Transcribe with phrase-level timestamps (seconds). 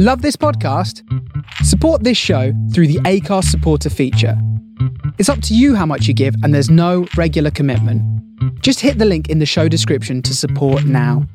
[0.00, 1.02] Love this podcast?
[1.64, 4.40] Support this show through the Acast supporter feature.
[5.18, 8.00] It's up to you how much you give, and there's no regular commitment.
[8.62, 11.26] Just hit the link in the show description to support now.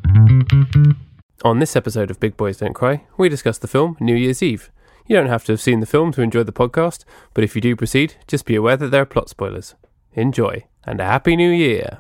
[1.44, 4.72] On this episode of Big Boys Don't Cry, we discuss the film New Year's Eve.
[5.08, 7.04] You don't have to have seen the film to enjoy the podcast,
[7.34, 9.76] but if you do proceed, just be aware that there are plot spoilers.
[10.14, 12.00] Enjoy, and a Happy New Year!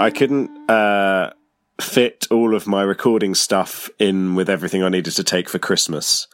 [0.00, 1.32] I couldn't uh,
[1.80, 6.26] fit all of my recording stuff in with everything I needed to take for Christmas.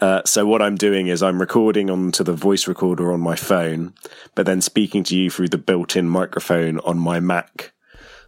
[0.00, 3.94] Uh, so what I'm doing is I'm recording onto the voice recorder on my phone,
[4.34, 7.72] but then speaking to you through the built-in microphone on my Mac.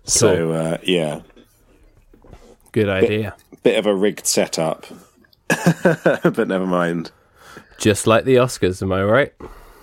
[0.04, 1.22] So uh, yeah,
[2.70, 3.34] Good idea.
[3.64, 4.86] bit of a rigged setup,
[5.48, 7.10] but never mind.
[7.78, 9.32] Just like the Oscars, am I right?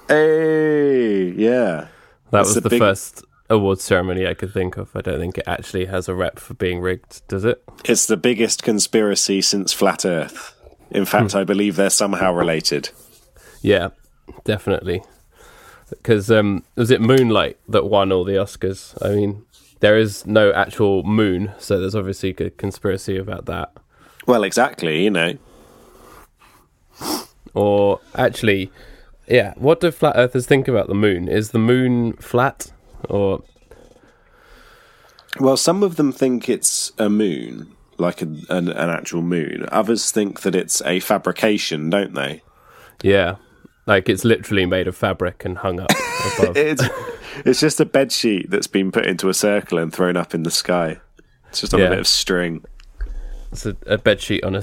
[0.07, 1.89] Hey, yeah, That
[2.31, 4.95] That's was the the big- first awards ceremony I could think of.
[4.95, 7.63] I don't think it actually has a rep for being rigged, does it?
[7.85, 10.55] it's the biggest conspiracy since flat Earth.
[10.89, 12.89] In fact, I believe they're somehow related.
[13.61, 13.89] Yeah,
[14.43, 15.03] definitely.
[15.89, 18.97] Because um, was it Moonlight that won all the Oscars?
[19.05, 19.45] I mean,
[19.79, 23.71] there is no actual moon, so there's obviously a conspiracy about that.
[24.25, 25.03] Well, exactly.
[25.03, 25.37] You know,
[27.53, 28.71] Or actually,
[29.27, 31.27] yeah, what do flat earthers think about the moon?
[31.27, 32.71] Is the moon flat?
[33.09, 33.43] Or
[35.39, 39.65] Well, some of them think it's a moon, like an, an, an actual moon.
[39.71, 42.41] Others think that it's a fabrication, don't they?
[43.03, 43.35] yeah,
[43.87, 45.89] like it's literally made of fabric and hung up
[46.39, 46.55] above.
[46.55, 46.83] It's
[47.45, 50.43] it's just a bed sheet that's been put into a circle and thrown up in
[50.43, 50.99] the sky.
[51.49, 51.87] It's just on Yeah.
[51.87, 52.63] a bit of string.
[53.51, 54.61] It's a, a bed sheet on a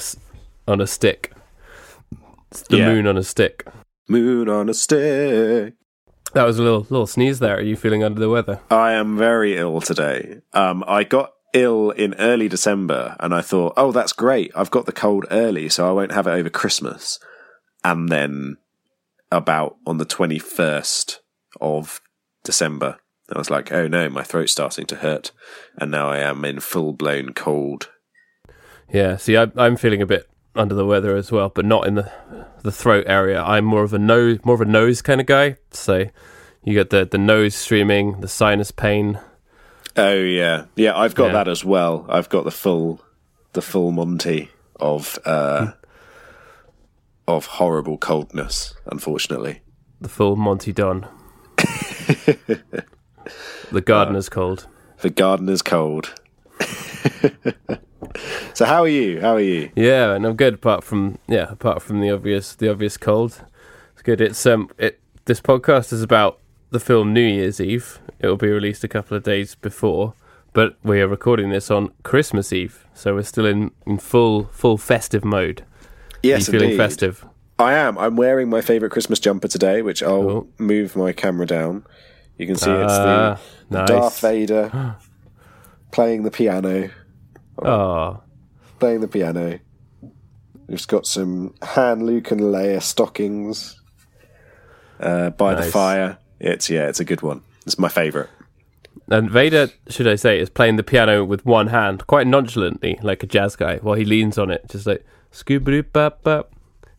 [0.68, 1.32] on a stick.
[2.52, 2.86] It's the Yeah.
[2.94, 3.66] moon on a stick.
[4.08, 5.74] Moon on a stick.
[6.38, 7.56] That was a little little sneeze there.
[7.56, 8.60] Are you feeling under the weather?
[8.70, 10.40] I am very ill today.
[10.52, 14.52] Um, I got ill in early December, and I thought, oh, that's great.
[14.54, 17.18] I've got the cold early, so I won't have it over Christmas.
[17.82, 18.56] And then,
[19.32, 21.22] about on the twenty first
[21.60, 22.00] of
[22.44, 22.98] December,
[23.34, 25.32] I was like, oh no, my throat's starting to hurt,
[25.76, 27.90] and now I am in full blown cold.
[28.92, 31.94] Yeah, see, I, I'm feeling a bit under the weather as well, but not in
[31.96, 32.10] the
[32.62, 33.40] the throat area.
[33.42, 35.56] I'm more of a nose, more of a nose kind of guy.
[35.70, 36.06] So
[36.64, 39.18] you get the the nose streaming, the sinus pain.
[39.96, 40.96] Oh yeah, yeah.
[40.96, 41.32] I've got Yeah.
[41.32, 42.06] that as well.
[42.08, 43.00] I've got the full,
[43.52, 44.50] the full Monty
[44.80, 45.72] of uh,
[47.26, 48.74] of horrible coldness.
[48.86, 49.60] Unfortunately.
[50.00, 51.06] the full Monty Don.
[53.70, 54.66] the gardener's cold.
[55.00, 56.14] The gardener's cold.
[58.58, 59.20] so how are you?
[59.20, 59.70] How are you?
[59.76, 63.44] Yeah, and I'm good apart from yeah, apart from the obvious the obvious cold.
[63.92, 64.20] It's good.
[64.20, 68.00] It's um it this podcast is about the film New Year's Eve.
[68.18, 70.14] It will be released a couple of days before,
[70.54, 74.76] but we are recording this on Christmas Eve, so we're still in, in full full
[74.76, 75.64] festive mode.
[76.24, 76.82] Yes, are you feeling indeed.
[76.82, 77.24] festive?
[77.60, 77.96] I am.
[77.96, 80.48] I'm wearing my favourite Christmas jumper today, which I'll Oh.
[80.58, 81.84] move my camera down.
[82.36, 83.88] You can see it's Ah, the nice.
[83.88, 84.96] Darth Vader
[85.92, 86.90] playing the piano.
[87.64, 88.20] Oh,
[88.78, 89.58] Playing the piano.
[90.66, 93.80] We've got some Han, Luke, and Leia stockings
[95.00, 96.18] uh, by the fire.
[96.38, 97.42] It's yeah, it's a good one.
[97.66, 98.28] It's my favourite.
[99.08, 103.22] and Vader, should I say, is playing the piano with one hand, quite nonchalantly, like
[103.22, 106.54] a jazz guy, while he leans on it, just like scooby bop bop.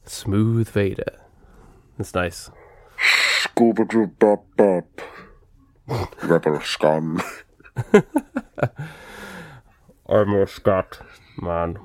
[0.06, 1.20] Smooth Vader.
[2.00, 2.50] It's nice.
[3.44, 5.02] Scooby-Doo-Bop-Bop.
[6.24, 7.22] Rebel scum.
[10.08, 11.00] I'm a Scot
[11.42, 11.78] man.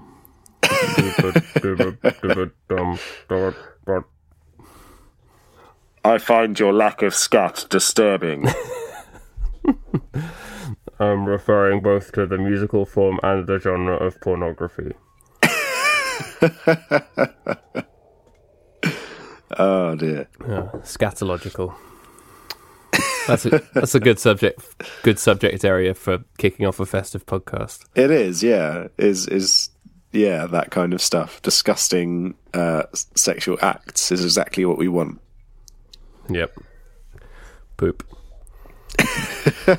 [6.05, 8.47] I find your lack of scat disturbing.
[10.99, 14.93] I'm referring both to the musical form and the genre of pornography.
[19.59, 20.29] oh dear.
[20.47, 21.75] Yeah, scatological.
[23.27, 24.61] That's a that's a good subject
[25.03, 27.85] good subject area for kicking off a festive podcast.
[27.95, 28.89] It is, yeah.
[28.99, 29.71] Is is
[30.15, 31.43] yeah, that kind of stuff.
[31.43, 35.21] Disgusting uh, sexual acts is exactly what we want.
[36.29, 36.57] Yep.
[37.77, 38.05] Poop.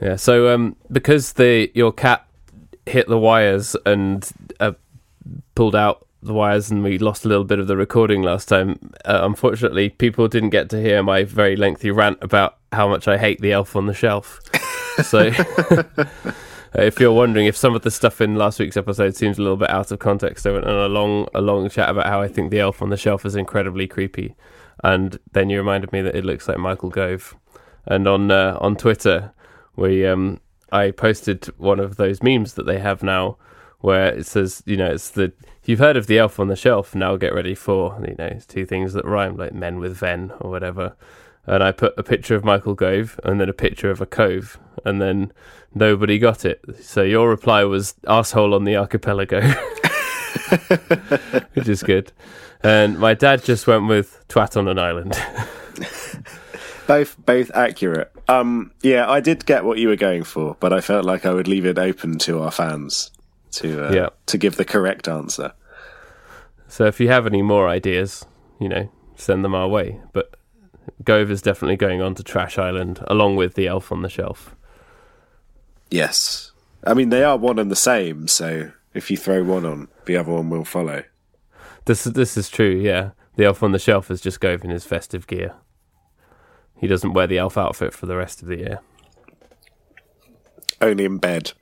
[0.00, 0.16] yeah.
[0.16, 2.26] So um, because the your cat
[2.84, 4.28] hit the wires and
[4.60, 4.72] uh,
[5.54, 8.78] pulled out the wires, and we lost a little bit of the recording last time.
[9.04, 13.18] Uh, unfortunately, people didn't get to hear my very lengthy rant about how much I
[13.18, 14.40] hate the Elf on the Shelf.
[15.04, 15.20] So,
[16.74, 19.56] if you're wondering if some of the stuff in last week's episode seems a little
[19.56, 22.28] bit out of context, I went on a long, a long chat about how I
[22.28, 24.36] think the elf on the shelf is incredibly creepy,
[24.84, 27.34] and then you reminded me that it looks like Michael Gove.
[27.86, 29.32] And on uh, on Twitter,
[29.76, 30.40] we um,
[30.70, 33.38] I posted one of those memes that they have now,
[33.82, 35.32] where it says, you know, it's the
[35.64, 36.94] you've heard of the elf on the shelf.
[36.94, 40.50] Now get ready for you know two things that rhyme, like men with ven or
[40.50, 40.96] whatever
[41.46, 44.58] and I put a picture of Michael Gove and then a picture of a cove,
[44.84, 45.32] and then
[45.74, 46.62] nobody got it.
[46.80, 49.40] So your reply was asshole on the archipelago,
[51.54, 52.12] which is good.
[52.62, 55.16] And my dad just went with twat on an island.
[56.86, 58.12] both both accurate.
[58.28, 61.32] Um, yeah, I did get what you were going for, but I felt like I
[61.32, 63.10] would leave it open to our fans
[63.52, 64.08] to uh, Yeah.
[64.26, 65.52] to give the correct answer.
[66.68, 68.24] so if you have any more ideas,
[68.60, 70.00] you know, send them our way.
[70.12, 70.34] But
[71.04, 74.56] Gove is definitely going on to Trash Island along with the elf on the shelf.
[75.90, 76.52] Yes,
[76.84, 78.26] I mean they are one and the same.
[78.28, 81.04] So if you throw one on, the other one will follow.
[81.84, 83.10] This this is true, yeah.
[83.36, 85.54] The elf on the shelf is just Gove in his festive gear.
[86.76, 88.80] He doesn't wear the elf outfit for the rest of the year.
[90.80, 91.52] Only in bed.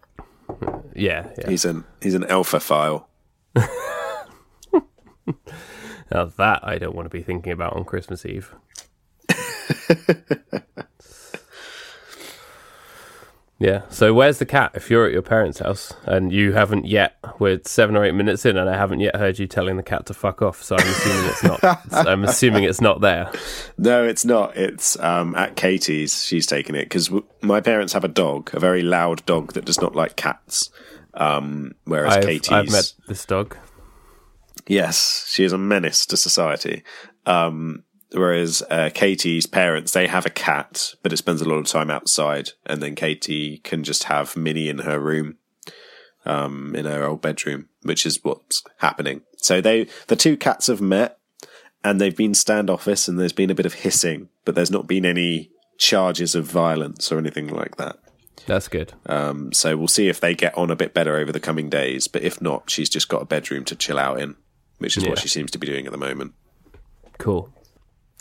[0.94, 1.48] Yeah, yeah.
[1.48, 3.08] He's an he's an alpha file.
[6.12, 8.54] Now that I don't want to be thinking about on Christmas Eve.
[13.60, 13.82] yeah.
[13.90, 14.72] So where's the cat?
[14.74, 18.44] If you're at your parents' house and you haven't yet, we're seven or eight minutes
[18.44, 20.62] in, and I haven't yet heard you telling the cat to fuck off.
[20.62, 21.86] So I'm assuming it's not.
[22.08, 23.30] I'm assuming it's not there.
[23.78, 24.56] No, it's not.
[24.56, 26.24] It's um, at Katie's.
[26.24, 29.66] She's taken it because w- my parents have a dog, a very loud dog that
[29.66, 30.70] does not like cats.
[31.14, 33.56] Um, whereas I've, Katie's, I've met this dog.
[34.66, 36.82] yes, she is a menace to society.
[37.26, 41.66] Um, whereas uh, Katie's parents, they have a cat, but it spends a lot of
[41.66, 45.36] time outside, and then Katie can just have Minnie in her room,
[46.24, 49.22] um, in her old bedroom, which is what's happening.
[49.36, 51.18] So they, the two cats have met,
[51.82, 55.06] and they've been standoffish, and there's been a bit of hissing, but there's not been
[55.06, 57.96] any charges of violence or anything like that.
[58.46, 58.94] That's good.
[59.06, 62.08] Um, so we'll see if they get on a bit better over the coming days.
[62.08, 64.36] But if not, she's just got a bedroom to chill out in,
[64.78, 66.32] which is what she seems to be doing at the moment.
[67.18, 67.52] Cool.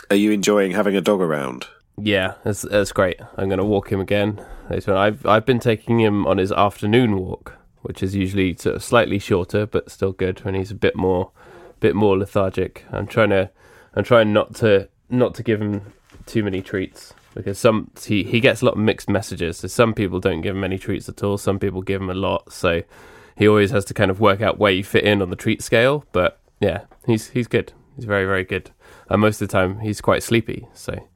[0.09, 1.67] Are you enjoying having a dog around?
[2.01, 3.19] Yeah, that's that's great.
[3.37, 4.43] I'm going to walk him again.
[4.69, 9.19] I've I've been taking him on his afternoon walk, which is usually sort of slightly
[9.19, 11.31] shorter, but still good when he's a bit more,
[11.79, 12.85] bit more lethargic.
[12.91, 13.49] I'm trying to,
[13.95, 15.93] I'm trying not to not to give him
[16.25, 19.57] too many treats because some he he gets a lot of mixed messages.
[19.57, 21.37] So some people don't give him any treats at all.
[21.37, 22.53] Some people give him a lot.
[22.53, 22.83] So
[23.37, 25.61] he always has to kind of work out where you fit in on the treat
[25.61, 26.05] scale.
[26.11, 27.73] But yeah, he's he's good.
[27.95, 28.71] He's very very good.
[29.09, 30.67] And most of the time he's quite sleepy.
[30.73, 31.07] So.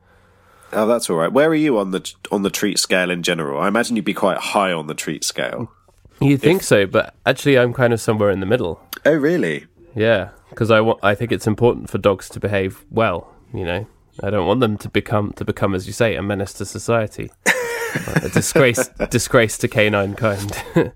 [0.71, 1.31] Oh, that's all right.
[1.31, 3.61] Where are you on the on the treat scale in general?
[3.61, 5.71] I imagine you'd be quite high on the treat scale.
[6.19, 8.81] You think so, but actually, I'm kind of somewhere in the middle.
[9.05, 9.65] Oh, really?
[9.95, 10.99] Yeah, because I want.
[11.03, 13.31] I think it's important for dogs to behave well.
[13.53, 13.87] You know,
[14.23, 17.29] I don't want them to become to become, as you say, a menace to society,
[18.23, 20.63] a disgrace, disgrace to canine kind.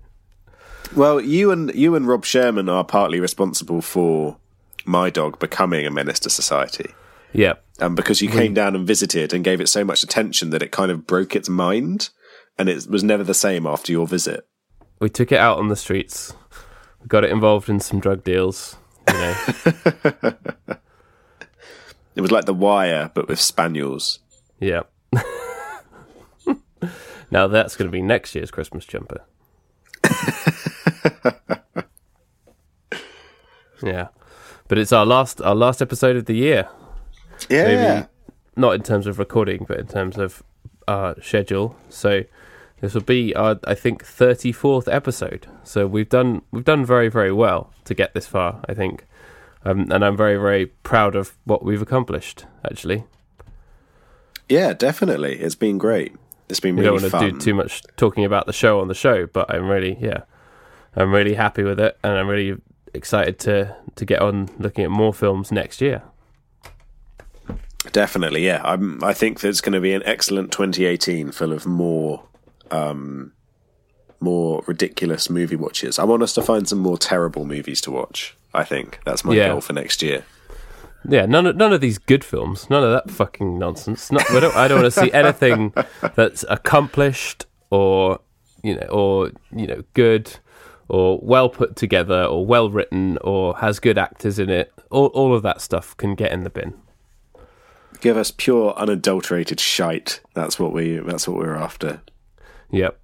[0.96, 4.38] Well, you and you and Rob Sherman are partly responsible for
[4.88, 6.94] my dog becoming a menace to society.
[7.32, 10.62] yeah, um, because you came down and visited and gave it so much attention that
[10.62, 12.08] it kind of broke its mind,
[12.58, 14.46] and it was never the same after your visit.
[15.00, 16.32] we took it out on the streets.
[17.00, 18.76] We got it involved in some drug deals.
[19.08, 19.34] You know,
[22.16, 24.18] It was like The Wire, but with spaniels.
[24.58, 24.82] yeah.
[27.30, 29.20] now that's going to be next year's Christmas jumper.
[33.82, 34.08] yeah,
[34.68, 36.68] but it's our last our last episode of the year.
[37.48, 38.06] Yeah, maybe
[38.56, 40.42] not in terms of recording, but in terms of
[40.86, 41.76] uh, schedule.
[41.88, 42.24] So
[42.80, 45.46] this will be our, I think, thirty fourth episode.
[45.64, 48.60] So we've done we've done very very well to get this far.
[48.68, 49.06] I think,
[49.64, 52.46] um, and I'm very very proud of what we've accomplished.
[52.64, 53.04] Actually,
[54.48, 55.38] yeah, definitely.
[55.38, 56.14] It's been great.
[56.48, 58.88] It's been we really don't want to do too much talking about the show on
[58.88, 60.22] the show, but I'm really yeah,
[60.96, 62.56] I'm really happy with it, and I'm really
[62.94, 66.02] excited to to get on looking at more films next year.
[67.92, 68.60] Definitely, yeah.
[68.64, 72.24] I'm, I think there's going to be an excellent 2018 full of more,
[72.70, 73.32] um,
[74.20, 75.98] more ridiculous movie watches.
[75.98, 78.36] I want us to find some more terrible movies to watch.
[78.52, 79.48] I think that's my Yeah.
[79.48, 80.24] goal for next year.
[81.08, 84.10] Yeah, none of none of these good films, none of that fucking nonsense.
[84.10, 85.72] Not, I don't, I don't want to see anything
[86.16, 88.18] that's accomplished or
[88.64, 90.38] you know, or you know, good
[90.88, 94.72] or well put together or well written or has good actors in it.
[94.90, 96.74] All all of that stuff can get in the bin.
[98.00, 100.20] Give us pure, unadulterated shite.
[100.34, 100.98] That's what we.
[100.98, 102.02] That's what we're after.
[102.70, 102.98] Yep.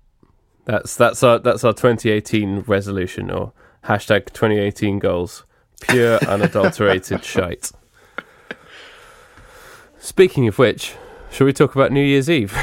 [0.67, 3.53] That's that's our that's our 2018 resolution or
[3.85, 5.45] hashtag 2018 goals.
[5.81, 7.73] Pure unadulterated shite.
[9.99, 10.95] Speaking of which,
[11.31, 12.53] shall we talk about New Year's Eve?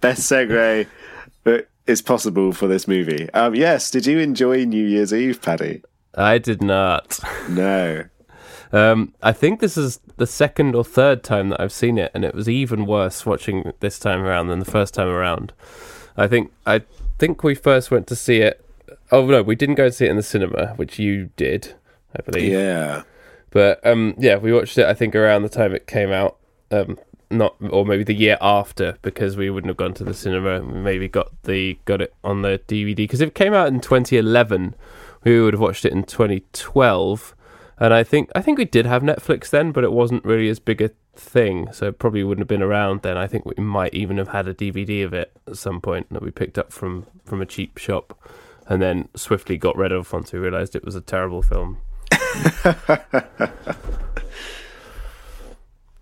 [0.00, 0.86] Best segue
[1.44, 3.30] that is possible for this movie.
[3.30, 5.82] Um, yes, did you enjoy New Year's Eve, Paddy?
[6.14, 7.18] I did not.
[7.48, 8.04] No.
[8.72, 12.24] Um, I think this is the second or third time that I've seen it, and
[12.24, 15.52] it was even worse watching this time around than the first time around.
[16.16, 16.82] I think I
[17.18, 18.64] think we first went to see it.
[19.10, 21.74] Oh no, we didn't go and see it in the cinema, which you did,
[22.16, 22.52] I believe.
[22.52, 23.02] Yeah.
[23.50, 24.86] But um, yeah, we watched it.
[24.86, 26.36] I think around the time it came out,
[26.70, 26.96] um,
[27.30, 30.62] not or maybe the year after, because we wouldn't have gone to the cinema.
[30.62, 34.74] Maybe got the got it on the DVD because if it came out in 2011,
[35.24, 37.34] we would have watched it in 2012.
[37.78, 40.58] And I think I think we did have Netflix then, but it wasn't really as
[40.58, 43.16] big a thing, so it probably wouldn't have been around then.
[43.16, 46.22] I think we might even have had a DVD of it at some point that
[46.22, 48.18] we picked up from from a cheap shop,
[48.66, 51.78] and then swiftly got rid of once we realised it was a terrible film.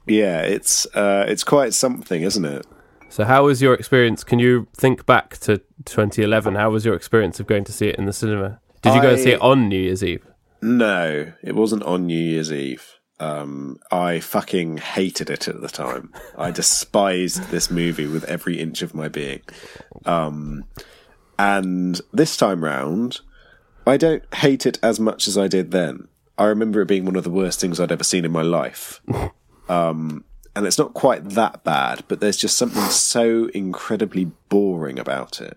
[0.09, 2.67] Yeah, it's uh, it's quite something, isn't it?
[3.11, 4.23] So, how was your experience?
[4.25, 6.55] Can you think back to 2011?
[6.55, 8.61] How was your experience of going to see it in the cinema?
[8.83, 10.25] Did you go and see it on New Year's Eve?
[10.61, 12.99] No, it wasn't on New Year's Eve.
[13.21, 16.13] Um, I fucking hated it at the time.
[16.37, 19.43] I despised this movie with every inch of my being.
[20.05, 20.65] Um,
[21.39, 23.21] and this time round,
[23.87, 26.09] I don't hate it as much as I did then.
[26.37, 29.01] I remember it being one of the worst things I'd ever seen in my life.
[29.69, 30.25] Um,
[30.57, 35.57] and it's not quite that bad, but there's just something so incredibly boring about it.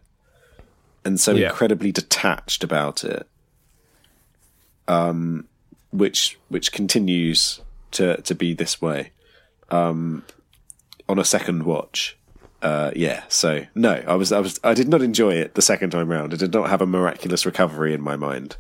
[1.03, 1.48] And so Yeah.
[1.50, 3.27] incredibly detached about it
[5.91, 9.12] which which continues to to be this way
[9.70, 10.24] um
[11.08, 12.18] on a second watch
[12.62, 15.89] uh yeah so no i was i was i did not enjoy it the second
[15.91, 18.56] time round i did not have a miraculous recovery in my mind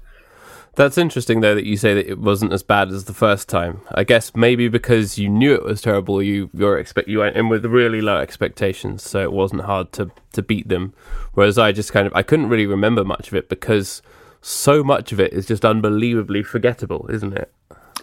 [0.75, 3.81] That's interesting, though, that you say that it wasn't as bad as the first time.
[3.91, 7.49] I guess maybe because you knew it was terrible, you your expect you went in
[7.49, 10.93] with really low expectations, so it wasn't hard to to beat them.
[11.33, 14.01] Whereas I just kind of I couldn't really remember much of it because
[14.41, 17.53] so much of it is just unbelievably forgettable, isn't it?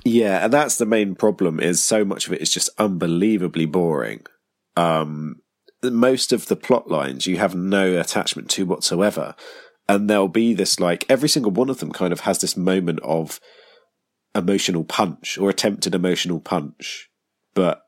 [0.04, 4.24] yeah and that's the main problem is so much of it is just unbelievably boring
[4.76, 5.36] um
[5.82, 9.34] most of the plot lines you have no attachment to whatsoever
[9.88, 13.00] and there'll be this like every single one of them kind of has this moment
[13.02, 13.40] of
[14.34, 17.10] emotional punch or attempted emotional punch
[17.54, 17.82] but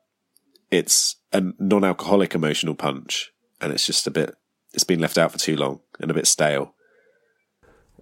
[0.71, 3.31] it's a non-alcoholic emotional punch
[3.61, 4.35] and it's just a bit
[4.73, 6.73] it's been left out for too long and a bit stale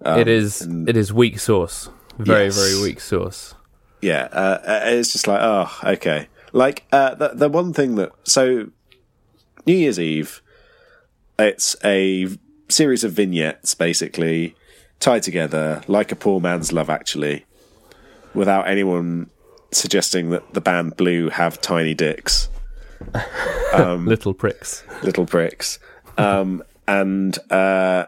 [0.04, 2.56] it is and- it is weak sauce, very Yes.
[2.56, 3.54] very weak sauce.
[4.00, 6.28] yeah, uh, uh, it's just like, oh, okay.
[6.52, 8.68] Like uh, the the one thing that so
[9.66, 10.40] New Year's Eve,
[11.38, 12.28] it's a
[12.70, 14.54] series of vignettes basically
[14.98, 17.44] tied together like a poor man's Love Actually,
[18.34, 19.30] without anyone
[19.72, 22.48] suggesting that the band Blue have tiny dicks,
[23.74, 24.84] Little pricks.
[25.02, 25.78] little pricks,
[26.18, 28.06] um, and uh,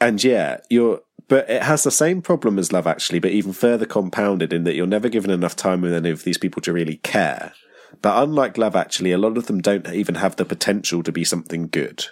[0.00, 1.00] and yeah, you're.
[1.28, 4.74] But it has the same problem as Love Actually, but even further compounded in that
[4.74, 7.52] you're never given enough time with any of these people to really care.
[8.00, 11.24] But unlike Love Actually, a lot of them don't even have the potential to be
[11.24, 12.06] something good.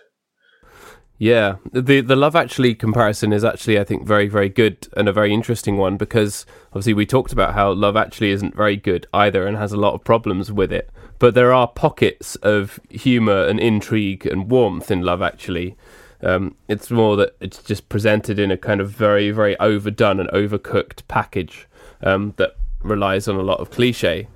[1.18, 5.12] Yeah, the the Love Actually comparison is actually I think very very good and a
[5.12, 9.46] very interesting one because obviously we talked about how Love Actually isn't very good either
[9.46, 10.90] and has a lot of problems with it.
[11.18, 15.74] But there are pockets of humor and intrigue and warmth in Love Actually.
[16.22, 20.28] Um, it's more that it's just presented in a kind of very very overdone and
[20.30, 21.66] overcooked package
[22.02, 24.28] um, that relies on a lot of cliche,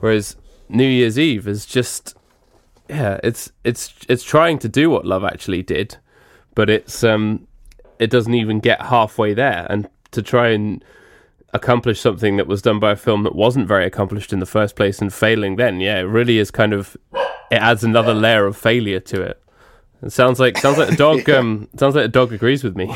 [0.00, 0.36] whereas
[0.68, 2.14] New Year's Eve is just
[2.88, 5.96] yeah, it's it's it's trying to do what Love Actually did,
[6.58, 7.46] but it's um
[8.00, 9.64] it doesn't even get halfway there.
[9.70, 10.84] And to try and
[11.54, 14.74] accomplish something that was done by a film that wasn't very accomplished in the first
[14.74, 16.96] place and failing then, yeah, it really is kind of
[17.52, 19.40] it adds another layer of failure to it.
[20.02, 22.92] It sounds like sounds like the dog um sounds like the dog agrees with me.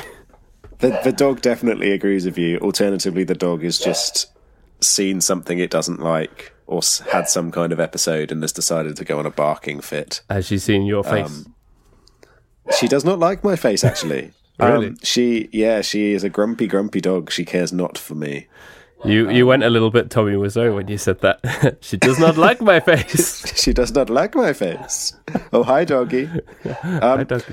[0.81, 2.59] The, the dog definitely agrees with you.
[2.59, 4.33] Alternatively, the dog has just
[4.81, 6.81] seen something it doesn't like or
[7.13, 10.21] had some kind of episode and has decided to go on a barking fit.
[10.29, 11.45] As you see in your face.
[12.79, 14.33] She does not like my face, actually.
[14.59, 14.89] Really?
[14.89, 17.33] Um, she, yeah, she is a grumpy, grumpy dog.
[17.33, 18.47] She cares not for me.
[19.05, 21.79] you you went a little bit Tommy Wiseau when you said that.
[21.81, 23.43] she does not like my face.
[23.63, 25.15] She does not like my face.
[25.53, 26.29] Oh, hi, doggy.
[26.85, 27.45] I don't-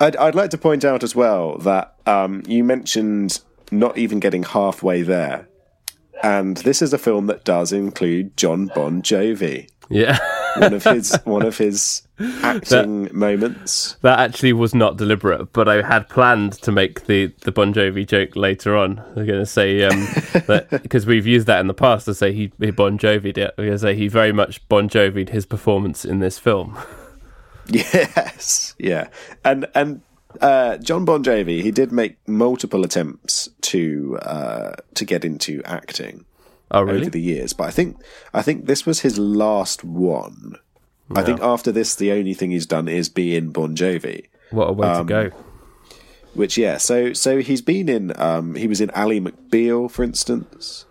[0.00, 3.40] I'd, I'd like to point out as well that um, you mentioned
[3.72, 5.48] not even getting halfway there.
[6.22, 9.68] And this is a film that does include Jon Bon Jovi.
[9.88, 10.18] yeah.
[10.56, 12.02] One of his one of his
[12.42, 13.96] acting moments.
[14.02, 18.06] That actually was not deliberate, but I had planned to make the, the Bon Jovi
[18.06, 18.98] joke later on.
[18.98, 20.00] I was going to say um,
[20.46, 23.54] that because we've used that in the past to say he, he Bon Jovi'd it.
[23.56, 26.78] I'm going to say he very much Bon Jovi'd his performance in this film.
[27.72, 29.10] Yes, yeah,
[29.44, 30.00] and and
[30.40, 36.24] uh, Jon Bon Jovi, he did make multiple attempts to uh, to get into acting
[36.70, 37.00] Oh, really?
[37.02, 37.96] over the years, but I think
[38.32, 40.54] I think this was his last one.
[41.16, 44.26] I think after this, the only thing he's done is be in Bon Jovi.
[44.52, 45.30] What a way Um, to go.
[46.34, 48.12] Which yeah, so so he's been in.
[48.20, 50.86] Um, he was in Ally McBeal, for instance.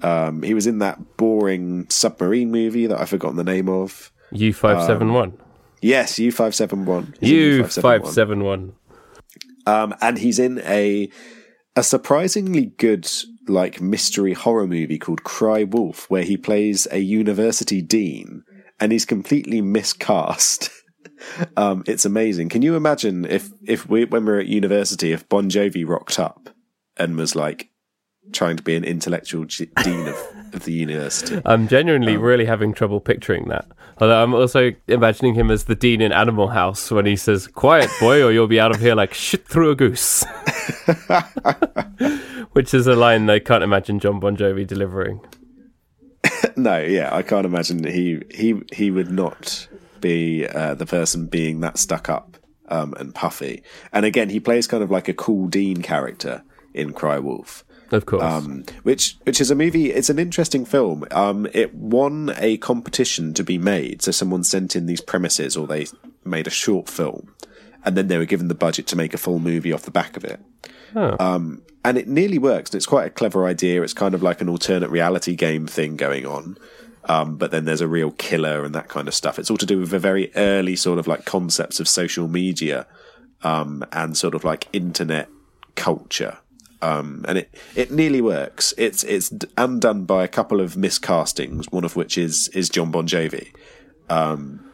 [0.00, 4.12] Um, he was in that boring submarine movie that I've forgotten the name of.
[4.32, 5.32] U571.
[5.82, 7.14] Yes, U five seven one.
[7.20, 8.72] U571.
[9.66, 11.10] Um, and he's in a
[11.78, 13.08] a surprisingly good
[13.46, 18.42] like mystery horror movie called Cry Wolf, where he plays a university dean,
[18.80, 20.70] and he's completely miscast.
[21.56, 22.48] um, it's amazing.
[22.48, 26.18] Can you imagine if if we when we were at university, if Bon Jovi rocked
[26.18, 26.50] up
[26.96, 27.70] and was like
[28.32, 30.16] trying to be an intellectual g- dean of,
[30.52, 31.40] of the university?
[31.46, 33.66] I'm genuinely Um, really having trouble picturing that.
[34.00, 37.90] Although I'm also imagining him as the dean in Animal House when he says, Quiet,
[38.00, 40.24] boy, or you'll be out of here like shit through a goose.
[42.52, 45.20] Which is a line I can't imagine Jon Bon Jovi delivering.
[46.56, 49.68] No, yeah, I can't imagine he he he would not
[50.00, 52.36] be uh, the person being that stuck up
[52.68, 53.62] um, and puffy.
[53.92, 56.42] And again, he plays kind of like a cool dean character
[56.74, 58.22] in Cry Wolf, Of course.
[58.22, 59.92] um, which which is a movie.
[59.92, 61.04] It's an interesting film.
[61.10, 65.66] Um, it won a competition to be made, so someone sent in these premises, or
[65.66, 65.86] they
[66.24, 67.34] made a short film,
[67.84, 70.16] and then they were given the budget to make a full movie off the back
[70.16, 70.40] of it
[71.20, 72.70] Um, and it nearly works.
[72.70, 73.82] And It's quite a clever idea.
[73.82, 76.56] It's kind of like an alternate reality game thing going on.
[77.04, 79.38] Um, but then there's a real killer and that kind of stuff.
[79.38, 82.86] It's all to do with the very early sort of like concepts of social media
[83.42, 85.28] um, and sort of like internet
[85.74, 86.38] culture.
[86.80, 88.72] Um, and it, it nearly works.
[88.78, 93.06] It's it's undone by a couple of miscastings, one of which is is Jon Bon
[93.06, 93.48] Jovi.
[94.08, 94.64] Um,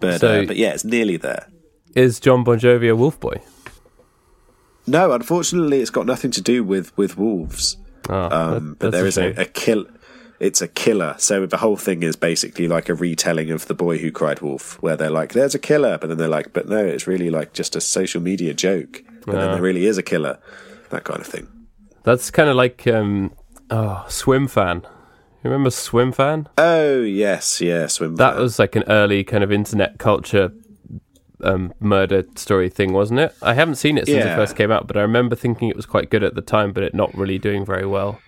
[0.00, 1.48] but So- uh, but yeah, it's nearly there.
[1.94, 3.40] is Jon Bon Jovi a wolf boy?
[4.86, 7.76] No, unfortunately, it's got nothing to do with with wolves.
[8.08, 8.30] Oh, Um,
[8.70, 9.34] that- but there is shame.
[9.36, 9.86] a, a kill.
[10.38, 11.14] It's a killer.
[11.18, 14.76] So the whole thing is basically like a retelling of the boy who cried wolf,
[14.82, 17.54] where they're like, "There's a killer," but then they're like, "But no, it's really like
[17.54, 20.38] just a social media joke." But then there really is a killer,
[20.90, 21.48] that kind of thing.
[22.02, 23.32] That's kind of like um,
[23.70, 24.82] oh, Swim Fan.
[25.42, 26.48] You remember Swim Fan?
[26.58, 28.16] Oh yes, yeah, swim.
[28.16, 28.42] That fan.
[28.42, 30.52] was like an early kind of internet culture
[31.42, 33.34] um, murder story thing, wasn't it?
[33.42, 35.86] I haven't seen it since it first came out, but I remember thinking it was
[35.86, 38.20] quite good at the time, but it not really doing very well.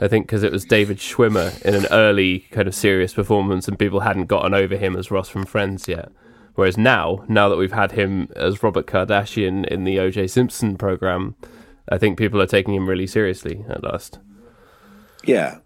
[0.00, 3.78] I think because it was David Schwimmer in an early kind of serious performance, and
[3.78, 6.10] people hadn't gotten over him as Ross from Friends yet.
[6.54, 10.28] Whereas now, now that we've had him as Robert Kardashian in the O.J.
[10.28, 11.34] Simpson program,
[11.88, 14.18] I think people are taking him really seriously at last.
[15.24, 15.58] Yeah.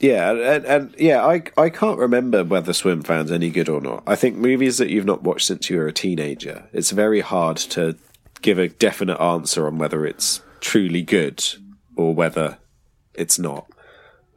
[0.00, 4.02] Yeah, and, and yeah, I I can't remember whether Swim Fan's any good or not.
[4.06, 7.58] I think movies that you've not watched since you were a teenager, it's very hard
[7.58, 7.96] to
[8.40, 11.44] give a definite answer on whether it's truly good
[11.96, 12.56] or whether
[13.12, 13.70] it's not.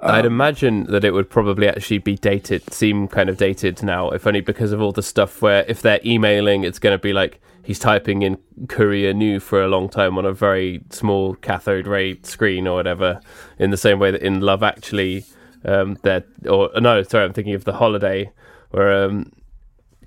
[0.04, 4.28] I'd imagine that it would probably actually be dated, seem kind of dated now, if
[4.28, 7.40] only because of all the stuff where if they're emailing, it's going to be like
[7.64, 8.38] he's typing in
[8.68, 13.22] Courier New for a long time on a very small cathode ray screen or whatever,
[13.58, 15.26] in the same way that in Love Actually,
[15.66, 18.32] um, that or no, sorry, I'm thinking of The Holiday,
[18.72, 19.32] where um,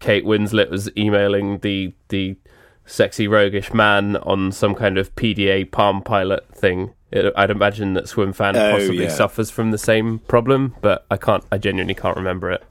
[0.01, 2.37] Kate Winslet was emailing the the
[2.85, 6.93] sexy roguish man on some kind of PDA Palm Pilot thing.
[7.13, 9.09] It, I'd imagine that Swim Fan Oh, possibly yeah.
[9.11, 11.45] suffers from the same problem, but I can't.
[11.53, 12.65] I genuinely can't remember it.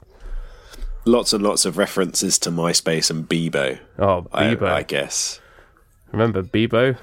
[1.06, 3.78] Lots and lots of references to MySpace and Bebo.
[3.98, 4.68] Oh, Bebo.
[4.68, 5.40] I guess
[6.12, 6.96] Remember Bebo?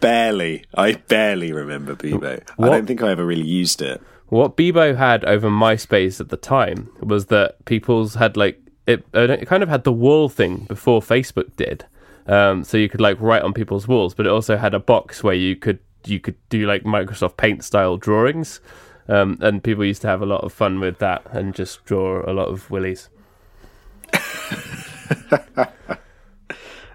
[0.00, 0.64] barely.
[0.74, 2.42] I barely remember Bebo.
[2.58, 4.00] I don't think I ever really used it.
[4.28, 9.04] What Bebo had over MySpace at the time was that people's had like it.
[9.12, 11.84] It kind of had the wall thing before Facebook did.
[12.26, 15.22] Um, so you could like write on people's walls, but it also had a box
[15.22, 18.60] where you could you could do like Microsoft Paint style drawings,
[19.08, 22.28] um, and people used to have a lot of fun with that and just draw
[22.28, 23.08] a lot of willies.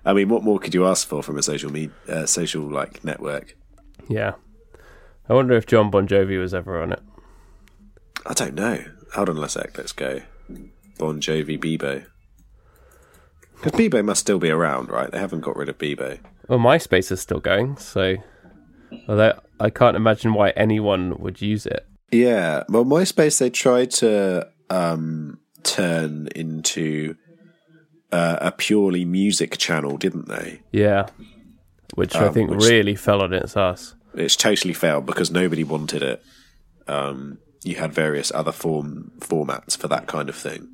[0.05, 3.03] I mean, what more could you ask for from a social media, uh, social like
[3.03, 3.55] network?
[4.07, 4.33] Yeah,
[5.27, 7.01] I wonder if Jon Bon Jovi was ever on it.
[8.25, 8.83] I don't know.
[9.13, 9.77] Hold on a sec.
[9.77, 10.21] Let's go.
[10.97, 12.05] Bon Jovi, Bebo.
[13.61, 15.11] Because Bebo must still be around, right?
[15.11, 16.19] They haven't got rid of Bebo.
[16.47, 18.15] Well, MySpace is still going, so
[19.07, 21.85] although I can't imagine why anyone would use it.
[22.11, 22.63] Yeah.
[22.69, 27.15] Well, MySpace, they tried to um, turn into
[28.11, 30.61] uh, a purely music channel, didn't they?
[30.71, 31.07] Yeah,
[31.95, 33.93] which I Um, think which- really fell on its ass.
[34.15, 36.23] It's totally failed because nobody wanted it.
[36.87, 40.69] Um, you had various other form formats for that kind of thing.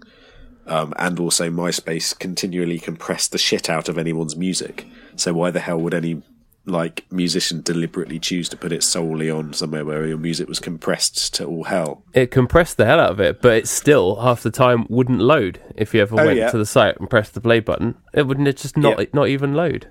[0.67, 4.85] Um, and also, MySpace continually compressed the shit out of anyone's music.
[5.15, 6.23] So why the hell would any
[6.67, 11.35] like musician deliberately choose to put it solely on somewhere where your music was compressed
[11.35, 12.03] to all hell?
[12.13, 15.59] It compressed the hell out of it, but it still half the time wouldn't load.
[15.75, 16.49] If you ever Oh, went yeah.
[16.49, 19.05] to the site and pressed the play button, it wouldn't it just not Yeah.
[19.13, 19.87] not even load.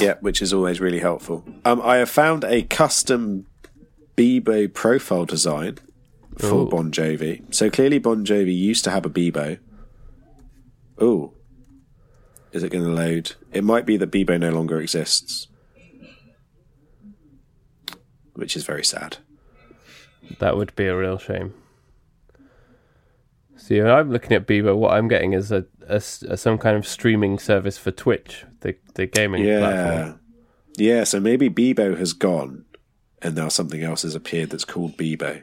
[0.00, 1.44] Yeah, which is always really helpful.
[1.64, 3.46] Um, I have found a custom
[4.16, 5.78] Bebo profile design
[6.36, 6.66] for Ooh.
[6.68, 7.42] Bon Jovi.
[7.54, 9.58] So clearly, Bon Jovi used to have a Bebo.
[11.02, 11.32] Ooh,
[12.52, 13.32] is it going to load?
[13.52, 15.48] It might be that Bebo no longer exists,
[18.34, 19.18] which is very sad.
[20.38, 21.54] That would be a real shame.
[23.56, 26.76] See, when I'm looking at Bebo, what I'm getting is a, a a- some kind
[26.76, 30.20] of streaming service for Twitch, the the gaming Yeah, platform.
[30.76, 31.04] yeah.
[31.04, 32.64] So maybe Bebo has gone,
[33.22, 35.42] and now something else has appeared that's called Bebo.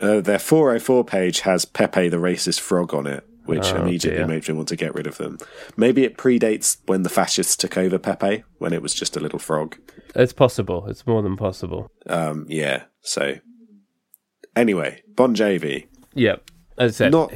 [0.00, 4.26] Uh, their 404 page has Pepe the racist frog on it, which Oh, immediately dear.
[4.26, 5.38] made me want to get rid of them.
[5.76, 9.38] Maybe it predates when the fascists took over Pepe, when it was just a little
[9.38, 9.76] frog.
[10.14, 10.86] It's possible.
[10.88, 11.90] It's more than possible.
[12.08, 12.84] Um, yeah.
[13.00, 13.36] So
[14.56, 15.86] anyway, Bon Jovi.
[16.14, 16.50] Yep.
[16.78, 17.32] As I said, Not-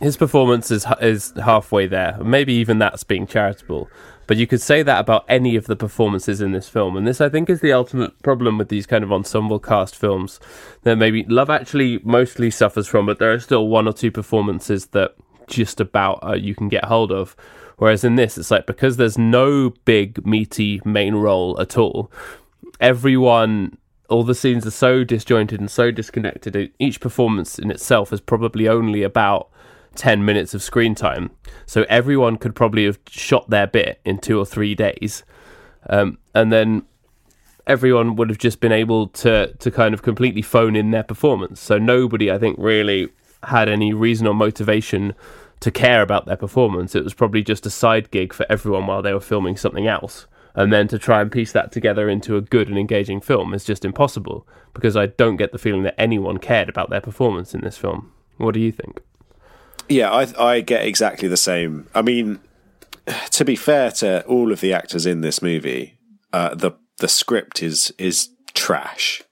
[0.00, 2.18] his performance is is halfway there.
[2.22, 3.88] Maybe even that's being charitable.
[4.26, 7.20] But you could say that about any of the performances in this film, and this
[7.20, 10.38] I think is the ultimate problem with these kind of ensemble cast films
[10.82, 14.86] that maybe Love Actually mostly suffers from, but there are still one or two performances
[14.88, 15.14] that
[15.48, 17.36] just about uh, you can get hold of.
[17.76, 22.10] Whereas in this, it's like because there's no big meaty main role at all,
[22.80, 28.22] everyone all the scenes are so disjointed and so disconnected each performance in itself is
[28.22, 29.50] probably only about
[29.96, 31.30] 10 minutes of screen time.
[31.66, 35.24] So everyone could probably have shot their bit in two or three days.
[35.90, 36.84] Um, and then
[37.66, 41.60] everyone would have just been able to to kind of completely phone in their performance.
[41.60, 43.08] So nobody i think really
[43.44, 45.14] had any reason or motivation
[45.60, 49.02] to care about their performance it was probably just a side gig for everyone while
[49.02, 52.40] they were filming something else and then to try and piece that together into a
[52.40, 54.44] good and engaging film is just impossible
[54.74, 58.12] because I don't get the feeling that anyone cared about their performance in this film.
[58.38, 59.00] What do you think?
[59.88, 61.86] Yeah, I I get exactly the same.
[61.94, 62.40] I mean,
[63.30, 65.98] to be fair to all of the actors in this movie,
[66.32, 69.22] uh, the the script is is trash.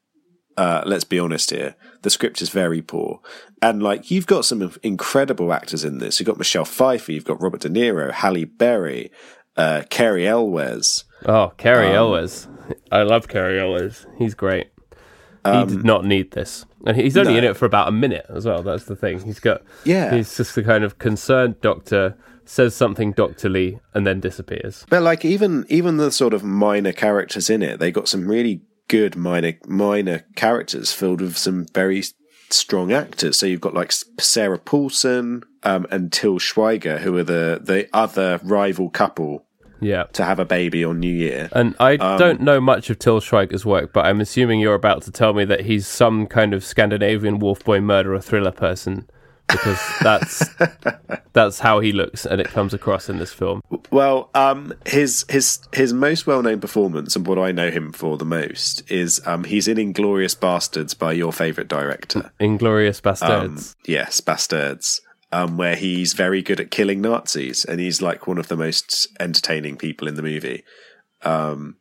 [0.56, 1.74] Uh, let's be honest here.
[2.02, 3.20] The script is very poor,
[3.60, 6.18] and like you've got some incredible actors in this.
[6.18, 9.10] You've got Michelle Pfeiffer, you've got Robert De Niro, Halle Berry,
[9.56, 11.04] uh, Cary Elwes.
[11.24, 12.48] Oh, Cary Elwes.
[12.92, 14.06] I love Cary Elwes.
[14.18, 14.68] He's great.
[15.44, 16.66] he did not need this.
[16.86, 17.38] And he's only no.
[17.38, 18.62] in it for about a minute as well.
[18.62, 19.20] That's the thing.
[19.20, 20.14] He's got Yeah.
[20.14, 24.86] He's just the kind of concerned doctor says something doctorly and then disappears.
[24.88, 28.62] But like even even the sort of minor characters in it, they got some really
[28.88, 32.02] good minor minor characters filled with some very
[32.50, 33.38] strong actors.
[33.38, 38.40] So you've got like Sarah Paulson um, and Till Schweiger, who are the the other
[38.44, 39.44] rival couple
[39.80, 40.04] Yeah.
[40.12, 41.48] to have a baby on New Year.
[41.52, 45.02] And I Um, don't know much of Till Schweiger's work, but I'm assuming you're about
[45.02, 49.06] to tell me that he's some kind of Scandinavian wolf boy murderer thriller person
[49.48, 50.44] because that's
[51.32, 53.60] that's how he looks and it comes across in this film.
[53.90, 58.16] Well, um, his his his most well known performance and what I know him for
[58.16, 62.32] the most is um, he's in Inglourious Basterds by your favourite director.
[62.40, 63.12] Inglourious Um,
[63.56, 63.74] Basterds.
[63.86, 65.00] yes, Basterds.
[65.32, 69.08] Um, where he's very good at killing Nazis, and he's like one of the most
[69.18, 70.62] entertaining people in the movie.
[71.22, 71.76] Um,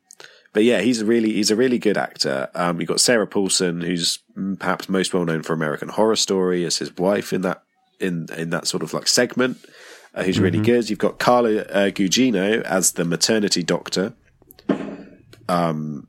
[0.56, 2.48] but yeah, he's a really he's a really good actor.
[2.54, 4.20] Um, you've got Sarah Paulson, who's
[4.58, 7.62] perhaps most well known for American Horror Story as his wife in that
[8.00, 9.58] in in that sort of like segment.
[10.14, 10.88] Uh, who's really good.
[10.88, 14.14] You've got Carla uh, Gugino as the maternity doctor,
[15.46, 16.06] um,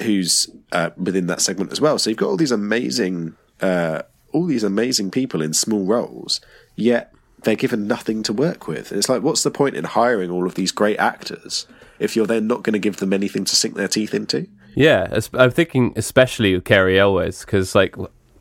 [0.00, 1.98] who's uh, within that segment as well.
[1.98, 6.40] So you've got all these amazing, uh, all these amazing people in small roles,
[6.76, 7.12] yet
[7.42, 8.90] they're given nothing to work with.
[8.90, 11.66] It's like, what's the point in hiring all of these great actors
[11.98, 14.48] if you're then not going to give them anything to sink their teeth into?
[14.74, 17.96] Yeah, I'm thinking especially with Cary Elwes because, like,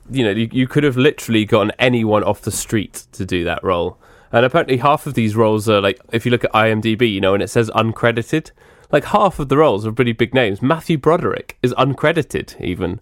[0.10, 3.64] you know, you, you could have literally gotten anyone off the street to do that
[3.64, 3.98] role.
[4.32, 7.34] And apparently, half of these roles are like, if you look at IMDb, you know,
[7.34, 8.52] and it says uncredited,
[8.92, 10.62] like half of the roles are pretty big names.
[10.62, 13.00] Matthew Broderick is uncredited, even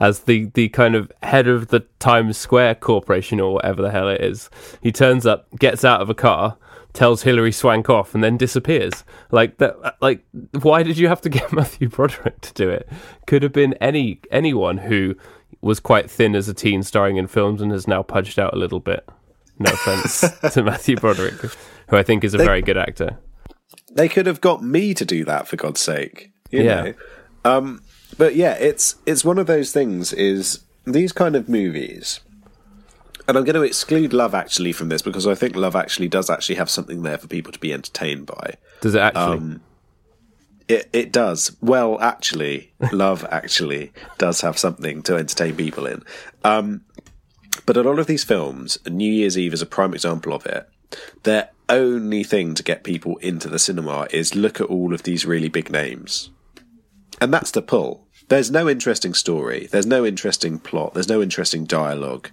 [0.00, 4.08] as the the kind of head of the Times Square Corporation or whatever the hell
[4.08, 4.50] it is.
[4.82, 6.56] He turns up, gets out of a car,
[6.94, 9.04] tells Hilary Swank off and then disappears.
[9.30, 9.96] Like that.
[10.00, 10.24] Like
[10.62, 12.88] why did you have to get Matthew Broderick to do it?
[13.26, 15.14] Could have been any anyone who
[15.60, 18.58] was quite thin as a teen, starring in films, and has now pudged out a
[18.58, 19.06] little bit.
[19.58, 21.34] No offense to Matthew Broderick,
[21.88, 23.18] who I think is a They- very good actor.
[23.92, 26.32] They could have got me to do that for God's sake.
[26.50, 26.82] You Yeah.
[26.82, 26.94] know?
[27.44, 27.82] Um,
[28.18, 30.12] but yeah, it's it's one of those things.
[30.12, 32.20] Is these kind of movies,
[33.26, 36.30] and I'm going to exclude Love Actually from this because I think Love Actually does
[36.30, 38.54] actually have something there for people to be entertained by.
[38.80, 39.22] Does it actually?
[39.38, 39.60] Um,
[40.68, 41.56] It it does.
[41.60, 46.02] Well, actually, Love Actually does have something to entertain people in.
[46.42, 46.82] Um,
[47.66, 50.68] but a lot of these films, New Year's Eve is a prime example of it.
[51.22, 55.24] Their only thing to get people into the cinema is look at all of these
[55.24, 56.30] really big names,
[57.20, 58.06] and that's the pull.
[58.28, 59.68] There's no interesting story.
[59.70, 60.94] There's no interesting plot.
[60.94, 62.30] There's no interesting dialogue.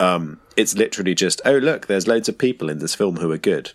[0.00, 3.38] Um, it's literally just, oh look, there's loads of people in this film who are
[3.38, 3.72] good.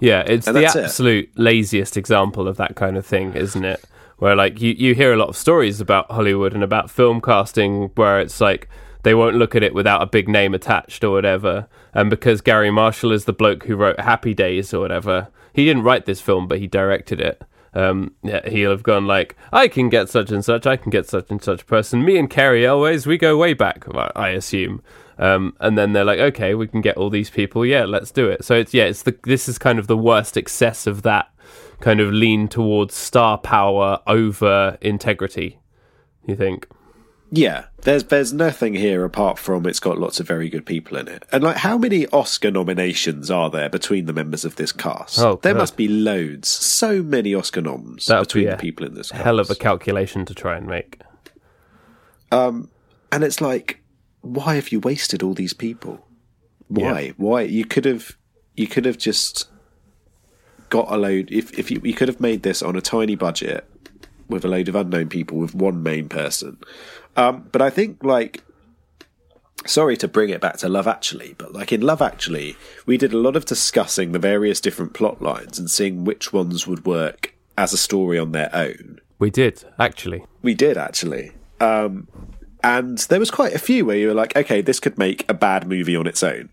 [0.00, 0.84] Yeah, it's And the that's it.
[0.84, 3.82] absolute laziest example of that kind of thing, isn't it?
[4.18, 7.88] Where like you, you hear a lot of stories about Hollywood and about film casting
[7.94, 8.68] where it's like
[9.04, 11.68] they won't look at it without a big name attached or whatever.
[11.94, 15.84] And because Garry Marshall is the bloke who wrote Happy Days or whatever, he didn't
[15.84, 17.42] write this film, but he directed it.
[17.74, 21.08] Um, yeah, he'll have gone like, I can get such and such, I can get
[21.08, 22.04] such and such person.
[22.04, 23.84] Me and Cary always, we go way back,
[24.16, 24.82] I assume.
[25.18, 27.66] Um, and then they're like, okay, we can get all these people.
[27.66, 28.44] Yeah, let's do it.
[28.44, 31.28] So it's yeah, it's the this is kind of the worst excess of that
[31.80, 35.58] kind of lean towards star power over integrity.
[36.26, 36.68] You think?
[37.30, 41.08] Yeah, there's there's nothing here apart from it's got lots of very good people in
[41.08, 41.24] it.
[41.30, 45.18] And like how many Oscar nominations are there between the members of this cast?
[45.18, 45.60] Oh, there God.
[45.60, 46.48] must be loads.
[46.48, 49.22] So many Oscar noms That between be the people in this cast.
[49.22, 51.00] Hell of a calculation to try and make.
[52.32, 52.70] Um
[53.12, 53.80] and it's like
[54.20, 56.06] why have you wasted all these people?
[56.66, 57.00] Why?
[57.00, 57.12] Yeah.
[57.16, 58.16] Why you could have
[58.56, 59.48] you could have just
[60.68, 63.64] got a load if if you, you could have made this on a tiny budget
[64.28, 66.58] with a load of unknown people with one main person.
[67.18, 68.44] Um, but I think like
[69.66, 73.12] sorry to bring it back to Love Actually, but like in Love Actually, we did
[73.12, 77.34] a lot of discussing the various different plot lines and seeing which ones would work
[77.58, 79.00] as a story on their own.
[79.18, 80.24] We did actually.
[80.42, 81.32] We did actually.
[81.60, 82.06] Um,
[82.62, 85.34] and there was quite a few where you were like, okay, this could make a
[85.34, 86.50] bad movie on its own.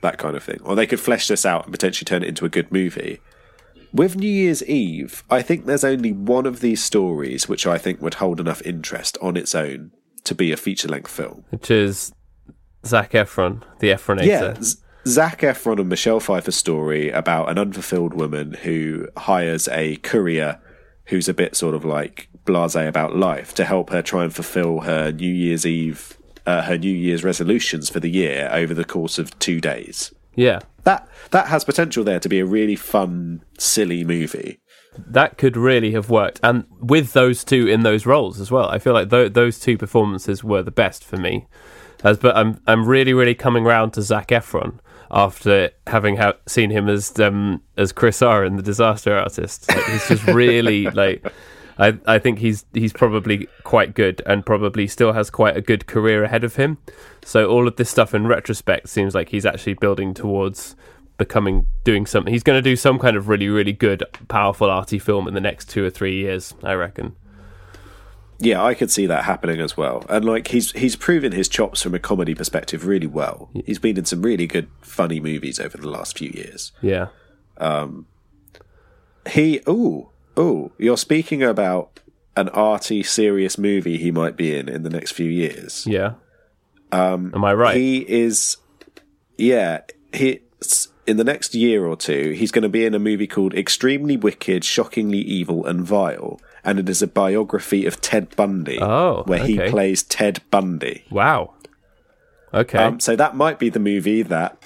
[0.00, 0.60] That kind of thing.
[0.62, 3.20] Or they could flesh this out and potentially turn it into a good movie.
[3.92, 8.00] With New Year's Eve, I think there's only one of these stories which I think
[8.02, 9.92] would hold enough interest on its own
[10.24, 11.44] to be a feature length film.
[11.50, 12.12] Which is
[12.84, 14.26] Zac Efron, the Efronator.
[14.26, 19.96] Yeah, Z- Zac Efron and Michelle Pfeiffer story about an unfulfilled woman who hires a
[19.96, 20.60] courier
[21.06, 24.80] who's a bit sort of like blasé about life to help her try and fulfill
[24.80, 29.18] her New Year's Eve, uh, her New Year's resolutions for the year over the course
[29.18, 30.12] of two days.
[30.34, 30.60] yeah.
[31.30, 34.60] That has potential there to be a really fun, silly movie.
[35.06, 38.68] that could really have worked, and with those two in those roles as well.
[38.68, 41.46] I feel like th- those two performances were the best for me.
[42.02, 44.78] As but I'm I'm really really coming round to Zac Efron
[45.10, 49.68] after having ha- seen him as um as Chris R in The Disaster Artist.
[49.68, 51.24] Like, he's just really like.
[51.80, 55.86] I, I think he's he's probably quite good and probably still has quite a good
[55.86, 56.78] career ahead of him.
[57.24, 60.74] So all of this stuff in retrospect seems like he's actually building towards
[61.18, 62.32] becoming doing something.
[62.32, 65.40] He's going to do some kind of really really good, powerful arty film in the
[65.40, 66.54] next two or three years.
[66.62, 67.14] I reckon.
[68.40, 70.06] Yeah, I could see that happening as well.
[70.08, 73.50] And like he's he's proven his chops from a comedy perspective really well.
[73.66, 76.72] He's been in some really good funny movies over the last few years.
[76.80, 77.08] Yeah,
[77.58, 78.06] Um.
[79.30, 82.00] He oh oh, you're speaking about
[82.36, 85.84] an arty, serious movie he might be in in the next few years.
[85.86, 86.14] yeah.
[86.92, 87.76] Um, Am I right?
[87.76, 88.56] He is,
[89.36, 89.80] yeah.
[90.14, 90.40] He
[91.08, 94.16] in the next year or two, he's going to be in a movie called Extremely
[94.16, 98.78] Wicked, Shockingly Evil, and Vile, and it is a biography of Ted Bundy.
[98.80, 101.04] Oh, where he plays Ted Bundy.
[101.10, 101.54] wow.
[102.54, 104.56] Okay, Um, so that might be the movie that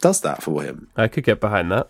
[0.00, 0.88] does that for him.
[0.96, 1.88] I could get behind that.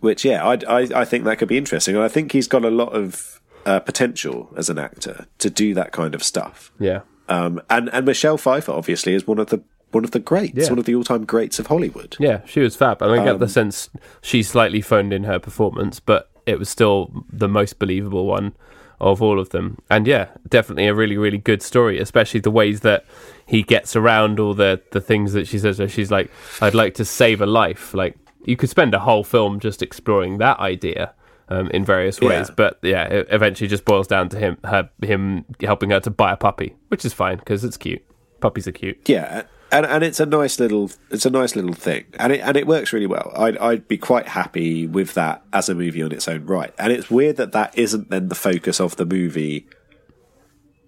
[0.00, 1.94] Which, yeah, I, I, I think that could be interesting.
[1.94, 5.72] And I think he's got a lot of uh, potential as an actor to do
[5.74, 6.70] that kind of stuff.
[6.78, 9.62] Yeah, Um, and and Michelle Pfeiffer obviously is one of the
[9.94, 10.68] one of the greats, Yeah.
[10.70, 12.16] one of the all time greats of Hollywood.
[12.18, 12.40] yeah.
[12.46, 13.02] She was fab.
[13.02, 13.88] I mean, I get Um, the sense
[14.22, 18.52] she slightly phoned in her performance, but it was still the most believable one
[19.00, 19.78] of all of them.
[19.90, 23.04] And yeah, definitely a really really good story, especially the ways that
[23.46, 25.78] he gets around all the the things that she says.
[25.78, 26.30] Where she's like,
[26.60, 30.38] "I'd like to save a life." Like you could spend a whole film just exploring
[30.38, 31.12] that idea.
[31.50, 32.54] Um, in various ways, Yeah.
[32.56, 36.32] but yeah, it eventually just boils down to him, her, him helping her to buy
[36.32, 38.00] a puppy, which is fine because it's cute.
[38.40, 38.96] Puppies are cute.
[39.06, 39.42] Yeah,
[39.74, 42.66] and and it's a nice little it's a nice little thing, and it and it
[42.66, 43.32] works really well.
[43.36, 46.72] I'd I'd be quite happy with that as a movie on its own right.
[46.78, 49.66] And it's weird that that isn't then the focus of the movie,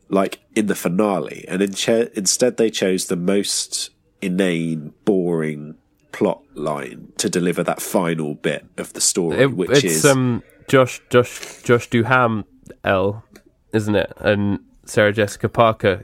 [0.09, 3.90] like in the finale, and in che- instead they chose the most
[4.22, 5.75] inane, boring
[6.12, 10.42] plot line to deliver that final bit of the story, It- which it's is um
[10.68, 12.44] Josh Josh Josh Duham
[12.85, 13.25] L,
[13.72, 14.12] isn't it?
[14.18, 16.03] And Sarah Jessica Parker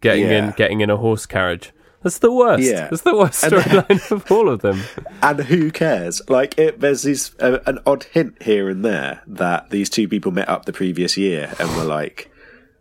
[0.00, 1.72] getting in getting in a horse carriage.
[2.02, 2.62] That's the worst.
[2.64, 2.88] Yeah.
[2.88, 4.82] That's the worst storyline of all of them.
[5.22, 6.20] and who cares?
[6.28, 10.32] Like it, there's these uh, an odd hint here and there that these two people
[10.32, 12.30] met up the previous year and were like,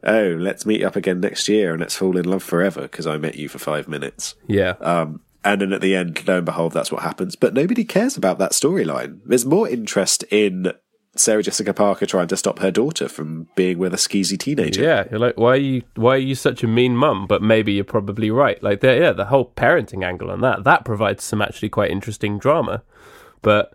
[0.03, 3.17] "Oh, let's meet up again next year and let's fall in love forever because I
[3.17, 4.71] met you for five minutes." Yeah.
[4.81, 7.35] Um, and then at the end, lo and behold, that's what happens.
[7.35, 9.21] But nobody cares about that storyline.
[9.25, 10.71] There's more interest in
[11.15, 14.81] Sarah Jessica Parker trying to stop her daughter from being with a skeezy teenager.
[14.81, 17.27] Yeah, you're like, why are you why are you such a mean mum?
[17.27, 18.61] But maybe you're probably right.
[18.63, 22.39] Like, the, yeah, the whole parenting angle on that that provides some actually quite interesting
[22.39, 22.83] drama.
[23.41, 23.73] But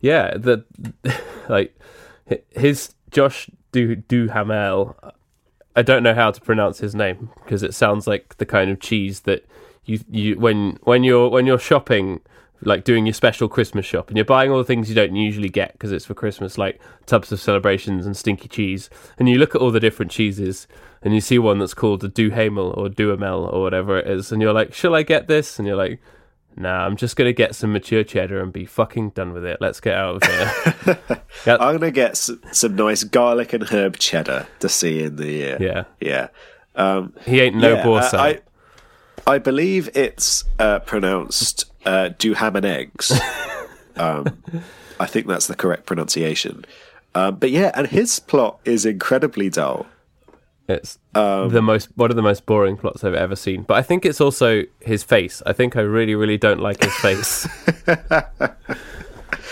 [0.00, 0.64] yeah, the
[1.48, 1.78] like
[2.50, 4.96] his Josh Du Duhamel.
[5.74, 8.80] I don't know how to pronounce his name because it sounds like the kind of
[8.80, 9.46] cheese that
[9.84, 12.20] you you when when you're when you're shopping
[12.64, 15.48] like doing your special Christmas shop and you're buying all the things you don't usually
[15.48, 18.88] get because it's for Christmas, like tubs of celebrations and stinky cheese.
[19.18, 20.66] And you look at all the different cheeses
[21.02, 24.40] and you see one that's called a Duhamel or Duhamel or whatever it is, and
[24.40, 25.58] you're like, shall I get this?
[25.58, 26.00] And you're like,
[26.56, 29.58] nah, I'm just gonna get some mature cheddar and be fucking done with it.
[29.60, 30.30] Let's get out of
[30.86, 30.98] here.
[31.46, 35.56] I'm gonna get s- some nice garlic and herb cheddar to see in the year.
[35.60, 36.28] yeah, yeah.
[36.76, 38.40] Um, he ain't no yeah, uh, I,
[39.26, 43.12] I believe it's uh, pronounced uh, do ham and eggs.
[43.96, 44.42] um,
[45.00, 46.64] I think that's the correct pronunciation.
[47.14, 49.86] Um, but yeah, and his plot is incredibly dull.
[50.68, 53.62] It's Um, the most one of the most boring plots I've ever seen.
[53.64, 55.42] But I think it's also his face.
[55.44, 57.46] I think I really, really don't like his face.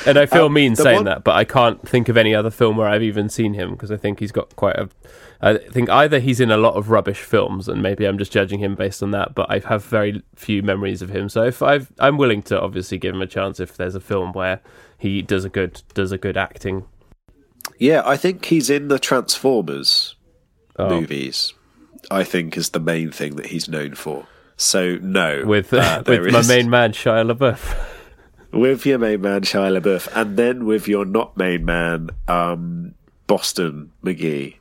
[0.07, 2.35] and I feel mean Um, the saying one- that, but I can't think of any
[2.35, 4.89] other film where I've even seen him because I think he's got quite a.
[5.43, 8.59] I think either he's in a lot of rubbish films, and maybe I'm just judging
[8.61, 9.35] him based on that.
[9.35, 12.99] But I have very few memories of him, so if I've, I'm willing to obviously
[12.99, 14.61] give him a chance if there's a film where
[14.99, 16.85] he does a good does a good acting.
[17.79, 20.15] Yeah, I think he's in the Transformers
[20.77, 21.53] Oh, movies.
[22.11, 24.27] I think is the main thing that he's known for.
[24.57, 27.87] So no, with uh, with my main man Shia LaBeouf.
[28.53, 32.95] with your main man Shia LaBeouf, and then with your not main man um,
[33.27, 34.57] Boston McGee,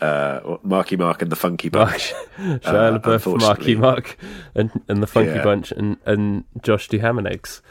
[0.00, 2.12] uh, Marky Mark and the Funky Bunch.
[2.38, 3.74] Shia Uh, LaBeouf, Marky.
[3.74, 4.16] Mark,
[4.54, 5.44] and and the Funky Yeah.
[5.44, 7.62] Bunch, and and Josh Duhamel eggs.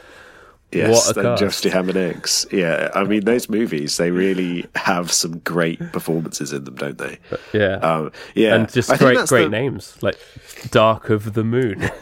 [0.72, 1.40] Yes, What a and cast.
[1.40, 2.44] Just to and Eggs.
[2.50, 7.18] Yeah, I mean those movies they really have some great performances in them, don't they?
[7.52, 10.18] Yeah, Um, yeah, and just I great great the- names like
[10.70, 11.88] Dark of the Moon.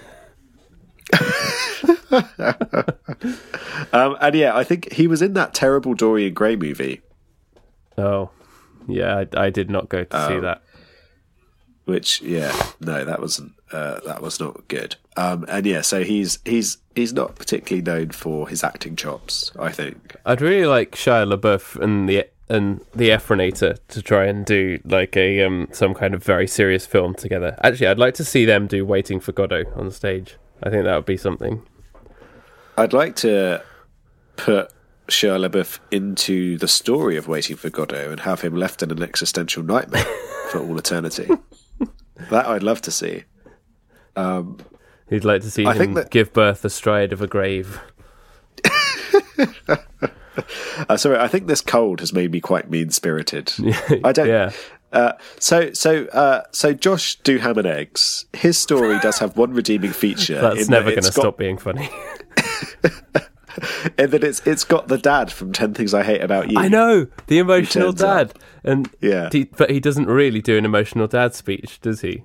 [3.92, 7.00] Um, and yeah, I think he was in that terrible Dorian Gray movie,
[7.98, 8.30] oh,
[8.86, 10.62] yeah, I, I did not go to Um, see that.
[11.84, 14.96] which yeah, no, that wasn't uh, that was not good.
[15.16, 19.52] Um, and yeah, so he's he's he's not particularly known for his acting chops.
[19.58, 20.16] I think.
[20.26, 25.16] I'd really like Shia LaBeouf and the and the Efronator to try and do like
[25.16, 27.56] a um some kind of very serious film together.
[27.62, 30.36] Actually, I'd like to see them do Waiting for Godot on stage.
[30.62, 31.62] I think that would be something.
[32.76, 33.62] I'd like to
[34.36, 34.70] put
[35.08, 39.02] Shia LaBeouf into the story of Waiting for Godot and have him left in an
[39.02, 40.04] existential nightmare
[40.50, 41.28] for all eternity.
[42.30, 43.24] that I'd love to see.
[44.16, 47.80] He'd like to see I him think that- give birth astride of a grave.
[50.88, 53.52] Uh, sorry, I think this cold has made me quite mean spirited.
[54.04, 54.26] I don't.
[54.26, 54.50] Yeah.
[54.92, 58.26] Uh, so so uh, so Josh do ham and eggs.
[58.32, 60.40] His story does have one redeeming feature.
[60.40, 61.88] That's in never that going to stop being funny.
[63.98, 66.58] In that it's it's got the dad from Ten Things I Hate About You.
[66.58, 68.28] I know the emotional turns up.
[68.34, 69.28] dad, and Yeah.
[69.30, 72.24] he, but he doesn't really do an emotional dad speech, does he?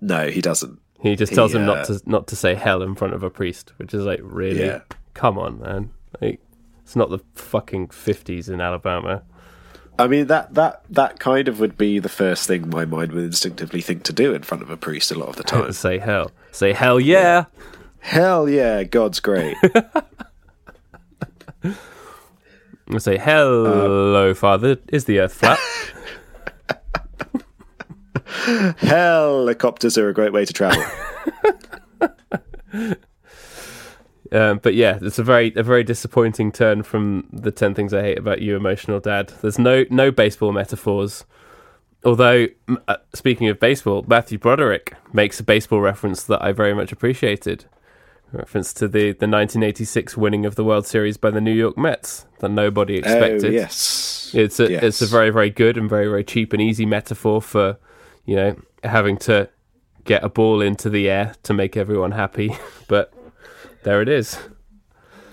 [0.00, 0.78] No, he doesn't.
[1.02, 3.22] He just tells him He, not uh, to not to say hell in front of
[3.22, 4.80] a priest, which is like really, Yeah.
[5.14, 5.90] come on, man.
[6.20, 6.40] Like,
[6.82, 9.22] it's not the fucking fifties in Alabama.
[9.98, 13.24] I mean that that that kind of would be the first thing my mind would
[13.24, 15.70] instinctively think to do in front of a priest a lot of the time.
[15.72, 17.44] say hell, say hell, yeah.
[17.98, 19.56] Hell yeah, God's great.
[21.62, 21.76] And
[22.98, 24.78] say hello, father.
[24.88, 25.58] Is the earth flat?
[28.78, 30.82] Helicopters are a great way to travel.
[34.32, 38.02] Um, but yeah, it's a very a very disappointing turn from the ten things I
[38.02, 39.32] hate about you, emotional dad.
[39.42, 41.24] There's no no baseball metaphors.
[42.04, 42.46] although,
[42.86, 47.64] uh, speaking of baseball, Matthew Broderick makes a baseball reference that I very much appreciated.
[48.32, 52.26] Reference to the, the 1986 winning of the World Series by the New York Mets
[52.38, 53.44] that nobody oh, expected.
[53.46, 54.30] Oh, yes.
[54.32, 54.82] It's a Yes.
[54.84, 57.78] it's a very very good and very very cheap and easy metaphor for
[58.24, 59.48] you know having to
[60.04, 62.56] get a ball into the air to make everyone happy,
[62.88, 63.12] but
[63.82, 64.38] there it is.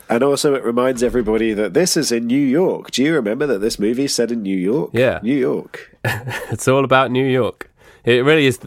[0.10, 2.92] And also, it reminds everybody that this is in New York.
[2.92, 4.92] Do you remember that this movie set in New York?
[4.94, 5.20] Yeah.
[5.22, 5.96] New York.
[6.50, 7.70] It's all about New York.
[8.06, 8.60] It really is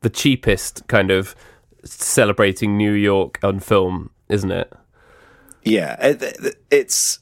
[0.00, 1.36] the cheapest kind of
[1.84, 4.72] celebrating New York on film, isn't it?
[5.64, 7.18] Yeah, it, it- it's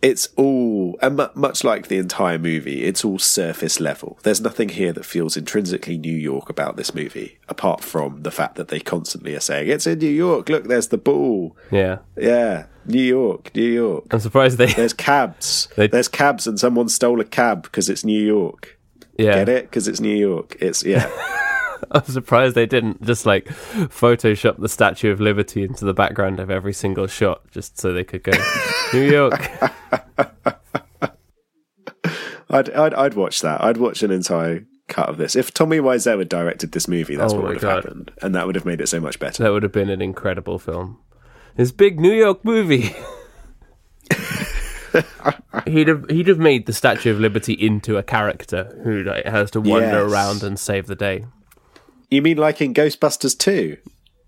[0.00, 4.16] it's all and mu- much like the entire movie, it's all surface level.
[4.22, 8.54] There's nothing here that feels intrinsically New York about this movie, apart from the fact
[8.56, 10.48] that they constantly are saying it's in New York.
[10.48, 11.56] Look, there's the ball.
[11.72, 11.98] Yeah.
[12.16, 14.04] Yeah, New York, New York.
[14.12, 15.66] I'm surprised they There's cabs.
[15.76, 18.78] They- There's cabs, and someone stole a cab because it's New York.
[19.18, 19.34] yeah.
[19.34, 19.64] Get it?
[19.64, 20.56] Because it's New York.
[20.60, 21.10] It's yeah.
[21.90, 26.50] I'm surprised they didn't just like Photoshop the Statue of Liberty into the background of
[26.50, 28.32] every single shot just so they could go
[28.92, 29.50] New York.
[32.50, 33.62] I'd, I'd I'd watch that.
[33.62, 35.36] I'd watch an entire cut of this.
[35.36, 37.84] If Tommy Wiseau had directed this movie, that's Oh what would have God.
[37.84, 39.42] happened, and that would have made it so much better.
[39.42, 40.98] That would have been an incredible film.
[41.56, 42.94] His big New York movie.
[45.66, 49.50] he'd have he'd have made the Statue of Liberty into a character who like, has
[49.50, 50.10] to wander Yes.
[50.12, 51.26] around and save the day.
[52.10, 53.76] You mean like in Ghostbusters 2?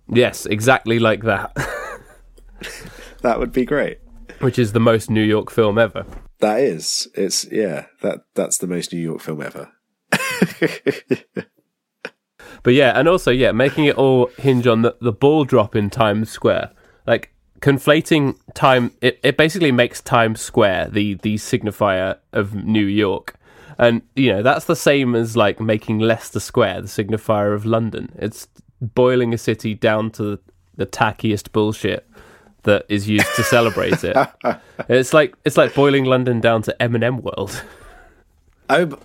[0.08, 1.52] Yes, exactly like that.
[3.22, 3.98] That would be great.
[4.40, 6.06] Which is the most New York film ever.
[6.38, 7.06] That is.
[7.14, 7.86] It's yeah.
[8.00, 9.70] That that's the most New York film ever.
[12.62, 15.88] But yeah, and also yeah, making it all hinge on the, the ball drop in
[15.88, 16.70] Times Square.
[17.06, 23.36] Like conflating time it, it basically makes Times Square the the signifier of New York.
[23.80, 28.12] And you know, that's the same as like making Leicester Square the signifier of London.
[28.16, 28.46] It's
[28.80, 30.38] boiling a city down to
[30.76, 32.06] the, tackiest bullshit
[32.62, 34.16] that is used to celebrate it.
[34.88, 37.64] it's like it's like boiling London down to M&M World.
[38.68, 38.98] Oh,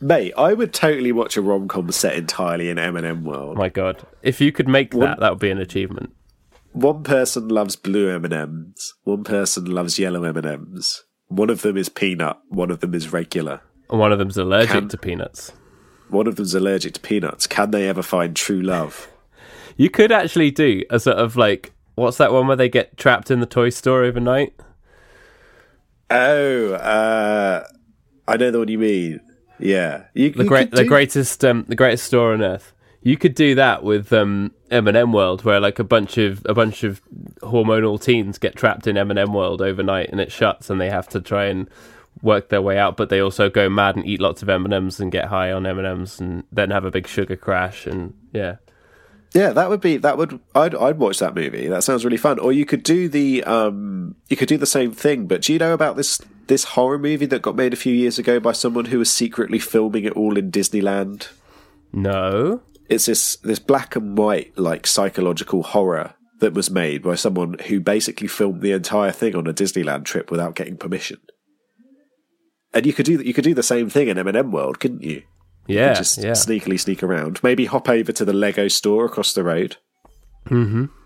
[0.00, 3.56] mate, I would totally watch a rom com set entirely in M&M world.
[3.56, 4.02] My god.
[4.22, 6.12] If you could make that, that would be an achievement.
[6.72, 8.94] One person loves blue M and M's.
[9.04, 11.04] One person loves yellow M and M's.
[11.28, 12.38] One of them is peanut.
[12.48, 13.60] One of them is regular.
[13.92, 15.52] And one of them's allergic Can- to peanuts.
[16.08, 17.46] One of them's allergic to peanuts.
[17.46, 19.08] Can they ever find true love?
[19.78, 23.30] You could actually do a sort of like what's that one where they get trapped
[23.30, 24.52] in the toy store overnight?
[26.10, 27.66] Oh, uh,
[28.28, 29.20] I know the one you mean.
[29.58, 32.74] Yeah, you, The you great, the do- greatest, um, the greatest store on earth.
[33.02, 36.84] You could do that with um, M&M World, where like a bunch of a bunch
[36.84, 37.00] of
[37.40, 41.20] hormonal teens get trapped in M&M World overnight, and it shuts, and they have to
[41.20, 41.68] try and
[42.22, 42.96] work their way out.
[42.96, 46.20] But they also go mad and eat lots of M&Ms and get high on M&Ms,
[46.20, 47.86] and then have a big sugar crash.
[47.86, 48.56] And yeah,
[49.34, 51.66] Yeah, that would be that would I'd I'd watch that movie.
[51.68, 52.38] That sounds really fun.
[52.38, 55.26] Or you could do the um you could do the same thing.
[55.26, 58.18] But do you know about this this horror movie that got made a few years
[58.18, 61.28] ago by someone who was secretly filming it all in Disneyland?
[61.92, 67.56] no, It's this this black and white like psychological horror that was made by someone
[67.68, 71.18] who basically filmed the entire thing on a Disneyland trip without getting permission.
[72.74, 75.22] And you could do you could do the same thing in M&M World, couldn't you?
[75.66, 77.42] yeah, Just yeah, sneakily sneak around.
[77.42, 79.76] Maybe hop over to the Lego store across the road.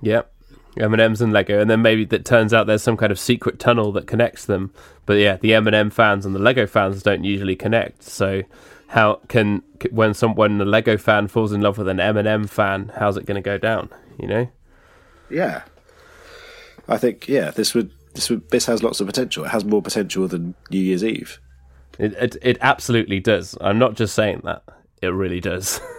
[0.03, 0.33] Yep.
[0.79, 3.93] M&M's and Lego, and then maybe that turns out there's some kind of secret tunnel
[3.93, 4.73] that connects them.
[5.07, 8.03] But yeah, the M&M fans and the Lego fans don't usually connect.
[8.03, 8.43] So
[8.89, 12.93] how can when some when the Lego fan falls in love with an M&M fan,
[12.97, 13.89] how's it going to go down?
[14.21, 14.49] You know?
[15.31, 15.63] Yeah,
[16.87, 19.45] I think yeah, this would this would this has lots of potential.
[19.45, 21.41] It has more potential than New Year's Eve.
[21.99, 23.57] It it, it absolutely does.
[23.61, 24.63] I'm not just saying that.
[25.03, 25.81] It really does.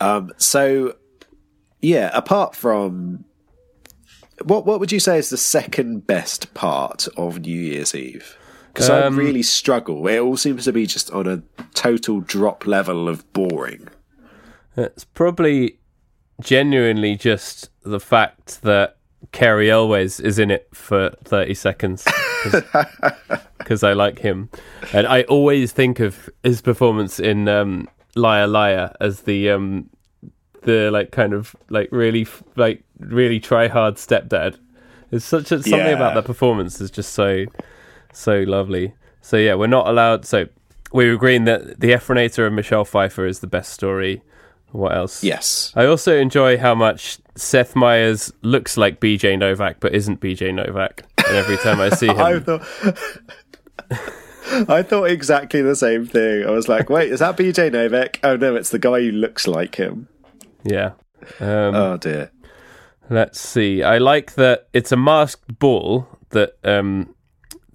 [0.00, 0.94] Um, so
[1.82, 3.24] yeah, apart from
[4.42, 8.36] what what would you say is the second best part of New Year's Eve?
[8.72, 10.06] Because I Um, really struggle.
[10.06, 11.42] It all seems to be just on a
[11.74, 13.88] total drop level of boring.
[14.76, 15.78] It's probably
[16.40, 18.96] genuinely just the fact that
[19.32, 22.06] Cary Elwes is in it for 30 seconds
[23.58, 24.48] because I like him.
[24.92, 29.88] And I always think of his performance in um, Liar Liar as the um,
[30.62, 34.58] the like kind of like really like really try hard stepdad.
[35.10, 35.88] It's such a, something Yeah.
[35.88, 37.44] about that performance is just so
[38.12, 38.94] so lovely.
[39.20, 40.24] So yeah, we're not allowed.
[40.24, 40.46] So
[40.92, 44.22] we were agreeing that the Efronator of Michelle Pfeiffer is the best story.
[44.72, 45.24] What else?
[45.24, 45.72] Yes.
[45.74, 51.02] I also enjoy how much Seth Meyers looks like BJ Novak, but isn't BJ Novak.
[51.26, 52.62] And every time I see I him, thought
[54.68, 56.44] I thought exactly the same thing.
[56.46, 58.20] I was like, wait, is that BJ Novak?
[58.22, 60.08] Oh no, it's the guy who looks like him.
[60.64, 60.92] Yeah.
[61.38, 62.30] Um, Oh dear.
[63.08, 63.82] Let's see.
[63.82, 67.14] I like that it's a masked ball that um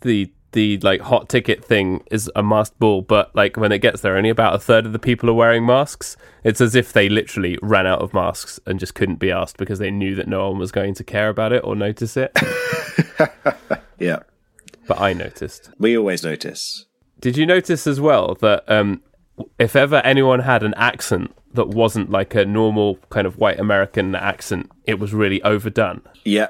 [0.01, 4.01] the the like hot ticket thing is a masked ball, but like when it gets
[4.01, 6.15] there, only about a third of the people are wearing masks.
[6.43, 9.79] It's as if they literally ran out of masks and just couldn't be asked because
[9.79, 12.31] they knew that no one was going to care about it or notice it.
[13.97, 14.19] Yeah.
[14.87, 15.69] but I noticed.
[15.79, 16.85] We always notice.
[17.19, 19.01] Did you notice as well that um,
[19.57, 24.13] if ever anyone had an accent that wasn't like a normal kind of white American
[24.15, 26.01] accent, it was really overdone?
[26.25, 26.49] Yeah.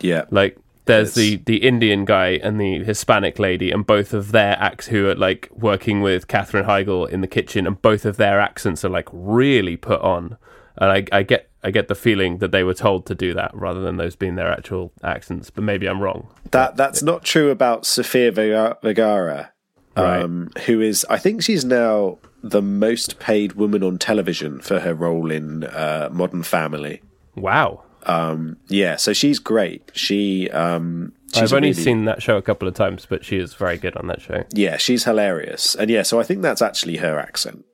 [0.00, 0.24] Yeah.
[0.30, 4.88] Like there's the the Indian guy and the Hispanic lady, and both of their acts
[4.88, 8.84] who are like working with Katherine Heigl in the kitchen, and both of their accents
[8.84, 10.36] are like really put on.
[10.76, 13.54] And I, I get I get the feeling that they were told to do that
[13.54, 15.50] rather than those being their actual accents.
[15.50, 16.28] But maybe I'm wrong.
[16.50, 19.52] That that's not true about Sofia Vergara,
[19.94, 24.94] um, who is I think she's now the most paid woman on television for her
[24.94, 27.02] role in uh, Modern Family.
[27.36, 27.84] Wow.
[28.06, 29.90] Yeah, so she's great.
[29.94, 33.36] She um, she's I've only really- seen that show a couple of times, but she
[33.38, 34.44] is very good on that show.
[34.52, 37.64] Yeah, she's hilarious, and yeah, so I think that's actually her accent.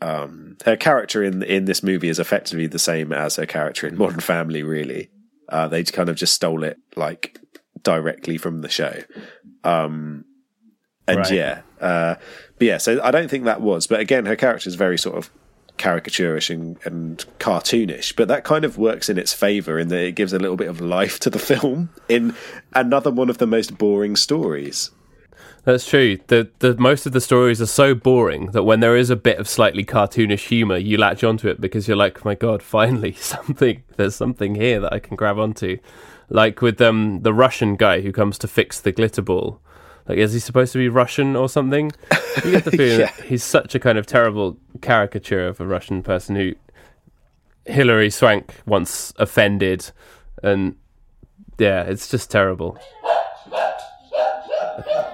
[0.00, 3.96] Um, her character in in this movie is effectively the same as her character in
[3.96, 4.62] Modern Family.
[4.62, 5.10] Really,
[5.48, 7.38] uh, they kind of just stole it like
[7.82, 9.02] directly from the show.
[9.62, 10.24] Um,
[11.06, 11.32] and Right.
[11.32, 12.14] yeah, uh,
[12.58, 13.86] but yeah, so I don't think that was.
[13.86, 15.30] But again, her character is very sort of
[15.78, 20.12] caricaturish and, and cartoonish, but that kind of works in its favor in that it
[20.12, 22.34] gives a little bit of life to the film in
[22.74, 24.90] another one of the most boring stories.
[25.64, 26.18] That's true.
[26.26, 29.38] The the most of the stories are so boring that when there is a bit
[29.38, 33.82] of slightly cartoonish humor, you latch onto it because you're like, "My God, finally something!
[33.96, 35.78] There's something here that I can grab onto."
[36.28, 39.60] Like with um the Russian guy who comes to fix the glitter ball.
[40.08, 41.90] Like, is he supposed to be Russian or something?
[42.44, 43.10] You get the feeling Yeah.
[43.16, 46.52] that he's such a kind of terrible caricature of a Russian person who
[47.66, 49.90] Hilary Swank once offended,
[50.42, 50.76] and
[51.58, 52.78] yeah, it's just terrible.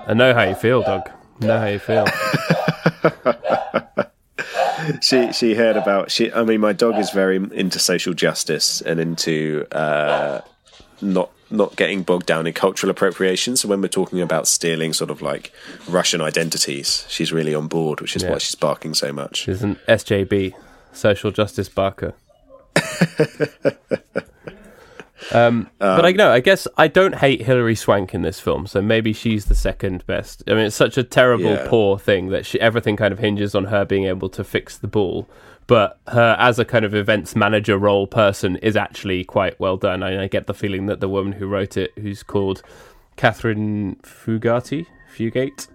[0.06, 1.08] I know how you feel, dog.
[1.42, 2.06] I know how you feel.
[5.02, 8.98] she she heard about she i mean my dog is very into social justice and
[8.98, 10.40] into uh
[11.02, 15.10] not not getting bogged down in cultural appropriation so when we're talking about stealing sort
[15.10, 15.52] of like
[15.88, 18.30] russian identities she's really on board which is Yeah.
[18.32, 20.52] why she's barking so much She's an SJB,
[20.92, 22.14] social justice barker.
[25.32, 26.30] Um, but I know.
[26.32, 30.04] I guess I don't hate Hilary Swank in this film, so maybe she's the second
[30.06, 30.42] best.
[30.48, 31.66] I mean, it's such a terrible, Yeah.
[31.68, 34.88] poor thing that she, everything kind of hinges on her being able to fix the
[34.88, 35.28] ball.
[35.70, 40.02] But her, as a kind of events manager role person, is actually quite well done.
[40.02, 42.60] I, I get the feeling that the woman who wrote it, who's called
[43.14, 45.68] Katherine Fugati, Fugate,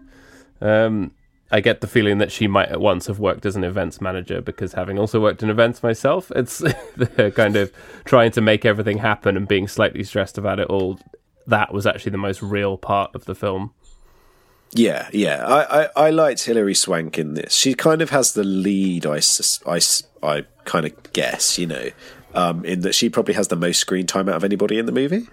[0.59, 1.11] um,
[1.49, 4.41] I get the feeling that she might at once have worked as an events manager
[4.41, 6.57] because having also worked in events myself, it's
[6.97, 7.71] the kind of
[8.03, 10.99] trying to make everything happen and being slightly stressed about it all.
[11.47, 13.73] That was actually the most real part of the film.
[14.75, 18.43] Yeah yeah I, I i liked hilary swank in this she kind of has the
[18.43, 19.19] lead i
[19.65, 19.79] i,
[20.21, 21.89] I kind of guess you know
[22.33, 24.91] um in that she probably has the most screen time out of anybody in the
[24.91, 25.27] movie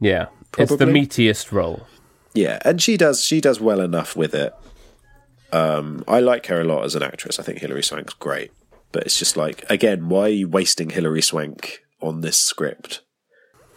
[0.00, 0.26] Yeah,
[0.58, 1.86] it's the meatiest role.
[2.34, 4.52] Yeah, and she does she does well enough with it.
[5.52, 7.38] Um, I like her a lot as an actress.
[7.38, 8.50] I think Hilary Swank's great,
[8.90, 13.02] but it's just like again, why are you wasting Hilary Swank on this script?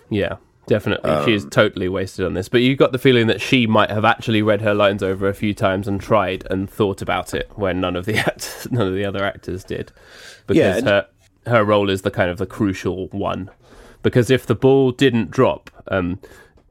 [0.10, 0.38] Yeah,
[0.68, 1.26] definitely.
[1.26, 2.50] she is totally wasted on this.
[2.50, 5.34] But you got the feeling that she might have actually read her lines over a
[5.34, 8.94] few times and tried and thought about it when none of the act- none of
[8.94, 9.92] the other actors did.
[10.48, 11.08] Because Yeah, her
[11.48, 13.50] her role is the kind of the crucial one.
[14.02, 16.20] Because if the ball didn't drop, um,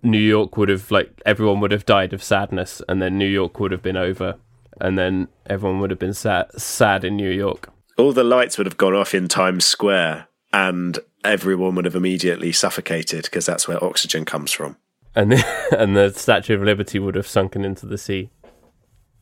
[0.02, 3.58] New York would have like everyone would have died of sadness, and then New York
[3.58, 4.36] would have been over,
[4.80, 7.70] and then everyone would have been sad sad in New York.
[7.96, 12.52] All the lights would have gone off in Times Square, and everyone would have immediately
[12.52, 14.76] suffocated because that's where oxygen comes from.
[15.16, 15.44] And the,
[15.78, 18.30] and the Statue of Liberty would have sunken into the sea.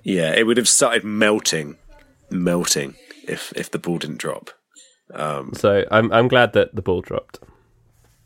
[0.02, 1.78] Yeah, it would have started melting,
[2.30, 4.50] melting if if the ball didn't drop.
[5.54, 7.38] So I'm I'm glad that the ball dropped.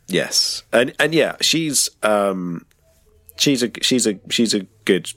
[0.07, 2.65] Yes, and and yeah, she's um,
[3.37, 5.11] she's a she's a she's a good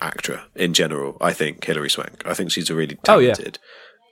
[0.00, 1.16] actor in general.
[1.20, 2.22] I think Hilary Swank.
[2.26, 3.34] I think she's a really Oh, yeah.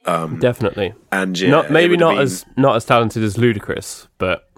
[0.07, 0.40] Talented.
[0.40, 0.94] Definitely.
[1.12, 4.51] And yeah, not maybe not been- as not as talented as Ludacris, but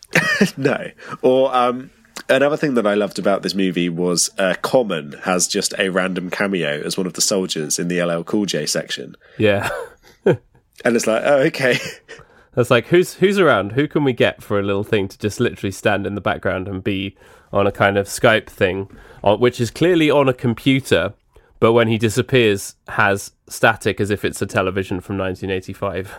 [0.56, 0.90] no.
[1.22, 1.90] Or um,
[2.28, 6.30] another thing that I loved about this movie was uh, Common has just a random
[6.30, 9.70] cameo as one of the soldiers in the LL Cool J section, yeah.
[10.24, 10.38] and
[10.84, 11.78] it's like, oh okay,
[12.54, 13.72] That's like who's who's around?
[13.72, 16.68] Who can we get for a little thing to just literally stand in the background
[16.68, 17.16] and be
[17.52, 18.90] on a kind of Skype thing,
[19.24, 21.14] uh, which is clearly on a computer,
[21.62, 26.18] but when he disappears, has static as if it's a television from 1985.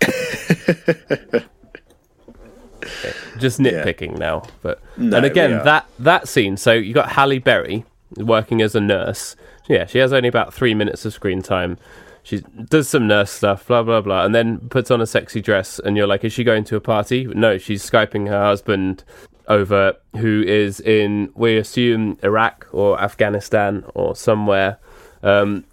[3.38, 6.56] Just nitpicking now, but No, and again that that scene.
[6.56, 7.84] So you got Halle Berry
[8.16, 9.34] working as a nurse.
[9.66, 11.76] Yeah, she has only about three minutes of screen time.
[12.22, 15.80] She does some nurse stuff, blah blah blah, and then puts on a sexy dress.
[15.80, 17.24] And you're like, is she going to a party?
[17.24, 19.02] No, she's skyping her husband
[19.48, 24.78] over, who is in we assume Iraq or Afghanistan or somewhere,
[25.22, 25.64] um,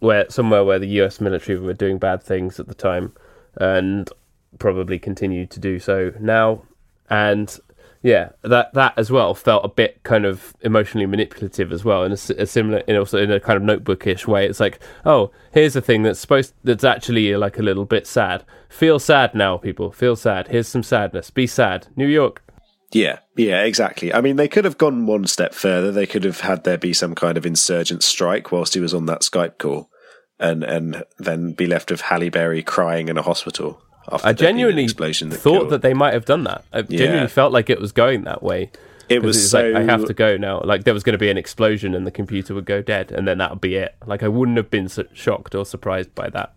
[0.00, 1.20] where somewhere where the U.S.
[1.20, 3.12] military were doing bad things at the time,
[3.56, 4.10] and
[4.58, 6.62] probably continue to do so now.
[7.08, 7.58] And
[8.02, 12.12] yeah, that that as well felt a bit kind of emotionally manipulative as well, in
[12.12, 14.46] a, a similar, in also in a kind of notebookish way.
[14.46, 18.44] It's like, oh, here's a thing that's supposed that's actually like a little bit sad.
[18.68, 19.90] Feel sad now, people.
[19.90, 20.48] Feel sad.
[20.48, 21.30] Here's some sadness.
[21.30, 21.88] Be sad.
[21.96, 22.45] New York.
[22.92, 24.14] Yeah, yeah, exactly.
[24.14, 25.90] I mean, they could have gone one step further.
[25.90, 29.06] They could have had there be some kind of insurgent strike whilst he was on
[29.06, 29.90] that Skype call,
[30.38, 33.82] and and then be left with Halle Berry crying in a hospital.
[34.10, 36.44] After I there'd been an genuinely explosion that thought killed- that they might have done
[36.44, 36.64] that.
[36.72, 38.70] I genuinely felt like it was going that way.
[39.08, 39.68] it was it's so.
[39.68, 40.60] like, I have to go now.
[40.62, 43.26] Like there was going to be an explosion and the computer would go dead, and
[43.26, 43.96] then that would be it.
[44.06, 46.52] Like I wouldn't have been so shocked or surprised by that.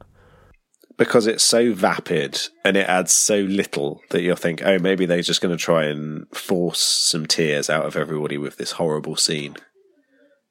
[1.00, 5.22] Because it's so vapid and it adds so little that you'll think, oh, maybe they're
[5.22, 9.56] just going to try and force some tears out of everybody with this horrible scene.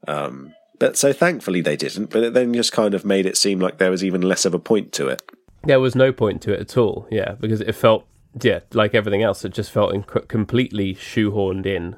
[0.09, 3.61] Um, but so thankfully they didn't, but it then just kind of made it seem
[3.61, 5.20] like there was even less of a point to it.
[5.64, 7.07] There was no point to it at all.
[7.11, 8.07] Yeah, because it felt
[8.40, 9.44] yeah like everything else.
[9.44, 11.96] It just felt inc- completely shoehorned in,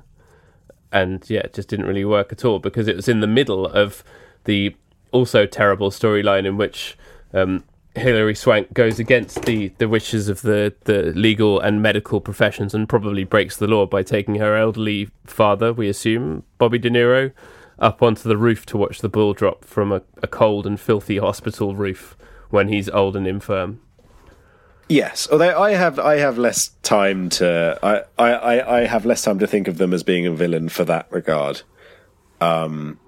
[0.90, 3.66] and yeah, it just didn't really work at all because it was in the middle
[3.66, 4.02] of
[4.44, 4.74] the
[5.12, 6.96] also terrible storyline in which
[7.34, 7.62] um,
[7.96, 12.88] Hilary Swank goes against the, the wishes of the, the legal and medical professions and
[12.88, 17.32] probably breaks the law by taking her elderly father, we assume, Bobby De Niro,
[17.80, 21.18] up onto the roof to watch the bull drop from a, a cold and filthy
[21.18, 22.16] hospital roof
[22.50, 23.80] when he's old and infirm.
[24.88, 29.38] Yes, although I have I have less time to I, I, I have less time
[29.38, 31.62] to think of them as being a villain for that regard.
[32.40, 32.98] Um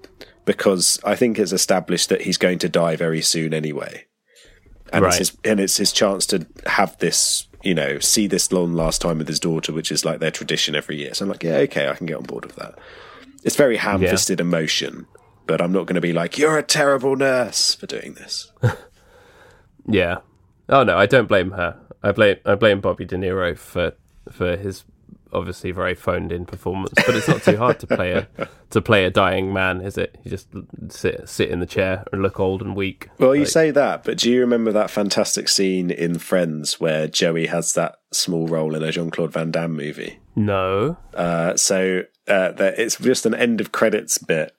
[0.45, 4.05] because I think it's established that he's going to die very soon anyway.
[4.93, 5.09] And Right.
[5.09, 9.01] it's his and it's his chance to have this, you know, see this long last
[9.01, 11.13] time with his daughter, which is like their tradition every year.
[11.13, 12.77] So I'm like, yeah, okay, I can get on board with that.
[13.43, 15.05] It's very ham fisted emotion,
[15.47, 18.51] but I'm not gonna be like, You're a terrible nurse for doing this.
[19.85, 20.19] Yeah.
[20.69, 21.77] Oh no, I don't blame her.
[22.01, 23.93] I blame I blame Bobby De Niro for
[24.31, 24.83] for his
[25.33, 26.93] obviously very phoned in performance.
[26.95, 28.27] But it's not too hard to play a
[28.69, 30.17] to play a dying man, is it?
[30.23, 30.47] You just
[30.89, 33.09] sit sit in the chair and look old and weak.
[33.17, 37.47] Well, you say that, but do you remember that fantastic scene in Friends where Joey
[37.47, 40.19] has that small role in a Jean Claude Van Damme movie?
[40.35, 40.97] no.
[41.13, 44.55] Uh, so uh, that it's just an end of credits bit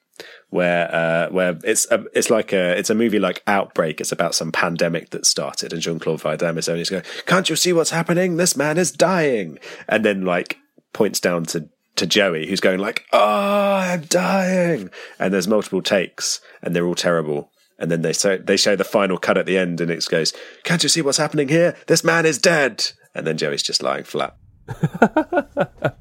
[0.51, 4.01] where uh, where it's a, it's like a it's a movie like Outbreak.
[4.01, 7.51] It's about some pandemic that started, and Jean Claude Van Damme is only going, "Can't
[7.51, 8.37] you see what's happening?
[8.37, 9.59] This man is dying,"
[9.89, 10.59] and then like
[10.95, 16.41] points down to to Joey, who's going like, "Oh, I'm dying," and there's multiple takes,
[16.63, 17.51] and they're all terrible.
[17.79, 20.33] And then they show they show the final cut at the end, and it goes,
[20.63, 21.77] "Can't you see what's happening here?
[21.87, 24.37] This man is dead." And then Joey's just lying flat.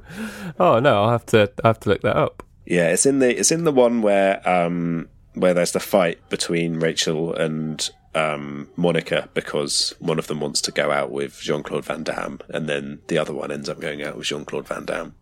[0.60, 2.44] Oh no, I'll have to I have to look that up.
[2.66, 6.80] Yeah, it's in the it's in the one where um where there's the fight between
[6.80, 11.86] Rachel and um Monica because one of them wants to go out with Jean Claude
[11.86, 14.86] Van Damme and then the other one ends up going out with Jean Claude Van
[14.86, 15.16] Damme.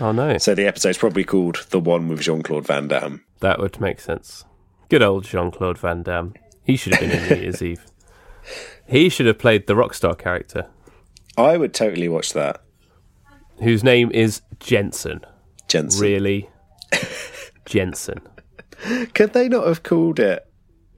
[0.00, 0.38] Oh no.
[0.38, 3.24] So the episode's probably called The One with Jean Claude Van Damme.
[3.40, 4.44] That would make sense.
[4.88, 6.34] Good old Jean Claude Van Damme.
[6.64, 7.84] He should have been in New Year's Eve.
[8.86, 10.68] He should have played the Rockstar character,
[11.36, 12.62] I would totally watch that.
[13.60, 15.20] whose name is Jensen.
[15.68, 16.00] Jensen.
[16.02, 16.48] Really?
[17.66, 18.20] Jensen.
[19.14, 20.46] Could they not have called it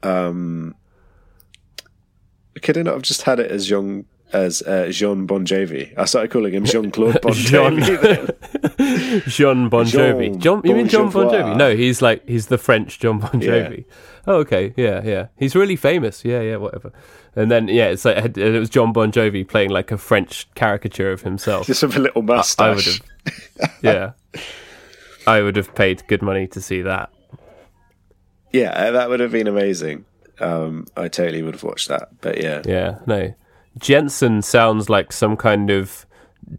[0.03, 0.75] um
[2.63, 5.93] could they not have just had it as Jean as uh, Jean Bon Jovi?
[5.97, 9.25] I started calling him Jean Claude Bon Jean- Jovi.
[9.27, 10.39] Jean Bon Jovi.
[10.39, 11.57] John, you mean Jon Bon Jovi?
[11.57, 13.71] No, he's like he's the French John Bon Yeah.
[14.27, 15.29] Oh, okay, yeah, yeah.
[15.39, 16.23] He's really famous.
[16.25, 16.93] Yeah, yeah, whatever.
[17.35, 20.47] And then yeah, it's like and it was Jon Bon Jovi playing like a French
[20.55, 21.67] caricature of himself.
[21.67, 22.67] just with a little mustache.
[22.67, 23.79] I would have.
[23.83, 24.13] Yeah,
[25.27, 27.11] I would have paid good money to see that.
[28.53, 30.05] Yeah, that would have been amazing.
[30.41, 32.09] Um, I totally would have watched that.
[32.21, 33.35] But yeah, Yeah, no.
[33.79, 36.07] Jensen sounds like some kind of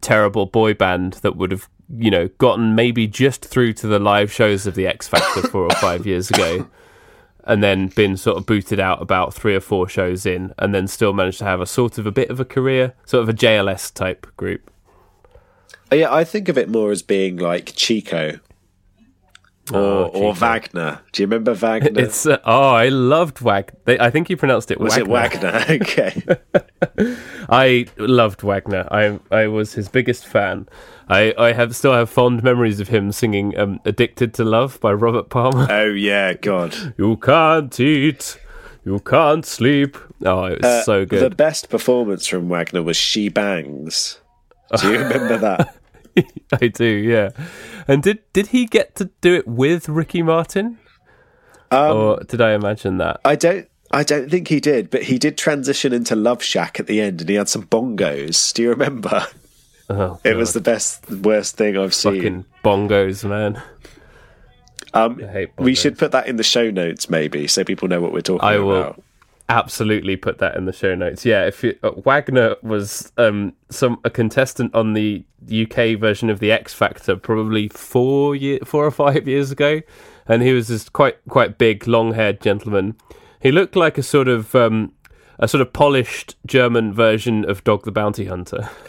[0.01, 4.31] terrible boy band that would have, you know, gotten maybe just through to the live
[4.31, 6.67] shows of the X Factor four or five years ago,
[7.43, 10.87] and then been sort of booted out about three or four shows in, and then
[10.87, 13.33] still managed to have a sort of a bit of a career, sort of a
[13.33, 14.71] JLS type group.
[15.91, 18.39] Yeah, I think of it more as being like Chico
[19.73, 20.99] or, Oh, or Wagner.
[21.11, 21.91] Do you remember Wagner?
[22.01, 23.97] It's uh, oh, I loved Wagner.
[23.99, 24.79] I think you pronounced it.
[24.79, 25.47] was Wagner.
[25.47, 25.65] it Wagner?
[26.99, 27.17] okay.
[27.49, 28.87] I loved Wagner.
[28.91, 30.67] I I was his biggest fan.
[31.07, 34.93] I, I have still have fond memories of him singing um, "Addicted to Love" by
[34.93, 35.67] Robert Palmer.
[35.69, 36.93] oh yeah, God.
[36.97, 38.39] you can't eat,
[38.85, 39.97] you can't sleep.
[40.23, 41.23] Oh, it was so good.
[41.23, 44.19] The best performance from Wagner was "She Bangs."
[44.79, 45.75] Do you remember that?
[46.61, 47.29] I do, yeah.
[47.87, 50.77] And did did he get to do it with Ricky Martin,
[51.71, 53.19] Um, or did I imagine that?
[53.25, 53.67] I don't.
[53.91, 57.21] I don't think he did, but he did transition into Love Shack at the end,
[57.21, 58.53] and he had some bongos.
[58.53, 59.25] Do you remember?
[59.91, 62.15] Oh, It was the best, worst thing I've seen.
[62.17, 63.59] fucking bongos, man.
[64.93, 68.13] Um, hate we should put that in the show notes, maybe, so people know what
[68.13, 69.03] we're talking I will about.
[69.49, 71.25] Absolutely put that in the show notes.
[71.25, 76.39] Yeah, if you, uh, Wagner was um, some a contestant on the UK version of
[76.39, 79.81] the X Factor, probably four year, four or five years ago,
[80.27, 82.95] and he was this quite quite big, long haired gentleman.
[83.41, 84.93] He looked like a sort of um,
[85.39, 88.69] a sort of polished German version of Dog the Bounty Hunter.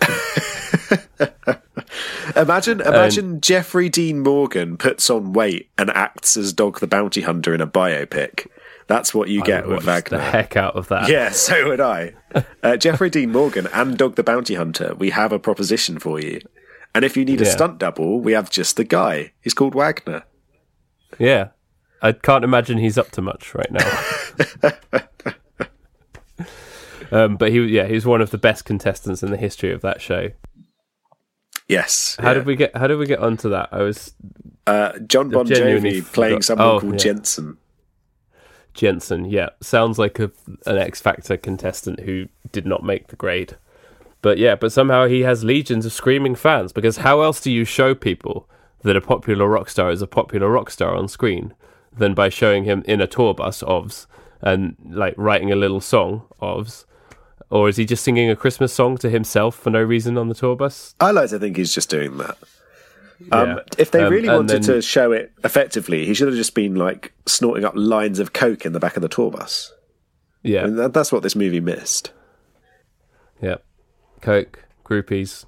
[2.36, 7.54] Imagine, imagine Jeffrey Dean Morgan puts on weight and acts as Dog the Bounty Hunter
[7.54, 8.46] in a biopic.
[8.90, 11.08] That's what you get with Watched the heck out of that.
[11.08, 12.14] Yeah, so would I.
[12.62, 16.40] Uh, Jeffrey Dean Morgan and Dog the Bounty Hunter, we have a proposition for you.
[16.94, 17.50] And if you need a Yeah.
[17.50, 19.32] stunt double, we have just the guy.
[19.40, 20.24] He's called Wagner.
[21.18, 21.48] Yeah.
[22.02, 24.04] I can't imagine he's up to much right now.
[27.12, 29.80] um, but he, yeah, he was one of the best contestants in the history of
[29.82, 30.30] that show.
[31.68, 32.16] Yes.
[32.20, 32.34] How yeah.
[32.34, 32.76] did we get?
[32.76, 33.68] How did we get onto that?
[33.72, 34.12] I was
[34.66, 36.98] Uh, Jon Bon Jovi playing forgot- someone oh, called yeah.
[36.98, 37.56] Jensen.
[38.74, 39.24] Jensen.
[39.24, 40.30] Yeah, sounds like a
[40.66, 43.56] an X Factor contestant who did not make the grade.
[44.22, 47.64] But yeah, but somehow he has legions of screaming fans because how else do you
[47.64, 48.48] show people
[48.82, 51.54] that a popular rock star is a popular rock star on screen
[51.96, 54.06] than by showing him in a tour bus ofs
[54.42, 56.84] and like writing a little song ofs?
[57.50, 60.34] Or is he just singing a Christmas song to himself for no reason on the
[60.34, 60.94] tour bus?
[61.00, 62.38] I like to think he's just doing that.
[63.32, 63.56] Um, Yeah.
[63.78, 66.74] If they Um, really wanted then- to show it effectively, he should have just been
[66.74, 69.72] like snorting up lines of coke in the back of the tour bus.
[70.42, 70.64] Yeah.
[70.64, 72.12] And that, that's what this movie missed.
[73.42, 73.56] Yeah.
[74.20, 75.44] Coke, groupies.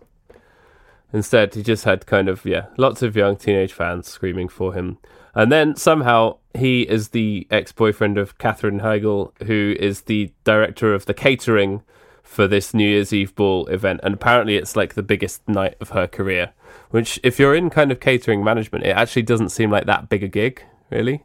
[1.12, 4.98] Instead, he just had kind of, yeah, lots of young teenage fans screaming for him.
[5.34, 10.94] And then somehow he is the ex boyfriend of Katherine Heigl, who is the director
[10.94, 11.82] of the catering
[12.22, 14.00] for this New Year's Eve ball event.
[14.02, 16.52] And apparently, it's like the biggest night of her career.
[16.93, 20.22] Which, if you're in kind of catering management, it actually doesn't seem like that big
[20.22, 21.24] a gig, really.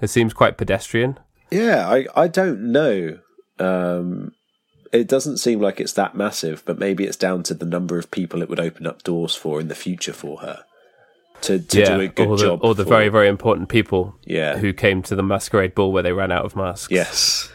[0.00, 1.18] It seems quite pedestrian.
[1.50, 3.18] Yeah, I, I don't know.
[3.58, 4.32] Um,
[4.92, 8.10] it doesn't seem like it's that massive, but maybe it's down to the number of
[8.10, 10.64] people it would open up doors for in the future for her
[11.42, 12.60] to, to do a good or the, job.
[12.62, 14.58] or the for- very, very important people Yeah.
[14.58, 16.92] who came to the masquerade ball where they ran out of masks.
[16.92, 17.50] Yes.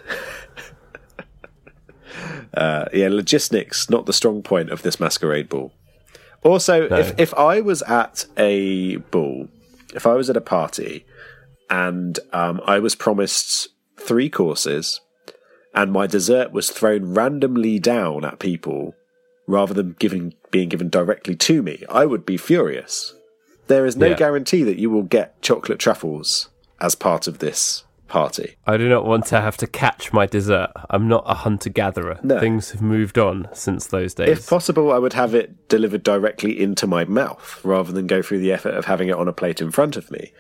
[2.54, 5.72] uh, yeah, logistics not the strong point of this masquerade ball.
[6.44, 9.48] Also, if if I was at a ball,
[9.96, 11.06] if I was at a party,
[11.70, 13.70] and um, I was promised
[14.00, 15.00] three courses,
[15.74, 18.94] and my dessert was thrown randomly down at people
[19.48, 23.14] rather than giving being given directly to me, I would be furious.
[23.68, 24.16] There is no Yeah.
[24.16, 26.50] guarantee that you will get chocolate truffles
[26.82, 27.84] as part of this
[28.14, 28.56] party.
[28.68, 30.70] I do not want to have to catch my dessert.
[30.92, 32.20] I'm not a hunter gatherer.
[32.22, 32.40] No.
[32.40, 34.30] Things have moved on since those days.
[34.30, 38.38] If possible, I would have it delivered directly into my mouth rather than go through
[38.38, 40.32] the effort of having it on a plate in front of me.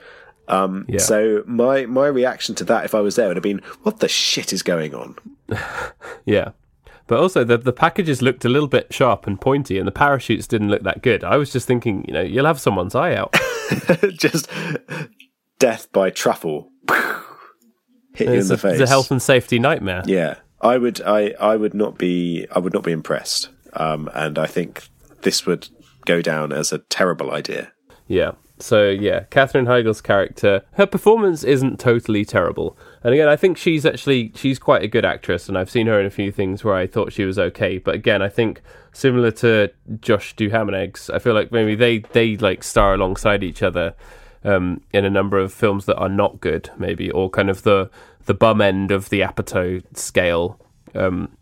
[0.47, 0.99] Um, yeah.
[0.99, 4.07] So my my reaction to that, if I was there, would have been, "What the
[4.07, 5.15] shit is going on?"
[6.25, 6.51] yeah.
[7.07, 10.45] But also, the, the packages looked a little bit sharp and pointy, and the parachutes
[10.45, 11.23] didn't look that good.
[11.23, 13.35] I was just thinking, you know, you'll have someone's eye out.
[14.13, 14.47] Just
[15.59, 16.71] death by truffle,
[18.13, 18.73] hit you in it's, the a, face.
[18.73, 20.03] it's a health and safety nightmare.
[20.05, 23.49] Yeah, I would, I, I would not be, I would not be impressed.
[23.73, 24.87] Um, and I think
[25.21, 25.67] this would
[26.05, 27.71] go down as a terrible idea.
[28.07, 28.33] Yeah.
[28.59, 32.77] So yeah, Katherine Heigl's character, her performance isn't totally terrible.
[33.03, 35.99] And again, I think she's actually she's quite a good actress, and I've seen her
[35.99, 37.77] in a few things where I thought she was okay.
[37.77, 38.61] But again, I think
[38.93, 43.43] similar to Josh Duhamel and Eggs, I feel like maybe they they like star alongside
[43.43, 43.95] each other
[44.43, 47.89] um, in a number of films that are not good, maybe, or kind of the
[48.25, 50.59] the bum end of the Apatow scale.
[50.95, 51.37] Um,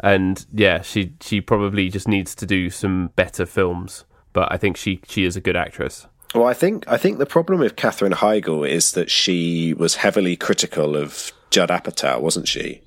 [0.00, 4.04] and yeah, she she probably just needs to do some better films.
[4.32, 6.06] But I think she she is a good actress.
[6.34, 10.36] Well, I think I think the problem with Katherine Heigl is that she was heavily
[10.36, 12.82] critical of Judd Apatow, wasn't she?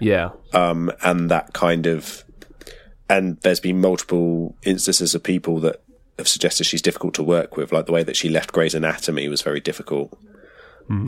[0.00, 2.24] Yeah, um, and that kind of
[3.08, 5.82] and there's been multiple instances of people that
[6.20, 9.28] have suggested she's difficult to work with, like the way that she left Grey's Anatomy
[9.28, 10.16] was very difficult.